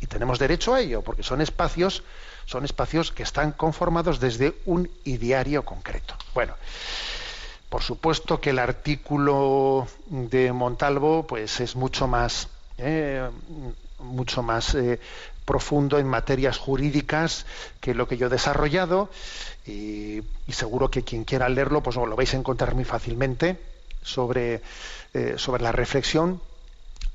Y 0.00 0.06
tenemos 0.06 0.38
derecho 0.38 0.74
a 0.74 0.80
ello, 0.80 1.02
porque 1.02 1.24
son 1.24 1.40
espacios, 1.40 2.04
son 2.44 2.64
espacios 2.64 3.10
que 3.10 3.24
están 3.24 3.50
conformados 3.50 4.20
desde 4.20 4.54
un 4.66 4.88
ideario 5.04 5.64
concreto. 5.64 6.14
Bueno, 6.34 6.54
por 7.68 7.82
supuesto 7.82 8.40
que 8.40 8.50
el 8.50 8.58
artículo 8.58 9.86
de 10.08 10.52
Montalvo 10.52 11.26
pues 11.26 11.60
es 11.60 11.76
mucho 11.76 12.06
más 12.06 12.48
eh, 12.78 13.28
mucho 13.98 14.42
más 14.42 14.74
eh, 14.74 15.00
profundo 15.44 15.98
en 15.98 16.06
materias 16.06 16.58
jurídicas 16.58 17.46
que 17.80 17.94
lo 17.94 18.06
que 18.06 18.16
yo 18.16 18.26
he 18.26 18.30
desarrollado 18.30 19.08
y, 19.66 20.22
seguro 20.48 20.90
que 20.90 21.02
quien 21.02 21.24
quiera 21.24 21.48
leerlo 21.48 21.82
pues 21.82 21.96
lo 21.96 22.16
vais 22.16 22.34
a 22.34 22.36
encontrar 22.36 22.74
muy 22.74 22.84
fácilmente 22.84 23.58
sobre, 24.02 24.60
eh, 25.14 25.34
sobre 25.36 25.62
la 25.62 25.72
reflexión 25.72 26.40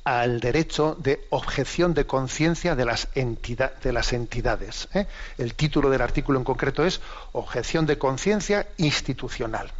al 0.03 0.39
derecho 0.39 0.95
de 0.99 1.25
objeción 1.29 1.93
de 1.93 2.07
conciencia 2.07 2.75
de, 2.75 2.85
las 2.85 3.07
de 3.13 3.93
las 3.93 4.13
entidades. 4.13 4.89
El 5.37 5.53
título 5.53 5.91
del 5.91 6.01
artículo 6.01 6.39
en 6.39 6.43
concreto 6.43 6.83
es 6.83 7.01
Objeción 7.33 7.85
de 7.85 7.99
conciencia 7.99 8.67
institucional. 8.77 9.71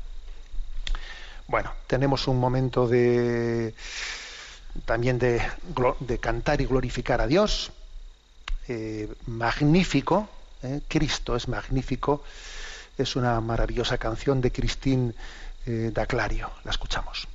Bueno, 1.48 1.74
tenemos 1.88 2.28
un 2.28 2.40
momento 2.40 2.88
de 2.88 3.74
también 4.86 5.20
de, 5.20 5.42
cantar 6.20 6.62
y 6.62 6.66
glorificar 6.66 7.22
a 7.22 7.28
Dios. 7.28 7.72
Eh, 8.68 9.10
magnífico, 9.26 10.30
eh, 10.64 10.82
Cristo 10.88 11.36
es 11.36 11.48
magnífico, 11.48 12.24
es 12.98 13.16
una 13.16 13.42
maravillosa 13.42 13.98
canción 13.98 14.40
de 14.40 14.52
Christine 14.52 15.14
eh, 15.66 15.92
Daclario. 15.94 16.52
La 16.64 16.72
escuchamos. 16.72 17.28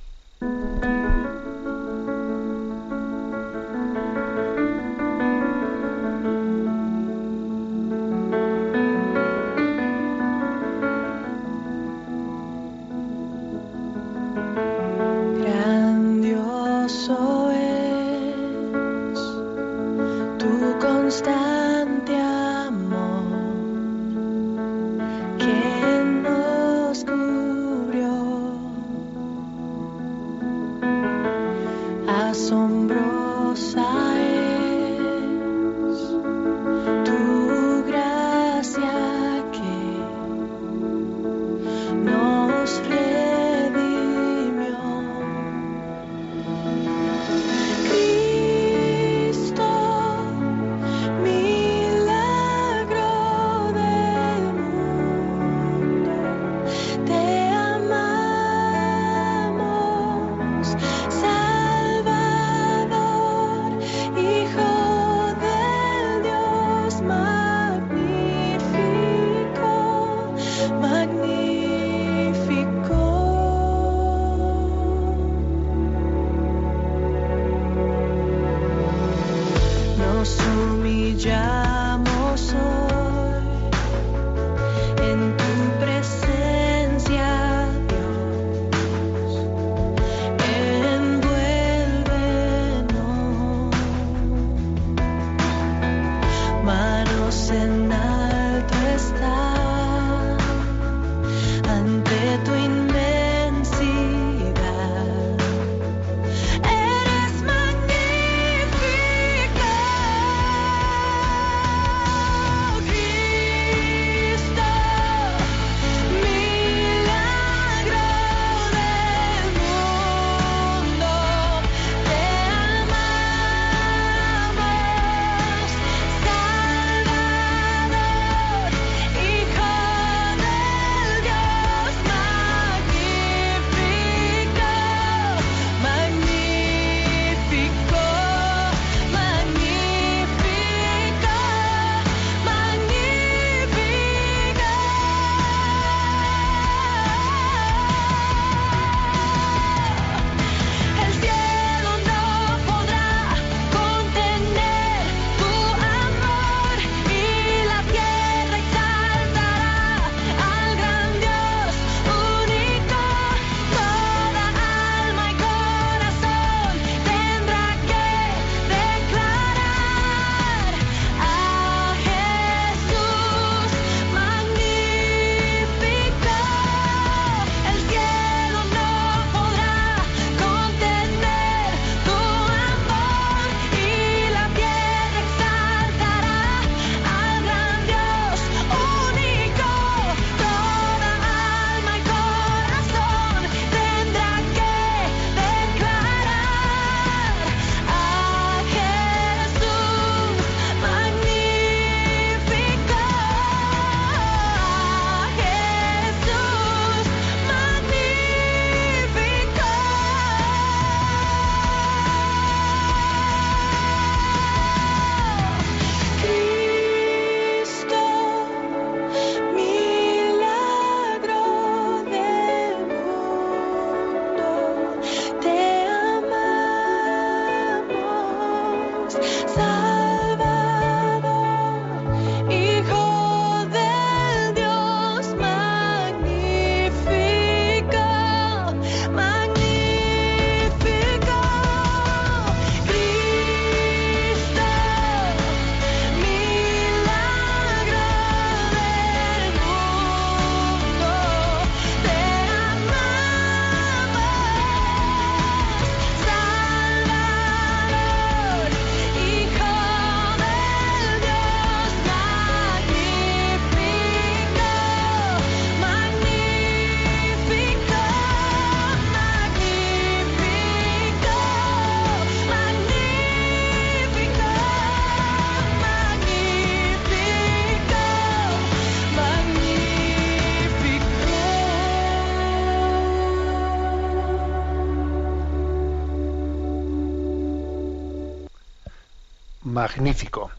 Magnífico. 289.97 290.51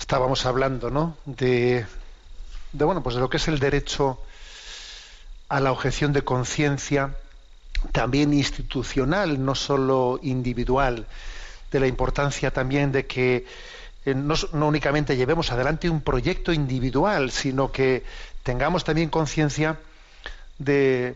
Estábamos 0.00 0.46
hablando, 0.46 0.88
¿no? 0.88 1.18
De, 1.26 1.84
bueno, 2.72 3.02
pues 3.02 3.14
de 3.14 3.20
lo 3.20 3.28
que 3.28 3.36
es 3.36 3.46
el 3.46 3.58
derecho 3.58 4.22
a 5.50 5.60
la 5.60 5.70
objeción 5.70 6.14
de 6.14 6.22
conciencia, 6.22 7.14
también 7.92 8.32
institucional, 8.32 9.44
no 9.44 9.54
solo 9.54 10.18
individual, 10.22 11.06
de 11.70 11.78
la 11.78 11.86
importancia 11.86 12.52
también 12.52 12.90
de 12.90 13.06
que 13.06 13.44
eh, 14.06 14.14
no, 14.14 14.34
únicamente 14.54 15.14
llevemos 15.14 15.52
adelante 15.52 15.90
un 15.90 16.00
proyecto 16.00 16.50
individual, 16.50 17.32
sino 17.32 17.70
que 17.70 18.02
tengamos 18.44 18.82
también 18.82 19.10
conciencia 19.10 19.78
de 20.58 21.14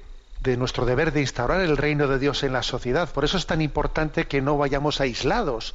nuestro 0.59 0.85
deber 0.85 1.13
de 1.13 1.23
instaurar 1.23 1.63
el 1.63 1.79
reino 1.79 2.09
de 2.09 2.19
Dios 2.19 2.43
en 2.43 2.53
la 2.53 2.63
sociedad. 2.63 3.11
Por 3.11 3.25
eso 3.25 3.39
es 3.39 3.47
tan 3.47 3.63
importante 3.63 4.27
que 4.27 4.43
no 4.43 4.59
vayamos 4.59 5.01
aislados 5.01 5.75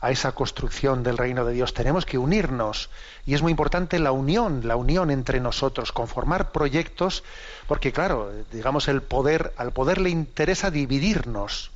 a 0.00 0.10
esa 0.10 0.32
construcción 0.32 1.02
del 1.02 1.18
reino 1.18 1.44
de 1.44 1.54
Dios. 1.54 1.74
Tenemos 1.74 2.06
que 2.06 2.18
unirnos 2.18 2.88
y 3.26 3.34
es 3.34 3.42
muy 3.42 3.50
importante 3.50 3.98
la 3.98 4.12
unión, 4.12 4.66
la 4.66 4.76
unión 4.76 5.10
entre 5.10 5.40
nosotros, 5.40 5.92
conformar 5.92 6.52
proyectos, 6.52 7.24
porque 7.66 7.92
claro, 7.92 8.30
digamos 8.52 8.88
el 8.88 9.02
poder, 9.02 9.52
al 9.56 9.72
poder 9.72 10.00
le 10.00 10.10
interesa 10.10 10.70
dividirnos, 10.70 11.70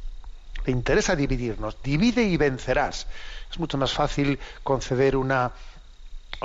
le 0.65 0.73
interesa 0.73 1.17
dividirnos, 1.17 1.77
divide 1.83 2.23
y 2.25 2.37
vencerás. 2.37 3.07
Es 3.51 3.59
mucho 3.59 3.77
más 3.77 3.93
fácil 3.93 4.39
conceder 4.63 5.17
una 5.17 5.53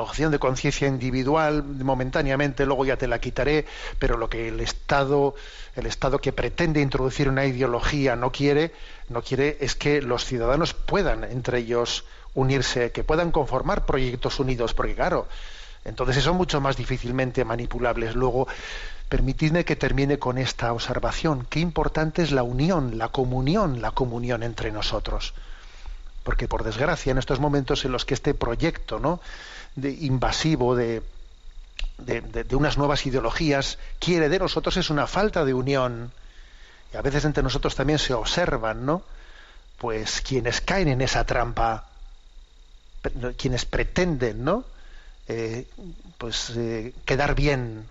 opción 0.01 0.31
de 0.31 0.39
conciencia 0.39 0.87
individual 0.87 1.63
momentáneamente, 1.63 2.65
luego 2.65 2.85
ya 2.85 2.97
te 2.97 3.07
la 3.07 3.19
quitaré, 3.19 3.65
pero 3.99 4.17
lo 4.17 4.29
que 4.29 4.47
el 4.47 4.59
Estado, 4.59 5.35
el 5.75 5.85
Estado 5.85 6.19
que 6.19 6.33
pretende 6.33 6.81
introducir 6.81 7.29
una 7.29 7.45
ideología 7.45 8.15
no 8.15 8.31
quiere, 8.31 8.73
no 9.09 9.21
quiere 9.21 9.57
es 9.59 9.75
que 9.75 10.01
los 10.01 10.25
ciudadanos 10.25 10.73
puedan 10.73 11.23
entre 11.23 11.59
ellos 11.59 12.05
unirse, 12.33 12.91
que 12.91 13.03
puedan 13.03 13.31
conformar 13.31 13.85
proyectos 13.85 14.39
unidos, 14.39 14.73
porque 14.73 14.95
claro, 14.95 15.27
entonces 15.87 16.23
son 16.23 16.35
mucho 16.35 16.59
más 16.61 16.75
difícilmente 16.75 17.45
manipulables. 17.45 18.13
Luego, 18.13 18.47
permitidme 19.09 19.63
que 19.63 19.75
termine 19.75 20.19
con 20.19 20.37
esta 20.37 20.73
observación. 20.73 21.47
Qué 21.49 21.59
importante 21.59 22.21
es 22.21 22.31
la 22.31 22.43
unión, 22.43 22.97
la 22.97 23.07
comunión, 23.07 23.81
la 23.81 23.91
comunión 23.91 24.43
entre 24.43 24.71
nosotros. 24.71 25.33
Porque 26.23 26.49
por 26.49 26.63
desgracia, 26.63 27.11
en 27.11 27.17
estos 27.17 27.39
momentos 27.39 27.85
en 27.85 27.93
los 27.93 28.03
que 28.03 28.13
este 28.13 28.33
proyecto, 28.33 28.99
¿no? 28.99 29.21
De 29.77 29.91
invasivo 29.91 30.75
de, 30.75 31.01
de, 31.99 32.21
de, 32.21 32.55
unas 32.55 32.77
nuevas 32.77 33.05
ideologías 33.05 33.77
quiere 33.99 34.27
de 34.27 34.39
nosotros 34.39 34.75
es 34.75 34.89
una 34.89 35.07
falta 35.07 35.45
de 35.45 35.53
unión. 35.53 36.11
Y 36.93 36.97
a 36.97 37.01
veces 37.01 37.23
entre 37.25 37.43
nosotros 37.43 37.75
también 37.75 37.99
se 37.99 38.13
observan, 38.13 38.85
¿no? 38.85 39.03
Pues 39.77 40.21
quienes 40.21 40.61
caen 40.61 40.87
en 40.87 41.01
esa 41.01 41.25
trampa, 41.25 41.85
quienes 43.37 43.65
pretenden, 43.65 44.43
¿no? 44.43 44.65
Eh, 45.27 45.67
pues 46.17 46.51
eh, 46.55 46.93
quedar 47.05 47.35
bien, 47.35 47.85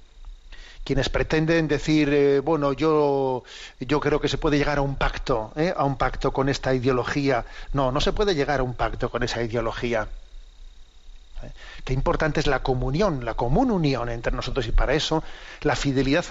quienes 0.82 1.09
pretenden 1.09 1.68
decir, 1.68 2.09
eh, 2.12 2.41
bueno, 2.41 2.72
yo, 2.72 3.45
yo 3.78 4.01
creo 4.01 4.20
que 4.20 4.28
se 4.28 4.39
puede 4.39 4.59
llegar 4.59 4.78
a 4.78 4.82
un 4.82 4.97
pacto, 4.97 5.53
¿eh? 5.55 5.72
a 5.76 5.84
un 5.84 5.97
pacto 5.97 6.32
con 6.32 6.49
esta 6.49 6.74
ideología. 6.74 7.45
No, 7.72 7.93
no 7.93 8.01
se 8.01 8.12
puede 8.12 8.34
llegar 8.34 8.61
a 8.61 8.62
un 8.64 8.74
pacto 8.74 9.11
con 9.11 9.22
esa 9.22 9.43
ideología. 9.43 10.09
Qué 11.84 11.93
importante 11.93 12.41
es 12.41 12.47
la 12.47 12.62
comunión, 12.62 13.24
la 13.24 13.34
común 13.34 13.70
unión 13.70 14.09
entre 14.09 14.32
nosotros 14.32 14.66
y 14.66 14.72
para 14.72 14.95
eso 14.95 15.22
la 15.61 15.76
fidelidad 15.76 16.24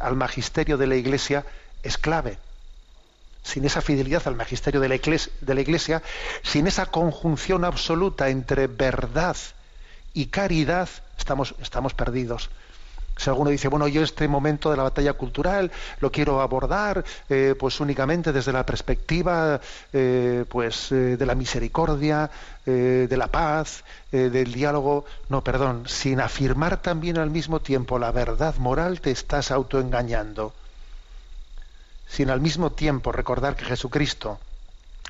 al 0.00 0.16
magisterio 0.16 0.76
de 0.76 0.86
la 0.86 0.96
Iglesia 0.96 1.44
es 1.82 1.98
clave. 1.98 2.38
Sin 3.42 3.64
esa 3.64 3.80
fidelidad 3.80 4.22
al 4.26 4.36
magisterio 4.36 4.80
de 4.80 4.88
la, 4.88 4.94
iglesia, 5.60 6.02
sin 6.42 6.66
esa 6.66 6.86
conjunción 6.86 7.64
absoluta 7.64 8.28
entre 8.28 8.66
verdad 8.66 9.36
y 10.12 10.26
caridad, 10.26 10.90
estamos 11.16 11.94
perdidos. 11.94 12.50
Si 13.20 13.28
alguno 13.28 13.50
dice, 13.50 13.68
bueno, 13.68 13.86
yo 13.86 14.02
este 14.02 14.26
momento 14.28 14.70
de 14.70 14.78
la 14.78 14.82
batalla 14.82 15.12
cultural 15.12 15.70
lo 15.98 16.10
quiero 16.10 16.40
abordar 16.40 17.04
eh, 17.28 17.54
pues 17.58 17.78
únicamente 17.78 18.32
desde 18.32 18.50
la 18.50 18.64
perspectiva 18.64 19.60
eh, 19.92 20.46
pues, 20.48 20.90
eh, 20.90 21.18
de 21.18 21.26
la 21.26 21.34
misericordia, 21.34 22.30
de 22.64 23.16
la 23.16 23.26
paz, 23.26 23.84
del 24.12 24.52
diálogo. 24.52 25.04
No, 25.28 25.42
perdón, 25.42 25.88
sin 25.88 26.20
afirmar 26.20 26.80
también 26.80 27.18
al 27.18 27.28
mismo 27.28 27.60
tiempo 27.60 27.98
la 27.98 28.12
verdad 28.12 28.54
moral 28.56 29.00
te 29.00 29.10
estás 29.10 29.50
autoengañando. 29.50 30.54
Sin 32.06 32.30
al 32.30 32.40
mismo 32.40 32.70
tiempo 32.70 33.10
recordar 33.10 33.56
que 33.56 33.64
Jesucristo 33.64 34.38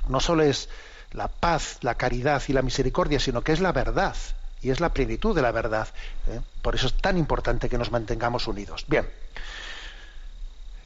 no 0.09 0.21
solo 0.21 0.43
es 0.43 0.71
la 1.13 1.29
paz, 1.29 1.79
la 1.83 1.97
caridad 1.97 2.43
y 2.49 2.55
la 2.55 2.63
misericordia, 2.63 3.21
sino 3.21 3.43
que 3.43 3.53
es 3.53 3.61
la 3.61 3.73
verdad 3.73 4.17
y 4.63 4.71
es 4.71 4.81
la 4.81 4.91
plenitud 4.91 5.35
de 5.35 5.43
la 5.43 5.53
verdad. 5.53 5.89
¿eh? 6.29 6.41
Por 6.63 6.75
eso 6.75 6.87
es 6.87 6.95
tan 6.95 7.17
importante 7.17 7.69
que 7.69 7.79
nos 7.79 7.91
mantengamos 7.91 8.47
unidos. 8.47 8.85
Bien. 8.89 9.09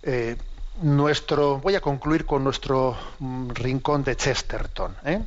Eh, 0.02 0.36
nuestro, 0.82 1.58
voy 1.58 1.76
a 1.76 1.80
concluir 1.80 2.26
con 2.26 2.44
nuestro 2.44 2.96
mm, 3.18 3.50
rincón 3.50 4.04
de 4.04 4.16
Chesterton. 4.16 4.94
¿eh? 5.04 5.20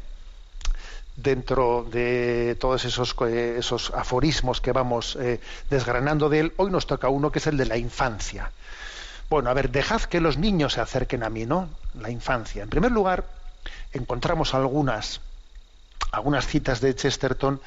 Dentro 1.16 1.88
de 1.90 2.56
todos 2.60 2.86
esos, 2.86 3.16
eh, 3.28 3.56
esos 3.58 3.92
aforismos 3.96 4.62
que 4.62 4.72
vamos 4.72 5.18
desgranando 5.70 6.30
de 6.30 6.42
él, 6.42 6.54
hoy 6.58 6.70
nos 6.70 6.86
toca 6.86 7.10
uno 7.10 7.32
que 7.32 7.40
es 7.40 7.48
el 7.48 7.58
de 7.58 7.66
la 7.66 7.78
infancia. 7.78 8.52
Bueno, 9.30 9.50
a 9.50 9.54
ver, 9.54 9.72
dejad 9.72 10.02
que 10.04 10.22
los 10.22 10.38
niños 10.38 10.74
se 10.74 10.82
acerquen 10.82 11.24
a 11.24 11.30
mí, 11.30 11.46
¿no? 11.46 11.70
La 12.00 12.12
infancia. 12.12 12.64
En 12.64 12.70
primer 12.70 12.92
lugar, 12.92 13.26
encontramos 13.94 14.54
algunas 14.54 15.20
algunas 16.12 16.48
citas 16.48 16.82
de 16.82 16.96
Chesterton 16.96 17.62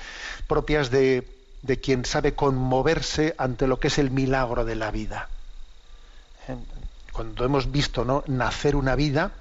propias 0.47 0.91
de, 0.91 1.29
de, 1.63 1.81
quien 1.81 2.05
sabe 2.05 2.35
conmoverse 2.35 3.35
ante 3.39 3.67
lo 3.67 3.79
que 3.79 3.89
es 3.89 3.99
el 3.99 4.11
milagro 4.11 4.65
de 4.65 4.77
la 4.77 4.91
vida. 4.91 5.29
Eh, 6.49 6.57
cuando 7.13 7.45
hemos 7.45 7.71
visto 7.71 8.05
¿no? 8.05 8.25
nacer 8.27 8.77
una 8.77 8.95
vida, 8.95 9.33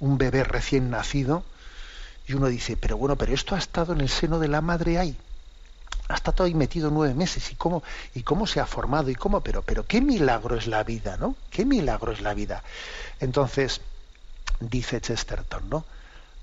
un 0.00 0.18
bebé 0.18 0.44
recién 0.44 0.90
nacido, 0.90 1.44
y 2.26 2.34
uno 2.34 2.48
dice, 2.48 2.76
pero 2.76 2.96
bueno, 2.96 3.16
pero 3.16 3.32
esto 3.34 3.54
ha 3.54 3.58
estado 3.58 3.92
en 3.92 4.00
el 4.00 4.08
seno 4.08 4.38
de 4.38 4.48
la 4.48 4.60
madre 4.60 4.98
ahí. 4.98 5.16
Ha 6.08 6.14
estado 6.14 6.44
ahí 6.44 6.54
metido 6.54 6.90
nueve 6.90 7.14
meses 7.14 7.50
y 7.52 7.56
cómo, 7.56 7.82
y 8.14 8.22
cómo 8.22 8.46
se 8.46 8.60
ha 8.60 8.66
formado 8.66 9.10
y 9.10 9.14
cómo, 9.14 9.40
pero, 9.40 9.62
pero 9.62 9.86
qué 9.86 10.00
milagro 10.00 10.56
es 10.56 10.66
la 10.66 10.82
vida, 10.82 11.16
¿no? 11.16 11.36
Qué 11.50 11.64
milagro 11.64 12.12
es 12.12 12.20
la 12.20 12.34
vida. 12.34 12.62
Entonces, 13.20 13.80
dice 14.60 15.00
Chesterton, 15.00 15.68
¿no? 15.68 15.84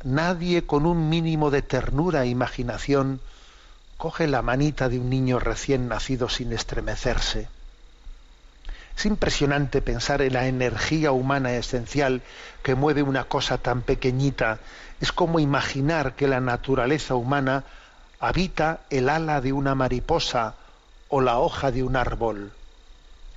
Nadie 0.04 0.66
con 0.66 0.86
un 0.86 1.10
mínimo 1.10 1.50
de 1.50 1.62
ternura 1.62 2.24
e 2.24 2.28
imaginación 2.28 3.22
coge 3.98 4.28
la 4.28 4.42
manita 4.42 4.90
de 4.90 5.00
un 5.00 5.10
niño 5.10 5.40
recién 5.40 5.88
nacido 5.88 6.28
sin 6.28 6.52
estremecerse. 6.52 7.48
Es 8.98 9.06
impresionante 9.06 9.82
pensar 9.82 10.22
en 10.22 10.34
la 10.34 10.48
energía 10.48 11.14
humana 11.14 11.54
esencial 11.54 12.22
que 12.64 12.76
mueve 12.76 13.02
una 13.02 13.24
cosa 13.24 13.58
tan 13.58 13.82
pequeñita. 13.82 14.60
Es 15.00 15.14
como 15.14 15.40
imaginar 15.40 16.16
que 16.16 16.28
la 16.28 16.42
naturaleza 16.42 17.16
humana 17.16 17.64
habita 18.20 18.82
el 18.90 19.08
ala 19.10 19.40
de 19.40 19.54
una 19.54 19.74
mariposa 19.74 20.56
o 21.08 21.22
la 21.22 21.40
hoja 21.40 21.72
de 21.72 21.82
un 21.84 21.96
árbol. 21.96 22.52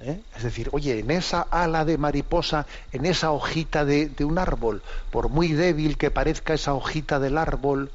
¿Eh? 0.00 0.20
Es 0.36 0.42
decir, 0.42 0.68
oye, 0.72 0.98
en 0.98 1.10
esa 1.10 1.40
ala 1.50 1.84
de 1.86 1.96
mariposa, 1.96 2.66
en 2.92 3.06
esa 3.06 3.30
hojita 3.30 3.84
de, 3.84 4.12
un 4.20 4.38
árbol, 4.38 4.82
por 5.10 5.30
muy 5.30 5.52
débil 5.52 5.96
que 5.96 6.10
parezca 6.10 6.52
esa 6.52 6.74
hojita 6.74 7.18
del 7.18 7.38
árbol 7.38 7.90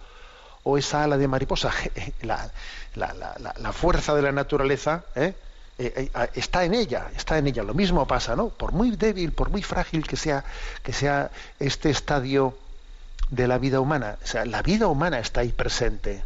o 0.63 0.79
esa 0.79 1.03
ala 1.03 1.17
de 1.17 1.27
mariposa, 1.27 1.71
la, 2.23 2.51
la, 2.95 3.13
la, 3.13 3.53
la 3.55 3.73
fuerza 3.73 4.15
de 4.15 4.23
la 4.23 4.31
naturaleza 4.31 5.03
¿eh? 5.15 5.35
Eh, 5.83 6.11
eh, 6.13 6.29
está 6.35 6.63
en 6.63 6.75
ella, 6.75 7.09
está 7.15 7.39
en 7.39 7.47
ella. 7.47 7.63
Lo 7.63 7.73
mismo 7.73 8.05
pasa, 8.05 8.35
¿no? 8.35 8.49
Por 8.49 8.71
muy 8.71 8.91
débil, 8.95 9.31
por 9.31 9.49
muy 9.49 9.63
frágil 9.63 10.05
que 10.05 10.15
sea, 10.15 10.43
que 10.83 10.93
sea 10.93 11.31
este 11.59 11.89
estadio 11.89 12.55
de 13.31 13.47
la 13.47 13.57
vida 13.57 13.79
humana, 13.79 14.17
o 14.23 14.27
sea, 14.27 14.45
la 14.45 14.61
vida 14.61 14.87
humana 14.87 15.19
está 15.19 15.41
ahí 15.41 15.51
presente. 15.51 16.23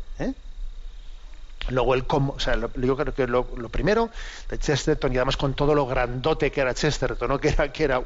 Luego 1.70 1.96
el 1.96 2.06
cómo, 2.06 2.34
o 2.34 2.40
sea, 2.40 2.56
lo, 2.56 2.72
yo 2.74 2.96
creo 2.96 3.14
que 3.14 3.28
lo, 3.28 3.46
primero 3.70 4.10
de 4.50 4.60
Chesterton, 4.60 5.12
y 5.12 5.18
además 5.18 5.38
con 5.38 5.54
todo 5.56 5.74
lo 5.74 5.88
grandote 5.88 6.52
que 6.52 6.62
era 6.62 6.74
Chesterton, 6.74 7.28
¿no? 7.28 7.40
que 7.42 7.50
era, 7.50 7.72
que 7.72 7.84
era 7.84 8.02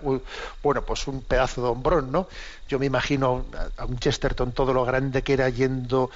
bueno, 0.63 0.83
pues 0.85 1.07
un 1.07 1.21
pedazo 1.21 1.61
de 1.61 1.67
hombrón, 1.67 2.11
¿no? 2.11 2.27
Yo 2.67 2.79
me 2.79 2.85
imagino 2.85 3.45
a 3.77 3.85
un 3.85 3.99
Chesterton 3.99 4.51
todo 4.53 4.73
lo 4.73 4.85
grande 4.85 5.23
que 5.23 5.33
era 5.33 5.49
yendo 5.49 6.09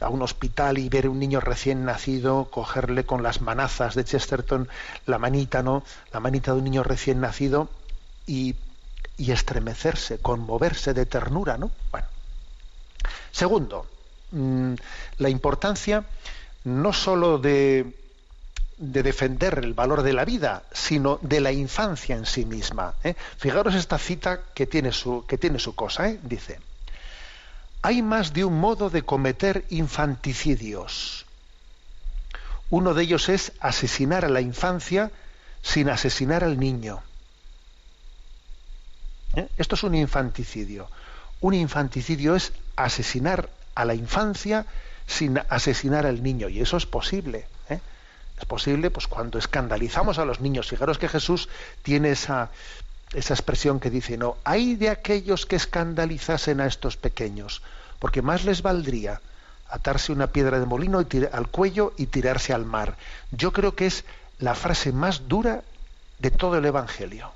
a 0.00 0.08
un 0.08 0.22
hospital 0.22 0.78
y 0.78 0.88
ver 0.88 1.08
un 1.08 1.18
niño 1.18 1.40
recién 1.40 1.84
nacido, 1.84 2.46
cogerle 2.50 3.04
con 3.04 3.22
las 3.22 3.40
manazas 3.40 3.94
de 3.94 4.04
Chesterton 4.04 4.68
la 5.06 5.18
manita, 5.18 5.62
¿no? 5.62 5.84
La 6.12 6.20
manita 6.20 6.52
de 6.52 6.58
un 6.58 6.64
niño 6.64 6.82
recién 6.82 7.20
nacido 7.20 7.68
y, 8.26 8.56
y 9.18 9.30
estremecerse, 9.30 10.18
conmoverse 10.18 10.94
de 10.94 11.06
ternura, 11.06 11.58
¿no? 11.58 11.70
Bueno. 11.90 12.06
Segundo, 13.30 13.86
mmm, 14.32 14.74
la 15.18 15.28
importancia 15.28 16.04
no 16.64 16.92
sólo 16.92 17.38
de, 17.38 17.94
de, 18.78 19.02
defender 19.02 19.60
el 19.62 19.74
valor 19.74 20.02
de 20.02 20.12
la 20.12 20.24
vida, 20.24 20.64
sino 20.72 21.18
de 21.22 21.40
la 21.40 21.52
infancia 21.52 22.16
en 22.16 22.26
sí 22.26 22.44
misma. 22.44 22.94
¿eh? 23.04 23.14
Fijaros 23.36 23.74
esta 23.74 23.98
cita 23.98 24.40
que 24.54 24.66
tiene 24.66 24.92
su, 24.92 25.24
que 25.26 25.38
tiene 25.38 25.58
su 25.58 25.74
cosa. 25.74 26.08
¿eh? 26.08 26.20
Dice, 26.22 26.60
hay 27.82 28.02
más 28.02 28.32
de 28.32 28.44
un 28.44 28.58
modo 28.58 28.90
de 28.90 29.02
cometer 29.02 29.64
infanticidios. 29.70 31.26
Uno 32.70 32.94
de 32.94 33.02
ellos 33.02 33.28
es 33.28 33.52
asesinar 33.60 34.24
a 34.24 34.28
la 34.28 34.40
infancia 34.40 35.10
sin 35.62 35.90
asesinar 35.90 36.44
al 36.44 36.58
niño. 36.58 37.02
¿Eh? 39.34 39.48
Esto 39.58 39.74
es 39.74 39.82
un 39.82 39.94
infanticidio. 39.94 40.88
Un 41.40 41.54
infanticidio 41.54 42.36
es 42.36 42.52
asesinar 42.76 43.50
a 43.74 43.84
la 43.84 43.94
infancia 43.94 44.66
sin 45.06 45.40
asesinar 45.48 46.06
al 46.06 46.22
niño. 46.22 46.48
Y 46.48 46.60
eso 46.60 46.76
es 46.76 46.86
posible. 46.86 47.46
¿eh? 47.68 47.80
Es 48.38 48.44
posible 48.44 48.90
pues, 48.90 49.06
cuando 49.06 49.38
escandalizamos 49.38 50.18
a 50.18 50.24
los 50.24 50.40
niños. 50.40 50.68
Fijaros 50.68 50.98
que 50.98 51.08
Jesús 51.08 51.48
tiene 51.82 52.10
esa, 52.10 52.50
esa 53.14 53.34
expresión 53.34 53.80
que 53.80 53.90
dice, 53.90 54.16
no, 54.16 54.36
hay 54.44 54.74
de 54.76 54.90
aquellos 54.90 55.46
que 55.46 55.56
escandalizasen 55.56 56.60
a 56.60 56.66
estos 56.66 56.96
pequeños, 56.96 57.62
porque 57.98 58.22
más 58.22 58.44
les 58.44 58.62
valdría 58.62 59.20
atarse 59.68 60.12
una 60.12 60.26
piedra 60.26 60.60
de 60.60 60.66
molino 60.66 61.00
y 61.00 61.06
al 61.32 61.48
cuello 61.48 61.94
y 61.96 62.06
tirarse 62.06 62.52
al 62.52 62.66
mar. 62.66 62.96
Yo 63.30 63.52
creo 63.52 63.74
que 63.74 63.86
es 63.86 64.04
la 64.38 64.54
frase 64.54 64.92
más 64.92 65.28
dura 65.28 65.62
de 66.18 66.30
todo 66.30 66.58
el 66.58 66.64
Evangelio. 66.64 67.32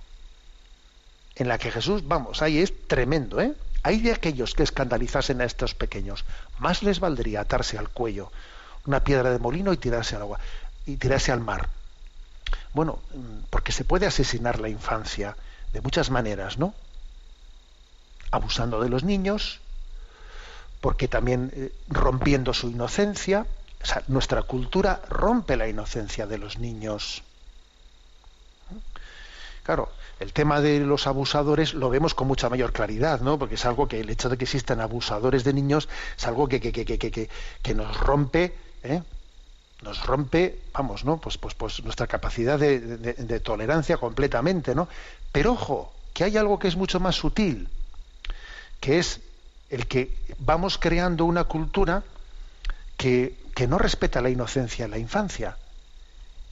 En 1.35 1.49
la 1.49 1.59
que 1.59 1.71
Jesús, 1.71 2.07
vamos, 2.07 2.43
ahí 2.43 2.59
es 2.59 2.73
tremendo, 2.89 3.41
¿eh? 3.41 3.55
Hay 3.87 4.01
de 4.01 4.11
aquellos 4.11 4.55
que 4.55 4.64
escandalizasen 4.64 5.41
a 5.41 5.45
estos 5.45 5.76
pequeños, 5.76 6.24
más 6.59 6.82
les 6.82 6.99
valdría 6.99 7.43
atarse 7.43 7.78
al 7.78 7.89
cuello 7.89 8.32
una 8.84 9.05
piedra 9.05 9.30
de 9.30 9.39
molino 9.39 9.72
y 9.72 9.76
tirarse 9.76 10.16
al 10.16 10.22
agua 10.22 10.41
y 10.87 10.97
tirarse 10.97 11.30
al 11.30 11.39
mar. 11.39 11.68
Bueno, 12.72 12.99
porque 13.49 13.70
se 13.70 13.84
puede 13.84 14.07
asesinar 14.07 14.59
la 14.59 14.68
infancia 14.68 15.37
de 15.72 15.80
muchas 15.82 16.11
maneras, 16.11 16.59
¿no? 16.59 16.74
Abusando 18.32 18.80
de 18.80 18.89
los 18.89 19.05
niños, 19.05 19.61
porque 20.80 21.07
también 21.07 21.53
eh, 21.55 21.72
rompiendo 21.89 22.55
su 22.55 22.68
inocencia, 22.68 23.47
o 23.80 23.87
sea, 23.87 24.03
nuestra 24.09 24.43
cultura 24.43 25.01
rompe 25.09 25.57
la 25.57 25.68
inocencia 25.68 26.26
de 26.26 26.39
los 26.39 26.59
niños. 26.59 27.22
Claro, 29.67 29.91
el 30.21 30.33
tema 30.33 30.61
de 30.61 30.79
los 30.79 31.09
abusadores 31.09 31.75
lo 31.75 31.91
vemos 31.91 32.14
con 32.14 32.29
mucha 32.29 32.49
mayor 32.49 32.73
claridad, 32.73 33.21
¿no? 33.21 33.37
Porque 33.37 33.57
es 33.57 33.64
algo 33.64 33.89
que 33.89 33.99
el 33.99 34.09
hecho 34.09 34.29
de 34.29 34.39
que 34.39 34.45
existan 34.45 34.81
abusadores 34.81 35.43
de 35.43 35.53
niños 35.53 35.89
es 36.17 36.25
algo 36.25 36.47
que, 36.47 36.61
que, 36.61 36.71
que, 36.71 37.29
que, 37.62 37.75
nos 37.75 37.99
rompe, 37.99 38.55
¿eh? 38.85 39.03
nos 39.83 40.07
rompe, 40.07 40.61
vamos, 40.73 41.05
¿no? 41.05 41.17
Pues, 41.21 41.37
pues, 41.37 41.57
pues 41.57 41.83
nuestra 41.83 42.07
capacidad 42.07 42.61
de, 42.61 42.79
de, 42.79 43.14
de, 43.14 43.41
tolerancia 43.41 43.97
completamente, 43.97 44.73
¿no? 44.73 44.87
Pero 45.33 45.55
ojo, 45.55 45.93
que 46.14 46.23
hay 46.23 46.37
algo 46.37 46.61
que 46.61 46.69
es 46.69 46.77
mucho 46.77 47.01
más 47.01 47.17
sutil, 47.17 47.69
que 48.79 49.01
es 49.01 49.21
el 49.69 49.89
que 49.89 50.17
vamos 50.39 50.79
creando 50.79 51.25
una 51.25 51.43
cultura 51.43 52.05
que, 52.97 53.35
que 53.53 53.67
no 53.67 53.79
respeta 53.79 54.21
la 54.21 54.31
inocencia 54.31 54.85
en 54.85 54.93
la 54.93 54.99
infancia 54.99 55.57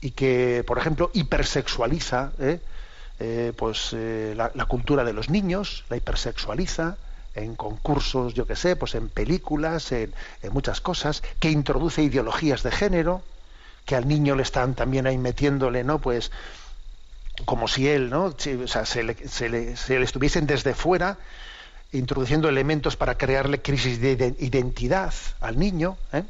y 0.01 0.11
que, 0.11 0.65
por 0.67 0.77
ejemplo, 0.77 1.11
hipersexualiza 1.13 2.33
¿eh? 2.39 2.59
Eh, 3.19 3.53
pues, 3.55 3.91
eh, 3.93 4.33
la, 4.35 4.65
cultura 4.65 5.03
de 5.03 5.13
los 5.13 5.29
niños, 5.29 5.85
la 5.89 5.97
hipersexualiza 5.97 6.97
en 7.33 7.55
concursos, 7.55 8.33
yo 8.33 8.45
que 8.45 8.55
sé, 8.55 8.75
pues 8.75 8.95
en 8.95 9.09
películas, 9.09 9.91
en, 9.91 10.13
en, 10.41 10.53
muchas 10.53 10.81
cosas, 10.81 11.23
que 11.39 11.51
introduce 11.51 12.01
ideologías 12.01 12.63
de 12.63 12.71
género, 12.71 13.23
que 13.85 13.95
al 13.95 14.07
niño 14.07 14.35
le 14.35 14.43
están 14.43 14.73
también 14.73 15.07
ahí 15.07 15.17
metiéndole, 15.17 15.83
¿no? 15.83 15.99
Pues 15.99 16.31
como 17.43 17.67
si 17.67 17.87
él, 17.87 18.09
¿no? 18.09 18.25
O 18.25 18.67
sea, 18.67 18.85
se 18.85 19.03
le, 19.03 19.15
se 19.27 19.49
le, 19.49 19.75
se 19.75 19.99
le 19.99 20.05
estuviesen 20.05 20.47
desde 20.47 20.73
fuera 20.73 21.17
introduciendo 21.91 22.49
elementos 22.49 22.95
para 22.95 23.17
crearle 23.17 23.61
crisis 23.61 23.99
de 24.01 24.35
identidad 24.39 25.13
al 25.39 25.59
niño. 25.59 25.97
¿eh? 26.13 26.23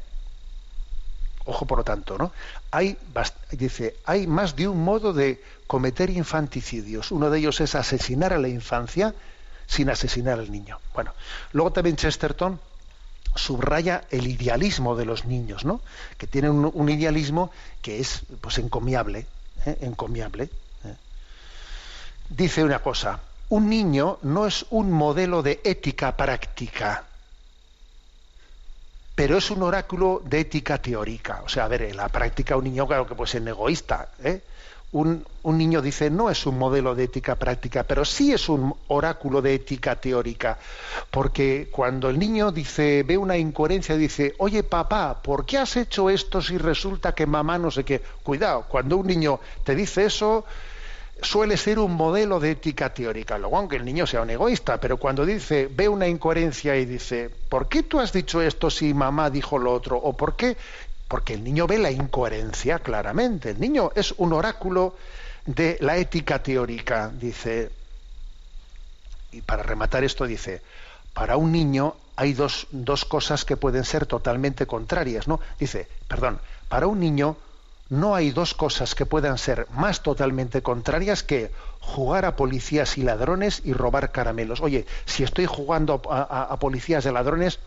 Ojo, 1.44 1.64
por 1.64 1.78
lo 1.78 1.84
tanto, 1.84 2.18
¿no? 2.18 2.32
Hay, 2.70 2.98
dice, 3.52 3.96
hay 4.04 4.26
más 4.26 4.56
de 4.56 4.68
un 4.68 4.82
modo 4.82 5.12
de 5.12 5.40
cometer 5.66 6.10
infanticidios. 6.10 7.10
Uno 7.10 7.30
de 7.30 7.38
ellos 7.38 7.60
es 7.60 7.74
asesinar 7.74 8.32
a 8.32 8.38
la 8.38 8.48
infancia 8.48 9.14
sin 9.66 9.90
asesinar 9.90 10.38
al 10.38 10.50
niño. 10.50 10.78
Bueno, 10.94 11.12
luego 11.52 11.72
también 11.72 11.96
Chesterton 11.96 12.60
subraya 13.34 14.04
el 14.10 14.26
idealismo 14.26 14.96
de 14.96 15.04
los 15.04 15.24
niños, 15.24 15.64
¿no? 15.64 15.80
Que 16.16 16.26
tienen 16.26 16.52
un, 16.52 16.88
idealismo 16.88 17.50
que 17.82 18.00
es, 18.00 18.22
pues, 18.40 18.58
encomiable, 18.58 19.26
¿eh? 19.66 19.78
encomiable. 19.82 20.44
¿eh? 20.84 20.94
Dice 22.30 22.64
una 22.64 22.78
cosa, 22.78 23.20
un 23.48 23.68
niño 23.68 24.18
no 24.22 24.46
es 24.46 24.66
un 24.70 24.90
modelo 24.90 25.42
de 25.42 25.60
ética 25.64 26.16
práctica, 26.16 27.04
pero 29.14 29.38
es 29.38 29.50
un 29.50 29.62
oráculo 29.62 30.22
de 30.24 30.40
ética 30.40 30.78
teórica. 30.78 31.42
O 31.44 31.48
sea, 31.48 31.64
a 31.64 31.68
ver, 31.68 31.82
en 31.82 31.96
la 31.96 32.08
práctica 32.08 32.56
un 32.56 32.64
niño, 32.64 32.86
claro 32.86 33.06
que 33.06 33.14
puede 33.14 33.30
ser 33.30 33.46
egoísta. 33.46 34.08
¿eh? 34.22 34.42
Un, 34.92 35.26
un, 35.42 35.58
niño 35.58 35.82
dice, 35.82 36.10
no 36.10 36.30
es 36.30 36.46
un 36.46 36.58
modelo 36.58 36.94
de 36.94 37.04
ética 37.04 37.34
práctica, 37.34 37.82
pero 37.82 38.04
sí 38.04 38.32
es 38.32 38.48
un 38.48 38.74
oráculo 38.88 39.42
de 39.42 39.54
ética 39.54 39.96
teórica. 39.96 40.58
Porque 41.10 41.68
cuando 41.70 42.08
el 42.08 42.18
niño 42.18 42.52
dice, 42.52 43.02
ve 43.02 43.18
una 43.18 43.36
incoherencia, 43.36 43.96
dice, 43.96 44.34
oye 44.38 44.62
papá, 44.62 45.20
¿por 45.22 45.44
qué 45.44 45.58
has 45.58 45.76
hecho 45.76 46.08
esto 46.08 46.40
si 46.40 46.56
resulta 46.56 47.14
que 47.14 47.26
mamá 47.26 47.58
no 47.58 47.70
sé 47.70 47.84
qué? 47.84 48.00
Cuidado, 48.22 48.66
cuando 48.68 48.96
un 48.96 49.06
niño 49.06 49.40
te 49.64 49.74
dice 49.74 50.06
eso, 50.06 50.44
suele 51.22 51.56
ser 51.56 51.78
un 51.78 51.94
modelo 51.94 52.38
de 52.40 52.52
ética 52.52 52.92
teórica, 52.92 53.38
luego 53.38 53.56
aunque 53.56 53.76
el 53.76 53.84
niño 53.84 54.06
sea 54.06 54.22
un 54.22 54.30
egoísta, 54.30 54.78
pero 54.78 54.98
cuando 54.98 55.24
dice, 55.24 55.68
ve 55.70 55.88
una 55.88 56.06
incoherencia 56.06 56.76
y 56.76 56.84
dice, 56.84 57.30
¿por 57.48 57.68
qué 57.68 57.82
tú 57.82 58.00
has 58.00 58.12
dicho 58.12 58.42
esto 58.42 58.70
si 58.70 58.92
mamá 58.92 59.30
dijo 59.30 59.58
lo 59.58 59.72
otro? 59.72 59.96
¿O 59.96 60.12
por 60.12 60.36
qué? 60.36 60.56
Porque 61.08 61.34
el 61.34 61.44
niño 61.44 61.66
ve 61.66 61.78
la 61.78 61.90
incoherencia 61.90 62.78
claramente. 62.80 63.50
El 63.50 63.60
niño 63.60 63.92
es 63.94 64.12
un 64.18 64.32
oráculo 64.32 64.96
de 65.46 65.78
la 65.80 65.96
ética 65.96 66.42
teórica, 66.42 67.10
dice. 67.12 67.70
Y 69.32 69.40
para 69.42 69.62
rematar 69.62 70.02
esto 70.04 70.26
dice, 70.26 70.62
para 71.12 71.36
un 71.36 71.52
niño 71.52 71.94
hay 72.16 72.32
dos, 72.32 72.66
dos 72.70 73.04
cosas 73.04 73.44
que 73.44 73.56
pueden 73.56 73.84
ser 73.84 74.06
totalmente 74.06 74.66
contrarias, 74.66 75.28
¿no? 75.28 75.40
Dice, 75.58 75.88
perdón, 76.08 76.40
para 76.68 76.86
un 76.86 76.98
niño 76.98 77.36
no 77.88 78.14
hay 78.14 78.30
dos 78.30 78.54
cosas 78.54 78.94
que 78.94 79.06
puedan 79.06 79.38
ser 79.38 79.68
más 79.70 80.02
totalmente 80.02 80.62
contrarias 80.62 81.22
que 81.22 81.52
jugar 81.80 82.24
a 82.24 82.34
policías 82.34 82.98
y 82.98 83.02
ladrones 83.02 83.62
y 83.64 83.72
robar 83.72 84.10
caramelos. 84.10 84.60
Oye, 84.60 84.86
si 85.04 85.22
estoy 85.22 85.46
jugando 85.46 86.02
a, 86.10 86.22
a, 86.22 86.42
a, 86.44 86.58
policías 86.58 87.06
y 87.06 87.12
ladrones, 87.12 87.60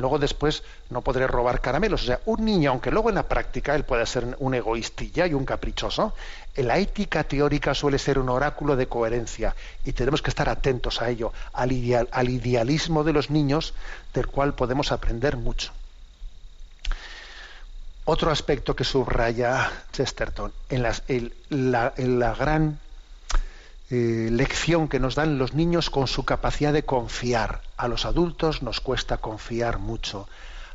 luego 0.00 0.18
después 0.18 0.62
no 0.88 1.02
podré 1.02 1.26
robar 1.26 1.60
caramelos. 1.60 2.02
O 2.02 2.06
sea, 2.06 2.20
un 2.24 2.44
niño, 2.44 2.70
aunque 2.70 2.90
luego 2.90 3.10
en 3.10 3.14
la 3.14 3.28
práctica 3.28 3.74
él 3.74 3.84
pueda 3.84 4.04
ser 4.06 4.36
un 4.38 4.54
egoístilla 4.54 5.26
y 5.26 5.34
un 5.34 5.44
caprichoso, 5.44 6.14
en 6.56 6.66
la 6.66 6.78
ética 6.78 7.24
teórica 7.24 7.74
suele 7.74 7.98
ser 7.98 8.18
un 8.18 8.28
oráculo 8.28 8.74
de 8.76 8.88
coherencia 8.88 9.54
y 9.84 9.92
tenemos 9.92 10.22
que 10.22 10.30
estar 10.30 10.48
atentos 10.48 11.00
a 11.00 11.10
ello, 11.10 11.32
al, 11.52 11.70
ideal, 11.72 12.08
al 12.10 12.28
idealismo 12.28 13.04
de 13.04 13.12
los 13.12 13.30
niños, 13.30 13.74
del 14.12 14.26
cual 14.26 14.54
podemos 14.54 14.90
aprender 14.90 15.36
mucho. 15.36 15.72
Otro 18.06 18.30
aspecto 18.30 18.74
que 18.74 18.82
subraya 18.82 19.70
Chesterton 19.92 20.52
en, 20.68 20.82
las, 20.82 21.04
en, 21.06 21.32
la, 21.50 21.92
en 21.96 22.18
la, 22.18 22.34
gran 22.34 22.80
eh, 23.90 24.28
lección 24.30 24.88
que 24.88 25.00
nos 25.00 25.16
dan 25.16 25.38
los 25.38 25.54
niños 25.54 25.90
con 25.90 26.06
su 26.06 26.24
capacidad 26.24 26.72
de 26.72 26.84
confiar. 26.84 27.62
A 27.76 27.88
los 27.88 28.04
adultos 28.04 28.62
nos 28.62 28.80
cuesta 28.80 29.16
confiar 29.16 29.78
mucho. 29.78 30.28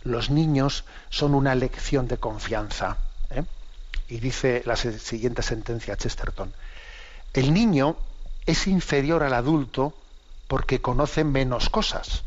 Los 0.04 0.30
niños 0.30 0.84
son 1.10 1.34
una 1.34 1.56
lección 1.56 2.08
de 2.08 2.18
confianza. 2.18 2.98
¿eh? 3.30 3.44
Y 4.10 4.20
dice 4.20 4.64
la 4.66 4.76
siguiente 4.76 5.42
sentencia 5.42 5.96
Chesterton. 5.96 6.54
El 7.34 7.54
niño 7.54 7.96
es 8.46 8.68
inferior 8.68 9.24
al 9.24 9.34
adulto 9.34 9.94
porque 10.48 10.82
conoce 10.82 11.24
menos 11.24 11.70
cosas. 11.70 12.24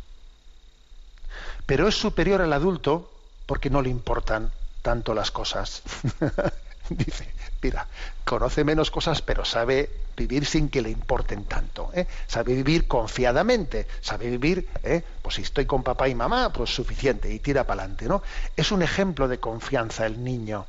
Pero 1.66 1.86
es 1.86 1.95
superior 1.95 2.41
al 2.41 2.53
adulto 2.53 3.12
porque 3.47 3.68
no 3.70 3.82
le 3.82 3.91
importan 3.91 4.51
tanto 4.82 5.12
las 5.12 5.30
cosas. 5.30 5.82
Dice, 6.89 7.28
mira, 7.63 7.87
conoce 8.25 8.65
menos 8.65 8.91
cosas, 8.91 9.23
pero 9.23 9.45
sabe 9.45 9.91
vivir 10.17 10.47
sin 10.47 10.69
que 10.69 10.83
le 10.83 10.91
importen 10.91 11.45
tanto. 11.45 11.91
¿eh? 11.95 12.07
Sabe 12.27 12.55
vivir 12.55 12.87
confiadamente, 12.87 13.87
sabe 14.01 14.31
vivir, 14.31 14.69
¿eh? 14.83 15.03
pues 15.23 15.37
si 15.37 15.43
estoy 15.43 15.67
con 15.67 15.83
papá 15.83 16.09
y 16.09 16.15
mamá, 16.15 16.53
pues 16.53 16.71
suficiente, 16.75 17.33
y 17.33 17.39
tira 17.39 17.65
para 17.65 17.83
adelante. 17.83 18.07
¿no? 18.07 18.23
Es 18.57 18.73
un 18.73 18.83
ejemplo 18.83 19.29
de 19.29 19.39
confianza 19.39 20.07
el 20.07 20.23
niño. 20.23 20.67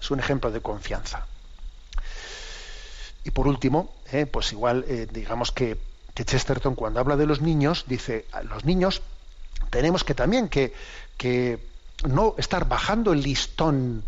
Es 0.00 0.10
un 0.10 0.18
ejemplo 0.18 0.50
de 0.50 0.60
confianza. 0.60 1.26
Y 3.24 3.30
por 3.30 3.46
último, 3.46 3.92
¿eh? 4.12 4.26
pues 4.26 4.52
igual, 4.52 4.84
eh, 4.88 5.06
digamos 5.10 5.52
que, 5.52 5.76
que, 6.14 6.24
Chesterton 6.24 6.74
cuando 6.74 7.00
habla 7.00 7.16
de 7.16 7.26
los 7.26 7.42
niños, 7.42 7.84
dice, 7.86 8.24
los 8.48 8.64
niños 8.64 9.02
tenemos 9.68 10.04
que 10.04 10.14
también 10.14 10.48
que, 10.48 10.72
que 11.18 11.58
no 12.08 12.34
estar 12.38 12.66
bajando 12.66 13.12
el 13.12 13.22
listón 13.22 14.02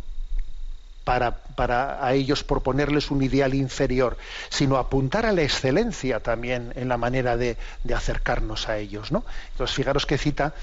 para, 1.05 1.37
para 1.37 2.05
a 2.05 2.15
ellos 2.15 2.45
proponerles 2.45 3.11
un 3.11 3.23
ideal 3.23 3.55
inferior, 3.55 4.17
sino 4.49 4.77
apuntar 4.77 5.27
a 5.27 5.33
la 5.33 5.43
excelencia 5.43 6.21
también 6.21 6.73
en 6.77 6.89
la 6.89 6.97
manera 6.97 7.37
de, 7.37 7.57
de 7.85 7.95
acercarnos 7.95 8.69
a 8.69 8.79
ellos. 8.79 9.13
¿no? 9.13 9.25
Entonces, 9.53 9.75
fijaros 9.75 10.07
qué 10.07 10.19
cita 10.19 10.55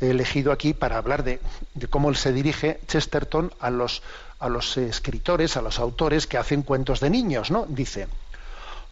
he 0.00 0.10
elegido 0.10 0.50
aquí 0.52 0.74
para 0.74 0.96
hablar 0.96 1.22
de, 1.22 1.40
de 1.74 1.86
cómo 1.86 2.12
se 2.14 2.32
dirige 2.32 2.80
Chesterton 2.88 3.52
a 3.60 3.70
los, 3.70 4.02
a 4.40 4.48
los 4.48 4.76
escritores, 4.76 5.56
a 5.56 5.62
los 5.62 5.78
autores 5.78 6.26
que 6.26 6.38
hacen 6.38 6.62
cuentos 6.62 7.00
de 7.00 7.10
niños. 7.10 7.50
¿no? 7.50 7.66
Dice, 7.68 8.08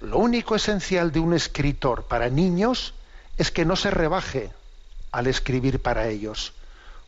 lo 0.00 0.18
único 0.18 0.54
esencial 0.54 1.12
de 1.12 1.20
un 1.20 1.34
escritor 1.34 2.04
para 2.04 2.28
niños 2.28 2.94
es 3.38 3.50
que 3.50 3.64
no 3.64 3.76
se 3.76 3.90
rebaje 3.90 4.50
al 5.10 5.26
escribir 5.26 5.80
para 5.80 6.08
ellos. 6.08 6.52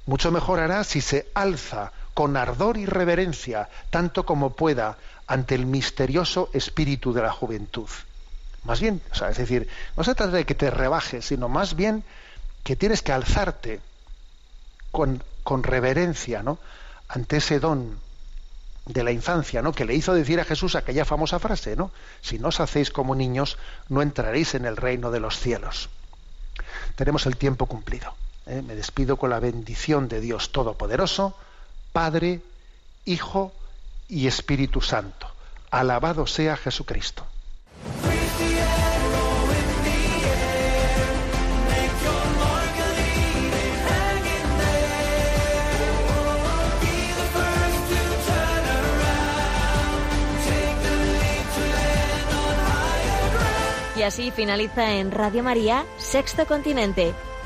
Mucho 0.07 0.31
mejor 0.31 0.61
hará 0.61 0.85
si 0.85 1.01
se 1.01 1.29
alza 1.35 1.93
con 2.15 2.37
ardor 2.37 2.77
y 2.77 2.87
reverencia, 2.87 3.69
tanto 3.91 4.25
como 4.25 4.51
pueda, 4.51 4.97
ante 5.27 5.55
el 5.55 5.67
misterioso 5.67 6.49
espíritu 6.53 7.13
de 7.13 7.23
la 7.23 7.33
juventud. 7.33 7.89
Más 8.65 8.81
bien, 8.81 9.03
es 9.13 9.37
decir, 9.37 9.69
no 9.97 10.05
se 10.05 10.15
trata 10.15 10.33
de 10.33 10.47
que 10.47 10.55
te 10.55 10.71
rebajes, 10.71 11.27
sino 11.27 11.49
más 11.49 11.75
bien 11.75 12.05
que 12.63 12.77
tienes 12.77 13.03
que 13.03 13.13
alzarte 13.13 13.81
con, 14.91 15.23
con 15.43 15.63
reverencia, 15.63 16.43
¿no? 16.43 16.59
ante 17.09 17.37
ese 17.37 17.61
don 17.61 17.99
de 18.87 19.03
la 19.03 19.13
infancia, 19.13 19.63
¿no? 19.63 19.73
que 19.73 19.85
le 19.85 19.95
hizo 19.95 20.15
decir 20.15 20.41
a 20.41 20.45
Jesús 20.45 20.77
aquella 20.77 21.05
famosa 21.05 21.39
frase, 21.39 21.75
¿no? 21.77 21.91
Si 22.21 22.39
no 22.39 22.49
os 22.49 22.61
hacéis 22.61 22.91
como 22.91 23.15
niños, 23.15 23.57
no 23.89 24.03
entraréis 24.03 24.55
en 24.55 24.67
el 24.67 24.77
reino 24.77 25.11
de 25.11 25.21
los 25.21 25.39
cielos. 25.39 25.89
Tenemos 26.97 27.27
el 27.27 27.37
tiempo 27.37 27.67
cumplido. 27.67 28.15
¿eh? 28.47 28.63
Me 28.63 28.75
despido 28.75 29.17
con 29.17 29.31
la 29.31 29.41
bendición 29.41 30.09
de 30.09 30.21
Dios 30.21 30.53
Todopoderoso, 30.53 31.37
Padre, 31.95 32.41
Hijo 33.05 33.53
y 34.09 34.27
Espíritu 34.27 34.81
Santo. 34.81 35.29
Alabado 35.71 36.27
sea 36.27 36.57
Jesucristo. 36.57 37.25
Y 53.97 54.03
así 54.03 54.33
finaliza 54.33 54.95
en 54.95 55.13
Radio 55.13 55.45
María, 55.45 55.87
Sexto 55.99 56.45
Continente, 56.47 57.15